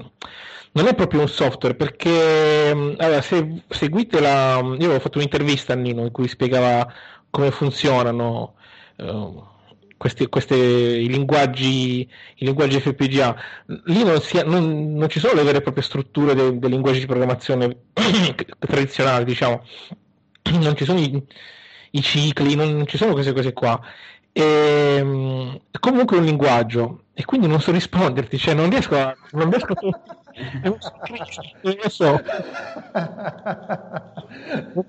non 0.72 0.86
è 0.86 0.94
proprio 0.94 1.20
un 1.20 1.28
software 1.28 1.74
perché 1.74 2.74
mm, 2.74 2.94
allora, 2.98 3.20
se 3.20 3.62
seguite 3.68 4.20
la 4.20 4.58
io 4.58 4.74
avevo 4.74 5.00
fatto 5.00 5.18
un'intervista 5.18 5.72
a 5.72 5.76
Nino 5.76 6.02
in 6.02 6.10
cui 6.10 6.28
spiegava 6.28 6.90
come 7.30 7.50
funzionano 7.50 8.54
uh, 8.96 9.44
questi, 9.96 10.26
questi 10.28 10.54
i, 10.54 11.08
linguaggi, 11.08 12.00
i 12.00 12.44
linguaggi 12.44 12.80
FPGA 12.80 13.36
lì 13.84 14.02
non, 14.02 14.20
si, 14.20 14.40
non, 14.44 14.94
non, 14.94 15.08
ci 15.08 15.20
sono 15.20 15.34
le 15.34 15.44
vere 15.44 15.58
e 15.58 15.62
proprie 15.62 15.84
strutture 15.84 16.34
dei, 16.34 16.58
dei 16.58 16.70
linguaggi 16.70 17.00
di 17.00 17.06
programmazione 17.06 17.76
tradizionali 18.58 19.24
diciamo. 19.24 19.64
Non 20.58 20.76
ci 20.76 20.84
sono 20.84 20.98
i, 20.98 21.22
i 21.92 22.02
cicli 22.02 22.56
non 22.56 22.84
ci 22.86 22.96
sono 22.96 23.12
queste 23.12 23.32
cose 23.32 23.52
qua 23.52 23.80
e, 24.32 24.96
ehm, 24.98 25.60
comunque 25.78 26.16
è 26.16 26.20
un 26.20 26.26
linguaggio 26.26 27.04
e 27.12 27.24
quindi 27.24 27.46
non 27.46 27.60
so 27.60 27.70
risponderti 27.70 28.38
cioè 28.38 28.54
non 28.54 28.70
riesco 28.70 28.96
a, 28.98 29.14
non 29.32 29.50
riesco 29.50 29.72
a 29.74 29.76
non 31.62 31.86
so 31.88 32.22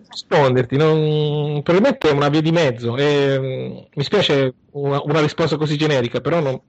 risponderti 0.09 0.77
non... 0.77 1.61
probabilmente 1.61 2.09
è 2.09 2.13
una 2.13 2.29
via 2.29 2.41
di 2.41 2.51
mezzo 2.51 2.95
e, 2.95 3.37
mm, 3.39 3.77
mi 3.93 4.03
spiace 4.03 4.53
una, 4.71 5.01
una, 5.03 5.19
risposta 5.19 5.57
così 5.57 5.77
generica 5.77 6.21
però 6.21 6.39
non, 6.39 6.61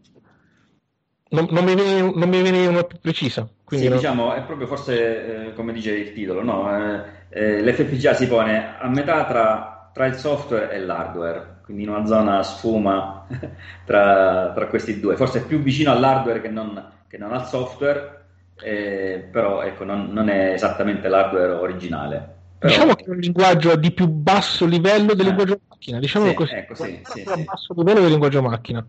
non, 1.28 1.46
non, 1.50 1.64
mi, 1.64 1.76
viene, 1.76 2.00
non 2.00 2.28
mi 2.28 2.42
viene 2.42 2.66
una 2.66 2.82
più 2.82 2.98
precisa 2.98 3.48
sì, 3.68 3.86
non... 3.86 3.98
diciamo 3.98 4.34
è 4.34 4.42
proprio 4.42 4.66
forse 4.66 5.46
eh, 5.46 5.52
come 5.52 5.72
dice 5.72 5.92
il 5.92 6.12
titolo 6.12 6.42
no? 6.42 6.76
eh, 6.76 7.02
eh, 7.28 7.62
l'FPGA 7.62 8.14
si 8.14 8.26
pone 8.26 8.76
a 8.80 8.88
metà 8.88 9.24
tra, 9.26 9.90
tra 9.94 10.06
il 10.06 10.14
software 10.16 10.72
e 10.72 10.80
l'hardware 10.80 11.53
quindi 11.64 11.84
in 11.84 11.88
una 11.88 12.04
zona 12.06 12.42
sfuma 12.42 13.26
tra, 13.84 14.52
tra, 14.54 14.66
questi 14.66 15.00
due 15.00 15.16
forse 15.16 15.40
è 15.40 15.46
più 15.46 15.60
vicino 15.60 15.90
all'hardware 15.90 16.40
che 16.40 16.48
non, 16.48 16.92
che 17.08 17.16
non 17.16 17.32
al 17.32 17.46
software 17.46 18.24
eh, 18.62 19.28
però 19.30 19.62
ecco, 19.62 19.84
non, 19.84 20.08
non, 20.10 20.28
è 20.28 20.52
esattamente 20.52 21.08
l'hardware 21.08 21.52
originale. 21.52 22.32
Però... 22.58 22.72
Diciamo 22.72 22.94
che 22.94 23.04
è 23.04 23.10
un 23.10 23.18
linguaggio 23.18 23.76
di 23.76 23.90
più 23.92 24.06
basso 24.06 24.64
livello 24.64 25.14
del 25.14 25.26
eh. 25.26 25.28
linguaggio 25.28 25.60
macchina, 25.68 25.98
diciamo 25.98 26.28
sì, 26.28 26.34
così. 26.34 26.54
Ecco, 26.54 26.74
sì, 26.74 27.02
sì, 27.04 27.24
a 27.26 27.36
basso 27.36 27.74
livello 27.74 28.00
del 28.00 28.10
linguaggio 28.10 28.42
macchina, 28.42 28.86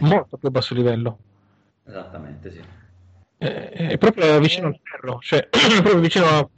molto 0.00 0.36
più 0.36 0.50
basso 0.50 0.74
livello. 0.74 1.18
Esattamente, 1.86 2.52
sì. 2.52 2.60
È, 3.38 3.46
è 3.46 3.98
proprio 3.98 4.38
vicino 4.40 4.66
al 4.66 4.78
ferro, 4.82 5.18
cioè 5.20 5.48
proprio 5.48 5.98
vicino 6.00 6.50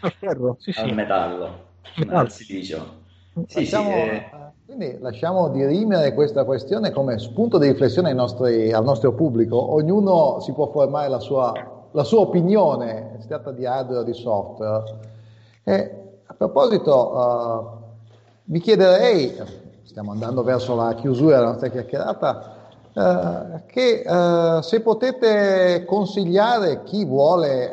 al 0.00 0.12
ferro, 0.12 0.56
sì, 0.60 0.72
al 0.76 0.94
metallo, 0.94 1.66
metallo. 1.96 2.18
al 2.18 2.32
silicio. 2.32 3.06
Sì, 3.46 3.60
lasciamo, 3.60 3.90
sì, 3.90 3.96
eh... 3.96 4.30
Quindi 4.66 4.98
lasciamo 5.00 5.48
dirimere 5.48 6.12
questa 6.14 6.44
questione 6.44 6.90
come 6.90 7.18
spunto 7.18 7.58
di 7.58 7.68
riflessione 7.68 8.12
nostri, 8.12 8.72
al 8.72 8.84
nostro 8.84 9.12
pubblico. 9.14 9.72
Ognuno 9.72 10.40
si 10.40 10.52
può 10.52 10.66
formare 10.66 11.08
la 11.08 11.20
sua 11.20 11.76
la 11.92 12.04
sua 12.04 12.20
opinione, 12.20 13.16
si 13.20 13.28
tratta 13.28 13.50
di 13.50 13.64
hardware 13.64 14.00
o 14.00 14.04
di 14.04 14.12
software. 14.12 14.84
E 15.64 15.94
a 16.26 16.34
proposito, 16.34 17.14
uh, 17.14 17.66
vi 18.44 18.60
chiederei, 18.60 19.36
stiamo 19.84 20.12
andando 20.12 20.42
verso 20.42 20.74
la 20.74 20.94
chiusura 20.94 21.36
della 21.36 21.48
nostra 21.48 21.68
chiacchierata, 21.68 22.56
uh, 22.92 23.60
che 23.66 24.04
uh, 24.06 24.60
se 24.60 24.80
potete 24.80 25.84
consigliare 25.86 26.82
chi 26.84 27.04
vuole 27.04 27.72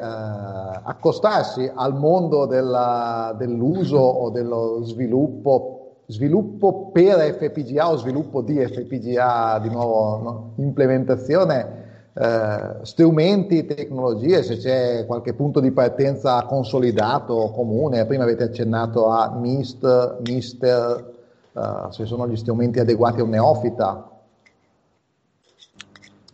accostarsi 0.88 1.70
al 1.74 1.96
mondo 1.96 2.46
della, 2.46 3.36
dell'uso 3.38 3.98
o 3.98 4.30
dello 4.30 4.84
sviluppo, 4.84 6.02
sviluppo 6.06 6.92
per 6.92 7.36
FPGA 7.40 7.92
o 7.92 7.96
sviluppo 7.98 8.42
di 8.42 8.64
FPGA, 8.64 9.60
di 9.60 9.70
nuovo 9.70 10.22
no? 10.22 10.52
implementazione, 10.58 11.84
eh, 12.14 12.76
strumenti, 12.84 13.66
tecnologie, 13.66 14.44
se 14.44 14.58
c'è 14.58 15.06
qualche 15.08 15.34
punto 15.34 15.60
di 15.60 15.72
partenza 15.72 16.44
consolidato, 16.44 17.52
comune, 17.54 18.06
prima 18.06 18.24
avete 18.24 18.44
accennato 18.44 19.08
a 19.08 19.32
MIST, 19.36 20.18
MISTER, 20.28 21.14
eh, 21.52 21.62
se 21.90 22.06
sono 22.06 22.28
gli 22.28 22.36
strumenti 22.36 22.80
adeguati 22.80 23.22
a 23.22 23.24
un 23.24 23.30
neofita. 23.30 24.10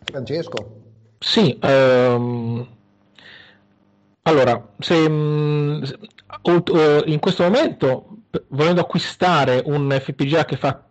Francesco? 0.04 0.80
Sì, 1.18 1.58
ehm, 1.62 2.66
allora, 4.22 4.74
se 4.78 4.94
in 4.94 5.98
questo 7.20 7.42
momento 7.42 8.06
volendo 8.48 8.80
acquistare 8.80 9.62
un 9.66 9.90
FPGA 9.90 10.44
che 10.44 10.56
fa 10.56 10.84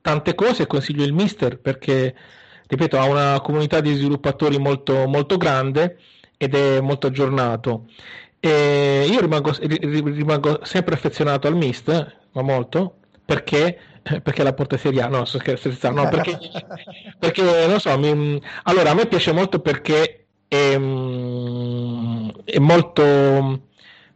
tante 0.00 0.34
cose, 0.34 0.66
consiglio 0.66 1.04
il 1.04 1.12
Mister 1.12 1.58
perché 1.58 2.14
ripeto, 2.68 2.98
ha 2.98 3.04
una 3.04 3.40
comunità 3.40 3.80
di 3.80 3.94
sviluppatori 3.94 4.58
molto, 4.58 5.06
molto 5.08 5.36
grande 5.36 5.98
ed 6.36 6.54
è 6.54 6.80
molto 6.80 7.08
aggiornato. 7.08 7.86
E 8.38 9.06
io 9.10 9.20
rimango, 9.20 9.52
rimango, 9.58 10.60
sempre 10.62 10.94
affezionato 10.94 11.48
al 11.48 11.56
Mist, 11.56 12.16
ma 12.32 12.42
molto, 12.42 12.98
perché, 13.24 13.78
perché 14.02 14.42
la 14.42 14.52
porta 14.52 14.76
seria, 14.76 15.08
no, 15.08 15.24
sto 15.24 15.38
scherzando, 15.38 16.02
no, 16.02 16.08
perché, 16.08 16.38
perché 17.18 17.66
non 17.66 17.80
so, 17.80 17.98
mi, 17.98 18.40
allora 18.64 18.90
a 18.90 18.94
me 18.94 19.06
piace 19.06 19.32
molto 19.32 19.60
perché 19.60 20.26
è, 20.48 20.72
è 22.44 22.58
molto, 22.58 23.62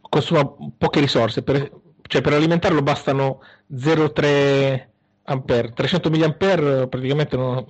consuma 0.01 0.55
poche 0.77 0.99
risorse, 0.99 1.43
per, 1.43 1.71
cioè 2.01 2.21
per 2.21 2.33
alimentarlo 2.33 2.81
bastano 2.81 3.41
0,3 3.71 4.91
ampere 5.25 5.71
300 5.71 6.09
mA 6.09 6.31
praticamente 6.33 7.37
non, 7.37 7.65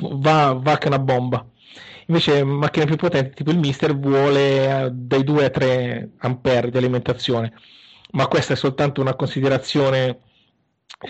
va, 0.00 0.52
va 0.52 0.78
che 0.78 0.88
una 0.88 0.98
bomba. 0.98 1.46
Invece 2.06 2.42
macchine 2.42 2.86
più 2.86 2.96
potenti 2.96 3.36
tipo 3.36 3.50
il 3.52 3.58
Mister 3.58 3.96
vuole 3.96 4.86
eh, 4.86 4.90
dai 4.90 5.22
2 5.22 5.44
a 5.44 5.50
3 5.50 6.10
ampere 6.18 6.70
di 6.70 6.76
alimentazione. 6.76 7.52
Ma 8.12 8.26
questa 8.26 8.54
è 8.54 8.56
soltanto 8.56 9.00
una 9.00 9.14
considerazione 9.14 10.20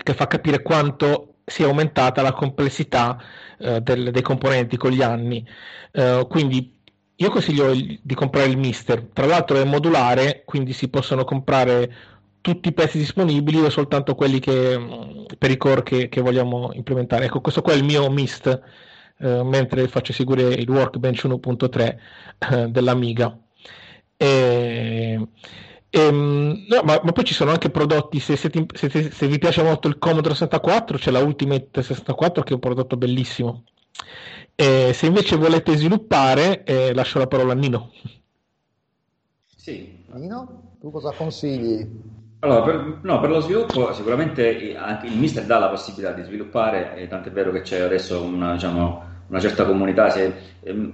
che 0.03 0.13
fa 0.13 0.27
capire 0.27 0.61
quanto 0.61 1.30
sia 1.45 1.65
aumentata 1.65 2.21
la 2.21 2.33
complessità 2.33 3.21
eh, 3.57 3.81
del, 3.81 4.11
dei 4.11 4.21
componenti 4.21 4.77
con 4.77 4.91
gli 4.91 5.01
anni 5.01 5.45
eh, 5.91 6.25
quindi 6.29 6.79
io 7.21 7.29
consiglio 7.29 7.71
di 7.73 8.15
comprare 8.15 8.49
il 8.49 8.57
Mister. 8.57 9.09
Tra 9.13 9.27
l'altro 9.27 9.57
è 9.57 9.63
modulare, 9.63 10.41
quindi 10.45 10.73
si 10.73 10.89
possono 10.89 11.23
comprare 11.23 11.93
tutti 12.41 12.69
i 12.69 12.73
pezzi 12.73 12.97
disponibili 12.97 13.59
o 13.59 13.69
soltanto 13.69 14.15
quelli 14.15 14.39
che, 14.39 14.77
mm, 14.77 15.25
per 15.37 15.51
i 15.51 15.57
core 15.57 15.83
che, 15.83 16.09
che, 16.09 16.21
vogliamo 16.21 16.71
implementare. 16.73 17.25
Ecco, 17.25 17.41
questo 17.41 17.61
qua 17.61 17.73
è 17.73 17.75
il 17.75 17.83
mio 17.83 18.09
MIST, 18.09 18.61
eh, 19.19 19.43
mentre 19.43 19.87
faccio 19.87 20.13
seguire 20.13 20.45
il 20.53 20.69
Workbench 20.69 21.23
1.3 21.25 21.97
eh, 22.39 22.67
dell'Amiga. 22.69 23.37
E, 24.17 25.27
e, 25.93 26.09
mm, 26.09 26.67
no, 26.69 26.81
ma, 26.83 27.01
ma, 27.03 27.11
poi 27.11 27.25
ci 27.25 27.33
sono 27.33 27.51
anche 27.51 27.69
prodotti, 27.69 28.21
se, 28.21 28.37
se, 28.37 28.49
ti, 28.49 28.65
se, 28.73 29.11
se, 29.11 29.27
vi 29.27 29.37
piace 29.37 29.61
molto 29.61 29.89
il 29.89 29.97
Commodore 29.97 30.35
64, 30.35 30.97
c'è 30.97 31.11
la 31.11 31.19
Ultimate 31.19 31.83
64 31.83 32.43
che 32.43 32.51
è 32.51 32.53
un 32.53 32.61
prodotto 32.61 32.95
bellissimo. 32.95 33.65
E 34.55 34.93
se 34.93 35.05
invece 35.07 35.35
volete 35.35 35.75
sviluppare, 35.75 36.63
eh, 36.63 36.93
lascio 36.93 37.19
la 37.19 37.27
parola 37.27 37.51
a 37.51 37.55
Nino. 37.55 37.91
Sì. 39.53 39.99
Nino, 40.13 40.75
tu 40.79 40.91
cosa 40.91 41.11
consigli? 41.11 41.85
Allora, 42.39 42.61
per, 42.63 42.99
no, 43.01 43.19
per, 43.19 43.29
lo 43.29 43.41
sviluppo 43.41 43.91
sicuramente 43.93 44.75
anche 44.77 45.07
il 45.07 45.17
Mister 45.17 45.45
dà 45.45 45.59
la 45.59 45.69
possibilità 45.69 46.13
di 46.13 46.23
sviluppare, 46.23 46.95
e 46.95 47.07
tant'è 47.09 47.31
vero 47.31 47.51
che 47.51 47.63
c'è 47.63 47.81
adesso 47.81 48.21
una, 48.23 48.53
diciamo, 48.53 49.10
una 49.31 49.39
certa 49.39 49.65
comunità, 49.65 50.13
è, 50.13 50.29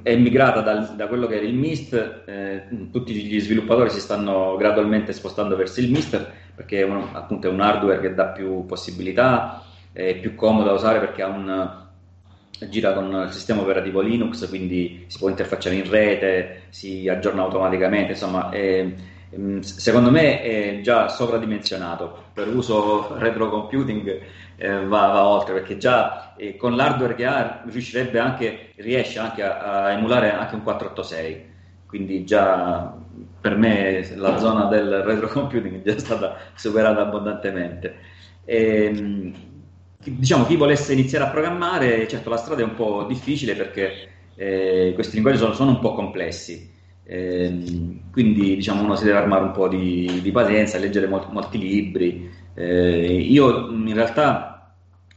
è 0.04 0.16
migrata 0.16 0.62
dal, 0.62 0.96
da 0.96 1.08
quello 1.08 1.26
che 1.26 1.38
era 1.38 1.46
il 1.46 1.56
MIST, 1.56 2.22
eh, 2.26 2.64
tutti 2.92 3.12
gli 3.12 3.40
sviluppatori 3.40 3.90
si 3.90 4.00
stanno 4.00 4.56
gradualmente 4.58 5.12
spostando 5.12 5.56
verso 5.56 5.80
il 5.80 5.90
Mister 5.90 6.32
perché 6.54 6.82
è 6.82 6.84
un, 6.84 7.04
appunto 7.14 7.48
è 7.48 7.52
un 7.52 7.60
hardware 7.60 8.00
che 8.00 8.14
dà 8.14 8.28
più 8.28 8.64
possibilità, 8.66 9.64
è 9.92 10.20
più 10.20 10.36
comodo 10.36 10.66
da 10.66 10.74
usare 10.74 11.00
perché 11.00 11.24
un, 11.24 11.86
gira 12.70 12.94
con 12.94 13.24
il 13.26 13.34
sistema 13.34 13.62
operativo 13.62 14.02
Linux, 14.02 14.48
quindi 14.48 15.06
si 15.08 15.18
può 15.18 15.30
interfacciare 15.30 15.76
in 15.76 15.90
rete, 15.90 16.62
si 16.70 17.10
aggiorna 17.10 17.42
automaticamente, 17.42 18.12
insomma... 18.12 18.52
È, 18.52 18.94
Ehm, 19.30 19.60
secondo 19.60 20.10
me 20.10 20.42
è 20.42 20.80
già 20.82 21.10
sovradimensionato 21.10 22.26
per 22.34 22.48
uso 22.48 23.18
retro 23.18 23.50
computing 23.50 24.20
eh, 24.58 24.86
va, 24.86 25.08
va, 25.08 25.26
oltre 25.28 25.53
perché 25.53 25.78
già 25.78 26.36
eh, 26.36 26.58
con 26.58 26.76
l'hardware 26.76 27.16
che 27.16 27.26
ha 27.26 27.62
riuscirebbe 27.66 28.20
anche 28.20 28.74
riesce 28.76 29.20
anche 29.20 29.43
a, 29.43 29.86
a, 29.86 29.91
emulare 29.91 30.32
anche 30.32 30.55
un 30.55 30.64
486 30.64 31.55
quindi 31.88 32.26
già 32.26 32.93
per 33.39 33.55
me 33.58 34.05
la 34.16 34.38
zona 34.38 34.66
del 34.66 35.01
retro 35.03 35.28
computing 35.30 35.82
è 35.82 35.93
già 35.93 35.99
stata 35.99 36.38
superata 36.53 37.01
abbondantemente. 37.01 37.95
E, 38.43 38.84
ehm, 38.86 39.34
diciamo 40.03 40.45
chi 40.45 40.55
volesse 40.55 40.93
iniziare 40.93 41.26
a 41.26 41.30
programmare 41.30 42.08
certo 42.08 42.30
la 42.30 42.38
strada 42.38 42.62
è 42.62 42.66
un 42.66 42.76
po' 42.76 43.05
difficile 43.08 43.55
perché 43.55 44.10
eh, 44.36 44.91
questi 44.93 45.16
linguaggi 45.16 45.39
sono, 45.39 45.53
sono 45.53 45.72
un 45.72 45.80
po' 45.80 45.93
complessi. 45.93 46.76
Eh, 47.10 47.99
quindi 48.12 48.55
diciamo 48.55 48.84
uno 48.84 48.95
si 48.95 49.05
deve 49.05 49.18
armare 49.18 49.45
un 49.45 49.51
po' 49.51 49.70
di, 49.70 50.20
di 50.22 50.32
pazienza, 50.32 50.78
leggere 50.78 51.08
molti, 51.08 51.32
molti 51.32 51.58
libri. 51.58 52.30
Eh, 52.53 53.16
io 53.16 53.70
in 53.70 53.93
realtà 53.93 54.47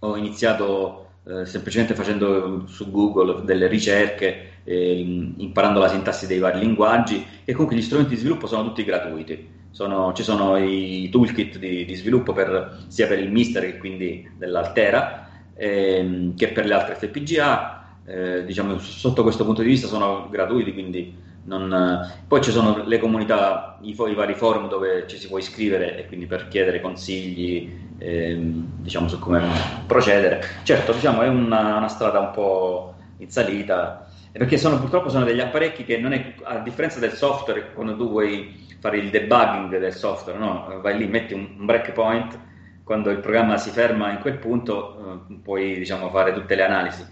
ho 0.01 0.16
iniziato 0.16 1.07
eh, 1.24 1.46
semplicemente 1.46 1.94
facendo 1.94 2.66
su 2.66 2.90
Google 2.90 3.44
delle 3.44 3.68
ricerche, 3.68 4.62
ehm, 4.64 5.34
imparando 5.38 5.78
la 5.78 5.88
sintassi 5.88 6.26
dei 6.26 6.38
vari 6.38 6.61
linguaggi 6.61 7.24
e 7.44 7.53
comunque 7.53 7.76
gli 7.76 7.82
strumenti 7.82 8.14
di 8.14 8.20
sviluppo 8.20 8.46
sono 8.46 8.64
tutti 8.64 8.84
gratuiti. 8.84 9.59
Sono, 9.70 10.12
ci 10.14 10.24
sono 10.24 10.57
i 10.57 11.09
toolkit 11.11 11.59
di, 11.59 11.84
di 11.84 11.94
sviluppo 11.94 12.32
per, 12.32 12.86
sia 12.88 13.07
per 13.07 13.20
il 13.20 13.30
Mister 13.30 13.62
che 13.64 13.78
quindi 13.78 14.28
dell'Altera 14.36 15.28
ehm, 15.55 16.34
che 16.34 16.48
per 16.48 16.66
le 16.66 16.74
altre 16.74 16.94
FPGA. 16.94 17.78
Eh, 18.07 18.44
diciamo, 18.44 18.78
sotto 18.78 19.22
questo 19.22 19.44
punto 19.44 19.62
di 19.62 19.68
vista 19.68 19.86
sono 19.86 20.28
gratuiti, 20.30 20.72
quindi 20.72 21.14
non... 21.45 22.12
Poi 22.26 22.43
ci 22.43 22.51
sono 22.51 22.84
le 22.84 22.99
comunità, 22.99 23.78
i, 23.82 23.91
i, 23.91 24.14
vari 24.14 24.34
forum 24.34 24.68
dove 24.68 25.07
ci 25.07 25.16
si 25.16 25.28
può 25.28 25.38
iscrivere 25.38 25.99
e 25.99 26.07
quindi 26.07 26.26
per 26.26 26.49
chiedere 26.49 26.80
consigli 26.80 27.70
ehm, 27.99 28.82
diciamo, 28.82 29.09
su 29.09 29.18
come 29.18 29.43
procedere. 29.86 30.43
Certo, 30.62 30.93
diciamo, 30.93 31.22
è 31.22 31.28
una, 31.28 31.76
una, 31.76 31.88
strada 31.88 32.20
un 32.20 32.30
po' 32.32 32.95
in 33.18 33.30
salita, 33.30 34.07
perché 34.32 34.59
sono, 34.59 34.78
purtroppo 34.78 35.09
sono 35.09 35.24
degli 35.24 35.41
apparecchi 35.41 35.84
che 35.84 35.99
non 35.99 36.12
è, 36.12 36.34
a 36.43 36.59
differenza 36.59 36.99
del 36.99 37.12
software, 37.12 37.72
quando 37.72 37.97
tu 37.97 38.09
vuoi 38.09 38.68
fare 38.78 38.99
il 38.99 39.11
debugging 39.11 39.78
del 39.78 39.95
software, 39.95 40.38
no? 40.38 40.80
vai 40.80 40.97
lì, 40.97 41.07
metti 41.07 41.34
un, 41.34 41.57
un 41.59 41.66
breakpoint, 41.66 42.38
quando 42.84 43.11
il 43.11 43.20
programma 43.20 43.57
si 43.57 43.70
ferma 43.70 44.11
in 44.11 44.18
quel 44.18 44.38
punto 44.38 45.26
eh, 45.30 45.34
puoi 45.43 45.78
diciamo, 45.78 46.11
fare 46.11 46.32
tutte 46.32 46.55
le 46.55 46.64
analisi. 46.64 47.07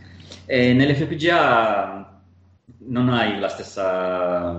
E 0.45 0.72
nell'FPGA 0.72 2.18
non 2.89 3.09
hai 3.09 3.39
stessa, 3.49 4.59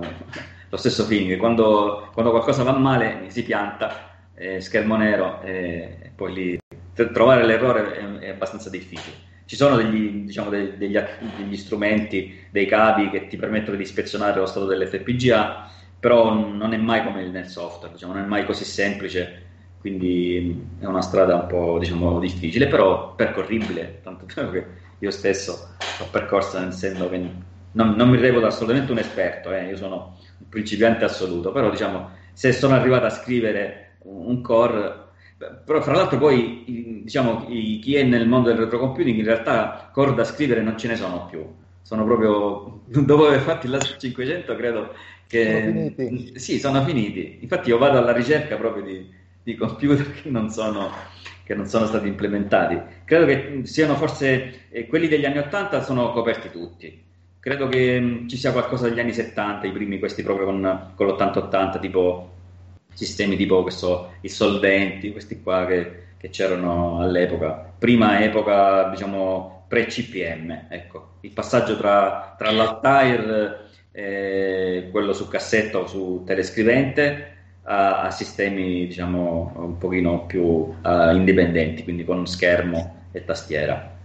lo 0.70 0.78
stesso 0.78 1.03
feeling. 1.05 1.38
Quando, 1.38 2.10
quando, 2.14 2.32
qualcosa 2.32 2.64
va 2.64 2.78
male 2.78 3.26
si 3.28 3.43
pianta, 3.43 4.28
eh, 4.36 4.62
schermo 4.62 4.95
nero 4.95 5.41
e 5.41 6.12
poi 6.16 6.34
lì 6.34 6.60
trovare 6.93 7.45
l'errore 7.45 7.95
è, 7.95 8.26
è 8.26 8.30
abbastanza 8.30 8.70
difficile. 8.70 9.28
Ci 9.45 9.55
sono 9.55 9.76
degli, 9.76 10.26
diciamo, 10.26 10.49
degli, 10.49 10.74
degli, 10.78 10.99
degli, 11.38 11.57
strumenti, 11.57 12.45
dei 12.51 12.68
cavi 12.68 13.10
che 13.10 13.28
ti 13.28 13.38
permettono 13.38 13.78
di 13.78 13.84
ispezionare 13.84 14.39
lo 14.39 14.45
stato 14.45 14.68
dell'FPGA, 14.68 15.68
però 15.99 16.34
non 16.34 16.74
è 16.74 16.78
mai 16.78 17.03
come 17.03 17.28
nel 17.28 17.47
software, 17.47 17.93
diciamo, 17.93 18.14
non 18.14 18.24
è 18.24 18.28
mai 18.28 18.45
così 18.45 18.64
semplice, 18.64 19.47
quindi 19.80 20.68
è 20.80 20.86
una 20.86 21.01
strada 21.01 21.36
un 21.36 21.47
po' 21.47 21.80
diciamo, 21.80 22.20
difficile, 22.20 22.68
però 22.68 23.16
percorribile, 23.16 24.01
tanto 24.03 24.26
che 24.51 24.66
io 24.99 25.12
stesso 25.12 25.76
ho 25.99 26.07
percorso 26.12 26.60
nel 26.60 26.74
senso 26.74 27.10
che 27.10 27.32
non, 27.72 27.95
non 27.95 28.09
mi 28.09 28.17
reputo 28.17 28.45
assolutamente 28.45 28.91
un 28.91 28.97
esperto, 28.97 29.51
eh, 29.51 29.65
io 29.65 29.76
sono 29.76 30.17
un 30.39 30.49
principiante 30.49 31.05
assoluto, 31.05 31.51
però 31.51 31.70
diciamo, 31.70 32.09
se 32.34 32.51
sono 32.51 32.74
arrivato 32.74 33.05
a 33.05 33.09
scrivere 33.09 33.97
un 34.03 34.41
core, 34.41 35.07
però 35.65 35.82
fra 35.82 35.93
l'altro 35.93 36.17
poi 36.17 37.01
diciamo, 37.03 37.45
chi 37.45 37.95
è 37.95 38.03
nel 38.03 38.28
mondo 38.28 38.49
del 38.49 38.57
retrocomputing 38.57 39.17
in 39.17 39.26
realtà 39.26 39.89
core 39.93 40.13
da 40.13 40.24
scrivere 40.24 40.61
non 40.61 40.78
ce 40.78 40.88
ne 40.88 40.95
sono 40.95 41.28
più, 41.28 41.45
sono 41.82 42.03
proprio, 42.05 42.82
dopo 43.05 43.28
aver 43.28 43.41
fatto 43.41 43.65
il 43.65 43.74
LAS 43.74 43.95
500 43.99 44.55
credo 44.55 44.93
che... 45.28 45.63
Sono 45.63 45.93
finiti. 45.95 46.39
Sì, 46.39 46.59
sono 46.59 46.84
finiti, 46.84 47.38
infatti 47.41 47.70
io 47.70 47.78
vado 47.78 47.97
alla 47.99 48.13
ricerca 48.13 48.55
proprio 48.55 48.84
di, 48.84 49.07
di 49.43 49.55
computer 49.55 50.09
che 50.22 50.30
non 50.30 50.49
sono 50.49 51.17
che 51.49 51.55
non 51.55 51.65
sono 51.65 51.88
stati 51.88 52.07
implementati. 52.07 52.80
Credo 53.05 53.26
che 53.26 53.61
siano 53.63 53.95
forse 53.95 54.67
eh, 54.70 54.86
quelli 54.86 55.07
degli 55.07 55.26
anni 55.26 55.39
80 55.39 55.82
sono 55.82 56.11
coperti 56.11 56.51
tutti 56.51 57.07
credo 57.39 57.67
che 57.67 57.99
mm, 57.99 58.27
ci 58.27 58.37
sia 58.37 58.51
qualcosa 58.51 58.87
degli 58.89 58.99
anni 58.99 59.13
70, 59.13 59.67
i 59.67 59.71
primi 59.71 59.99
questi 59.99 60.23
proprio 60.23 60.45
con, 60.45 60.91
con 60.95 61.07
l'80-80, 61.07 61.79
tipo 61.79 62.29
sistemi 62.93 63.37
tipo 63.37 63.61
questo, 63.61 64.13
i 64.21 64.29
solventi, 64.29 65.11
questi 65.11 65.41
qua 65.41 65.65
che, 65.65 66.07
che 66.17 66.29
c'erano 66.29 66.99
all'epoca, 66.99 67.73
prima 67.77 68.21
epoca 68.21 68.89
diciamo 68.89 69.65
pre-CPM, 69.69 70.65
ecco, 70.67 71.11
il 71.21 71.31
passaggio 71.31 71.77
tra, 71.77 72.35
tra 72.37 72.51
l'Altair, 72.51 73.67
eh, 73.91 74.89
quello 74.91 75.13
su 75.13 75.27
cassetta 75.27 75.77
o 75.77 75.87
su 75.87 76.23
telescrivente, 76.25 77.37
a, 77.63 78.01
a 78.01 78.11
sistemi 78.11 78.87
diciamo 78.87 79.53
un 79.55 79.77
pochino 79.77 80.25
più 80.25 80.43
uh, 80.43 80.75
indipendenti, 81.13 81.83
quindi 81.83 82.03
con 82.03 82.25
schermo 82.25 83.07
e 83.11 83.23
tastiera. 83.23 83.95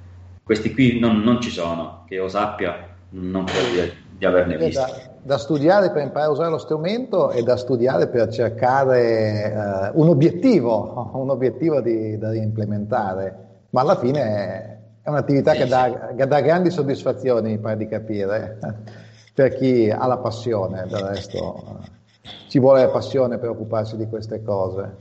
Questi 0.43 0.73
qui 0.73 0.99
non, 0.99 1.21
non 1.21 1.41
ci 1.41 1.51
sono, 1.51 2.05
che 2.07 2.15
io 2.17 2.29
sappia, 2.29 2.94
non 3.15 3.45
credo 3.45 3.93
di, 4.19 4.25
averne 4.25 4.57
visto. 4.57 4.81
Da, 4.81 5.11
da, 5.23 5.39
studiare 5.39 5.91
per 5.91 6.03
imparare 6.03 6.27
a 6.27 6.33
usare 6.33 6.51
lo 6.51 6.59
strumento 6.59 7.31
e 7.31 7.43
da 7.43 7.57
studiare 7.57 8.09
per 8.09 8.29
cercare 8.29 9.93
uh, 9.95 10.01
un 10.01 10.09
obiettivo, 10.09 11.11
un 11.15 11.31
obiettivo 11.31 11.81
di, 11.81 12.19
da 12.19 12.35
implementare, 12.35 13.37
ma 13.71 13.83
alla 13.83 13.97
fine 13.97 14.81
è 15.03 15.09
un'attività 15.09 15.53
sì, 15.53 15.59
che, 15.59 15.67
dà, 15.67 16.13
che, 16.17 16.27
dà, 16.27 16.41
grandi 16.41 16.71
soddisfazioni, 16.71 17.51
mi 17.51 17.59
pare 17.59 17.77
di 17.77 17.87
capire, 17.87 18.59
per 19.33 19.55
chi 19.55 19.91
ha 19.91 20.07
la 20.07 20.19
passione, 20.19 20.85
del 20.89 21.01
resto 21.01 22.03
ci 22.49 22.59
vuole 22.59 22.83
la 22.83 22.89
passione 22.89 23.39
per 23.39 23.51
occuparsi 23.51 23.97
di 23.97 24.09
queste 24.09 24.43
cose. 24.43 24.97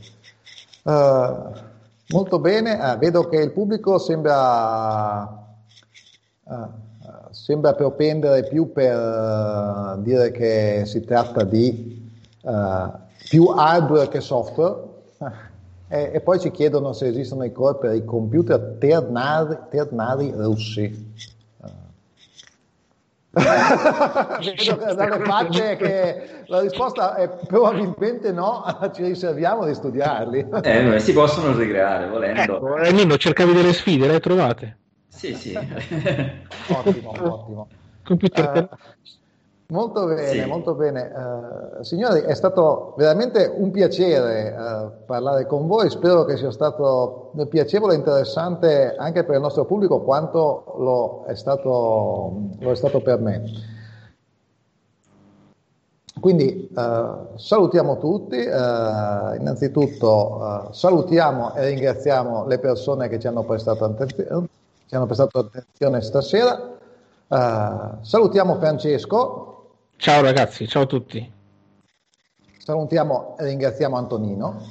Uh, 0.83 1.51
molto 2.09 2.39
bene, 2.39 2.79
ah, 2.79 2.97
vedo 2.97 3.27
che 3.27 3.37
il 3.37 3.51
pubblico 3.51 3.97
sembra... 3.97 5.41
Uh, 6.43 6.81
sembra 7.31 7.73
propendere 7.73 8.43
più 8.47 8.71
per 8.71 8.95
uh, 8.95 10.01
dire 10.01 10.31
che 10.31 10.83
si 10.85 11.03
tratta 11.03 11.43
di 11.43 12.09
uh, 12.41 12.91
più 13.29 13.45
hardware 13.47 14.07
che 14.07 14.21
software 14.21 14.75
e, 15.87 16.11
e, 16.13 16.21
poi 16.21 16.39
ci 16.39 16.51
chiedono 16.51 16.93
se 16.93 17.07
esistono 17.07 17.43
i 17.43 17.51
core 17.51 17.77
per 17.77 17.95
i 17.95 18.05
computer 18.05 18.77
ternari, 18.79 19.57
ternari 19.69 20.31
russi. 20.35 21.11
Vedo 23.33 24.93
dalle 24.93 25.23
facce 25.25 25.75
che 25.75 26.43
la 26.45 26.61
risposta 26.61 27.15
è 27.15 27.27
probabilmente 27.47 28.31
no, 28.31 28.63
ci 28.93 29.03
riserviamo 29.03 29.65
di 29.65 29.73
studiarli. 29.73 30.49
Eh, 30.61 30.99
si 30.99 31.13
possono 31.13 31.57
ricreare 31.57 32.07
volendo. 32.07 32.41
Ecco, 32.41 32.77
eh, 32.77 32.91
Nino, 32.91 33.17
cercavi 33.17 33.53
delle 33.53 33.73
sfide, 33.73 34.05
le 34.05 34.13
hai 34.13 34.19
trovate? 34.19 34.77
Sì, 35.23 35.33
sì. 35.35 35.55
ottimo, 36.67 37.13
ottimo. 37.17 37.67
Computer 38.03 38.67
uh, 38.69 38.75
Molto 39.67 40.05
bene, 40.05 40.27
sì. 40.27 40.43
molto 40.45 40.75
bene. 40.75 41.11
Uh, 41.15 41.81
signori, 41.81 42.19
è 42.19 42.33
stato 42.33 42.93
veramente 42.97 43.49
un 43.55 43.71
piacere 43.71 44.51
uh, 44.51 44.91
parlare 45.05 45.47
con 45.47 45.65
voi, 45.67 45.89
spero 45.89 46.25
che 46.25 46.35
sia 46.35 46.51
stato 46.51 47.31
piacevole 47.47 47.93
e 47.93 47.97
interessante 47.97 48.95
anche 48.97 49.23
per 49.23 49.35
il 49.35 49.41
nostro 49.41 49.63
pubblico 49.63 50.01
quanto 50.01 50.75
lo 50.79 51.23
è 51.25 51.35
stato, 51.35 52.49
lo 52.59 52.71
è 52.71 52.75
stato 52.75 52.99
per 52.99 53.19
me. 53.19 53.43
Quindi 56.19 56.69
uh, 56.75 57.37
salutiamo 57.37 57.97
tutti, 57.97 58.41
innanzitutto 58.41 60.67
salutiamo 60.71 61.55
e 61.55 61.69
ringraziamo 61.69 62.45
le 62.45 62.59
persone 62.59 63.07
che 63.07 63.19
ci 63.19 63.27
hanno 63.27 63.43
prestato, 63.43 63.85
attenzione, 63.85 64.49
ci 64.93 64.99
hanno 64.99 65.07
prestato 65.07 65.39
attenzione 65.39 66.01
stasera. 66.01 66.77
salutiamo 68.01 68.59
Francesco 68.59 69.49
Ciao 69.97 70.21
ragazzi, 70.21 70.67
ciao 70.67 70.83
a 70.83 70.85
tutti. 70.85 71.33
Salutiamo 72.59 73.35
e 73.39 73.45
ringraziamo 73.45 73.95
Antonino. 73.95 74.61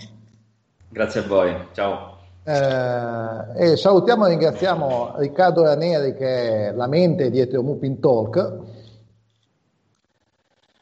Grazie 0.91 1.20
a 1.20 1.27
voi, 1.27 1.57
ciao. 1.73 2.18
Eh, 2.45 3.73
e 3.73 3.77
salutiamo 3.77 4.27
e 4.27 4.29
ringraziamo 4.31 5.14
Riccardo 5.16 5.64
Raneri 5.64 6.14
che 6.14 6.68
è 6.68 6.73
la 6.73 6.87
mente 6.87 7.31
dietro 7.31 7.62
Mupin 7.62 7.99
Talk. 7.99 8.59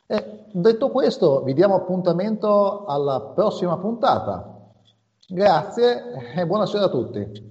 E 0.07 0.45
detto 0.51 0.91
questo, 0.91 1.43
vi 1.45 1.55
diamo 1.55 1.76
appuntamento 1.76 2.84
alla 2.84 3.20
prossima 3.34 3.78
puntata. 3.78 4.55
Grazie 5.28 6.32
e 6.34 6.45
buonasera 6.45 6.84
a 6.84 6.91
tutti. 6.91 7.49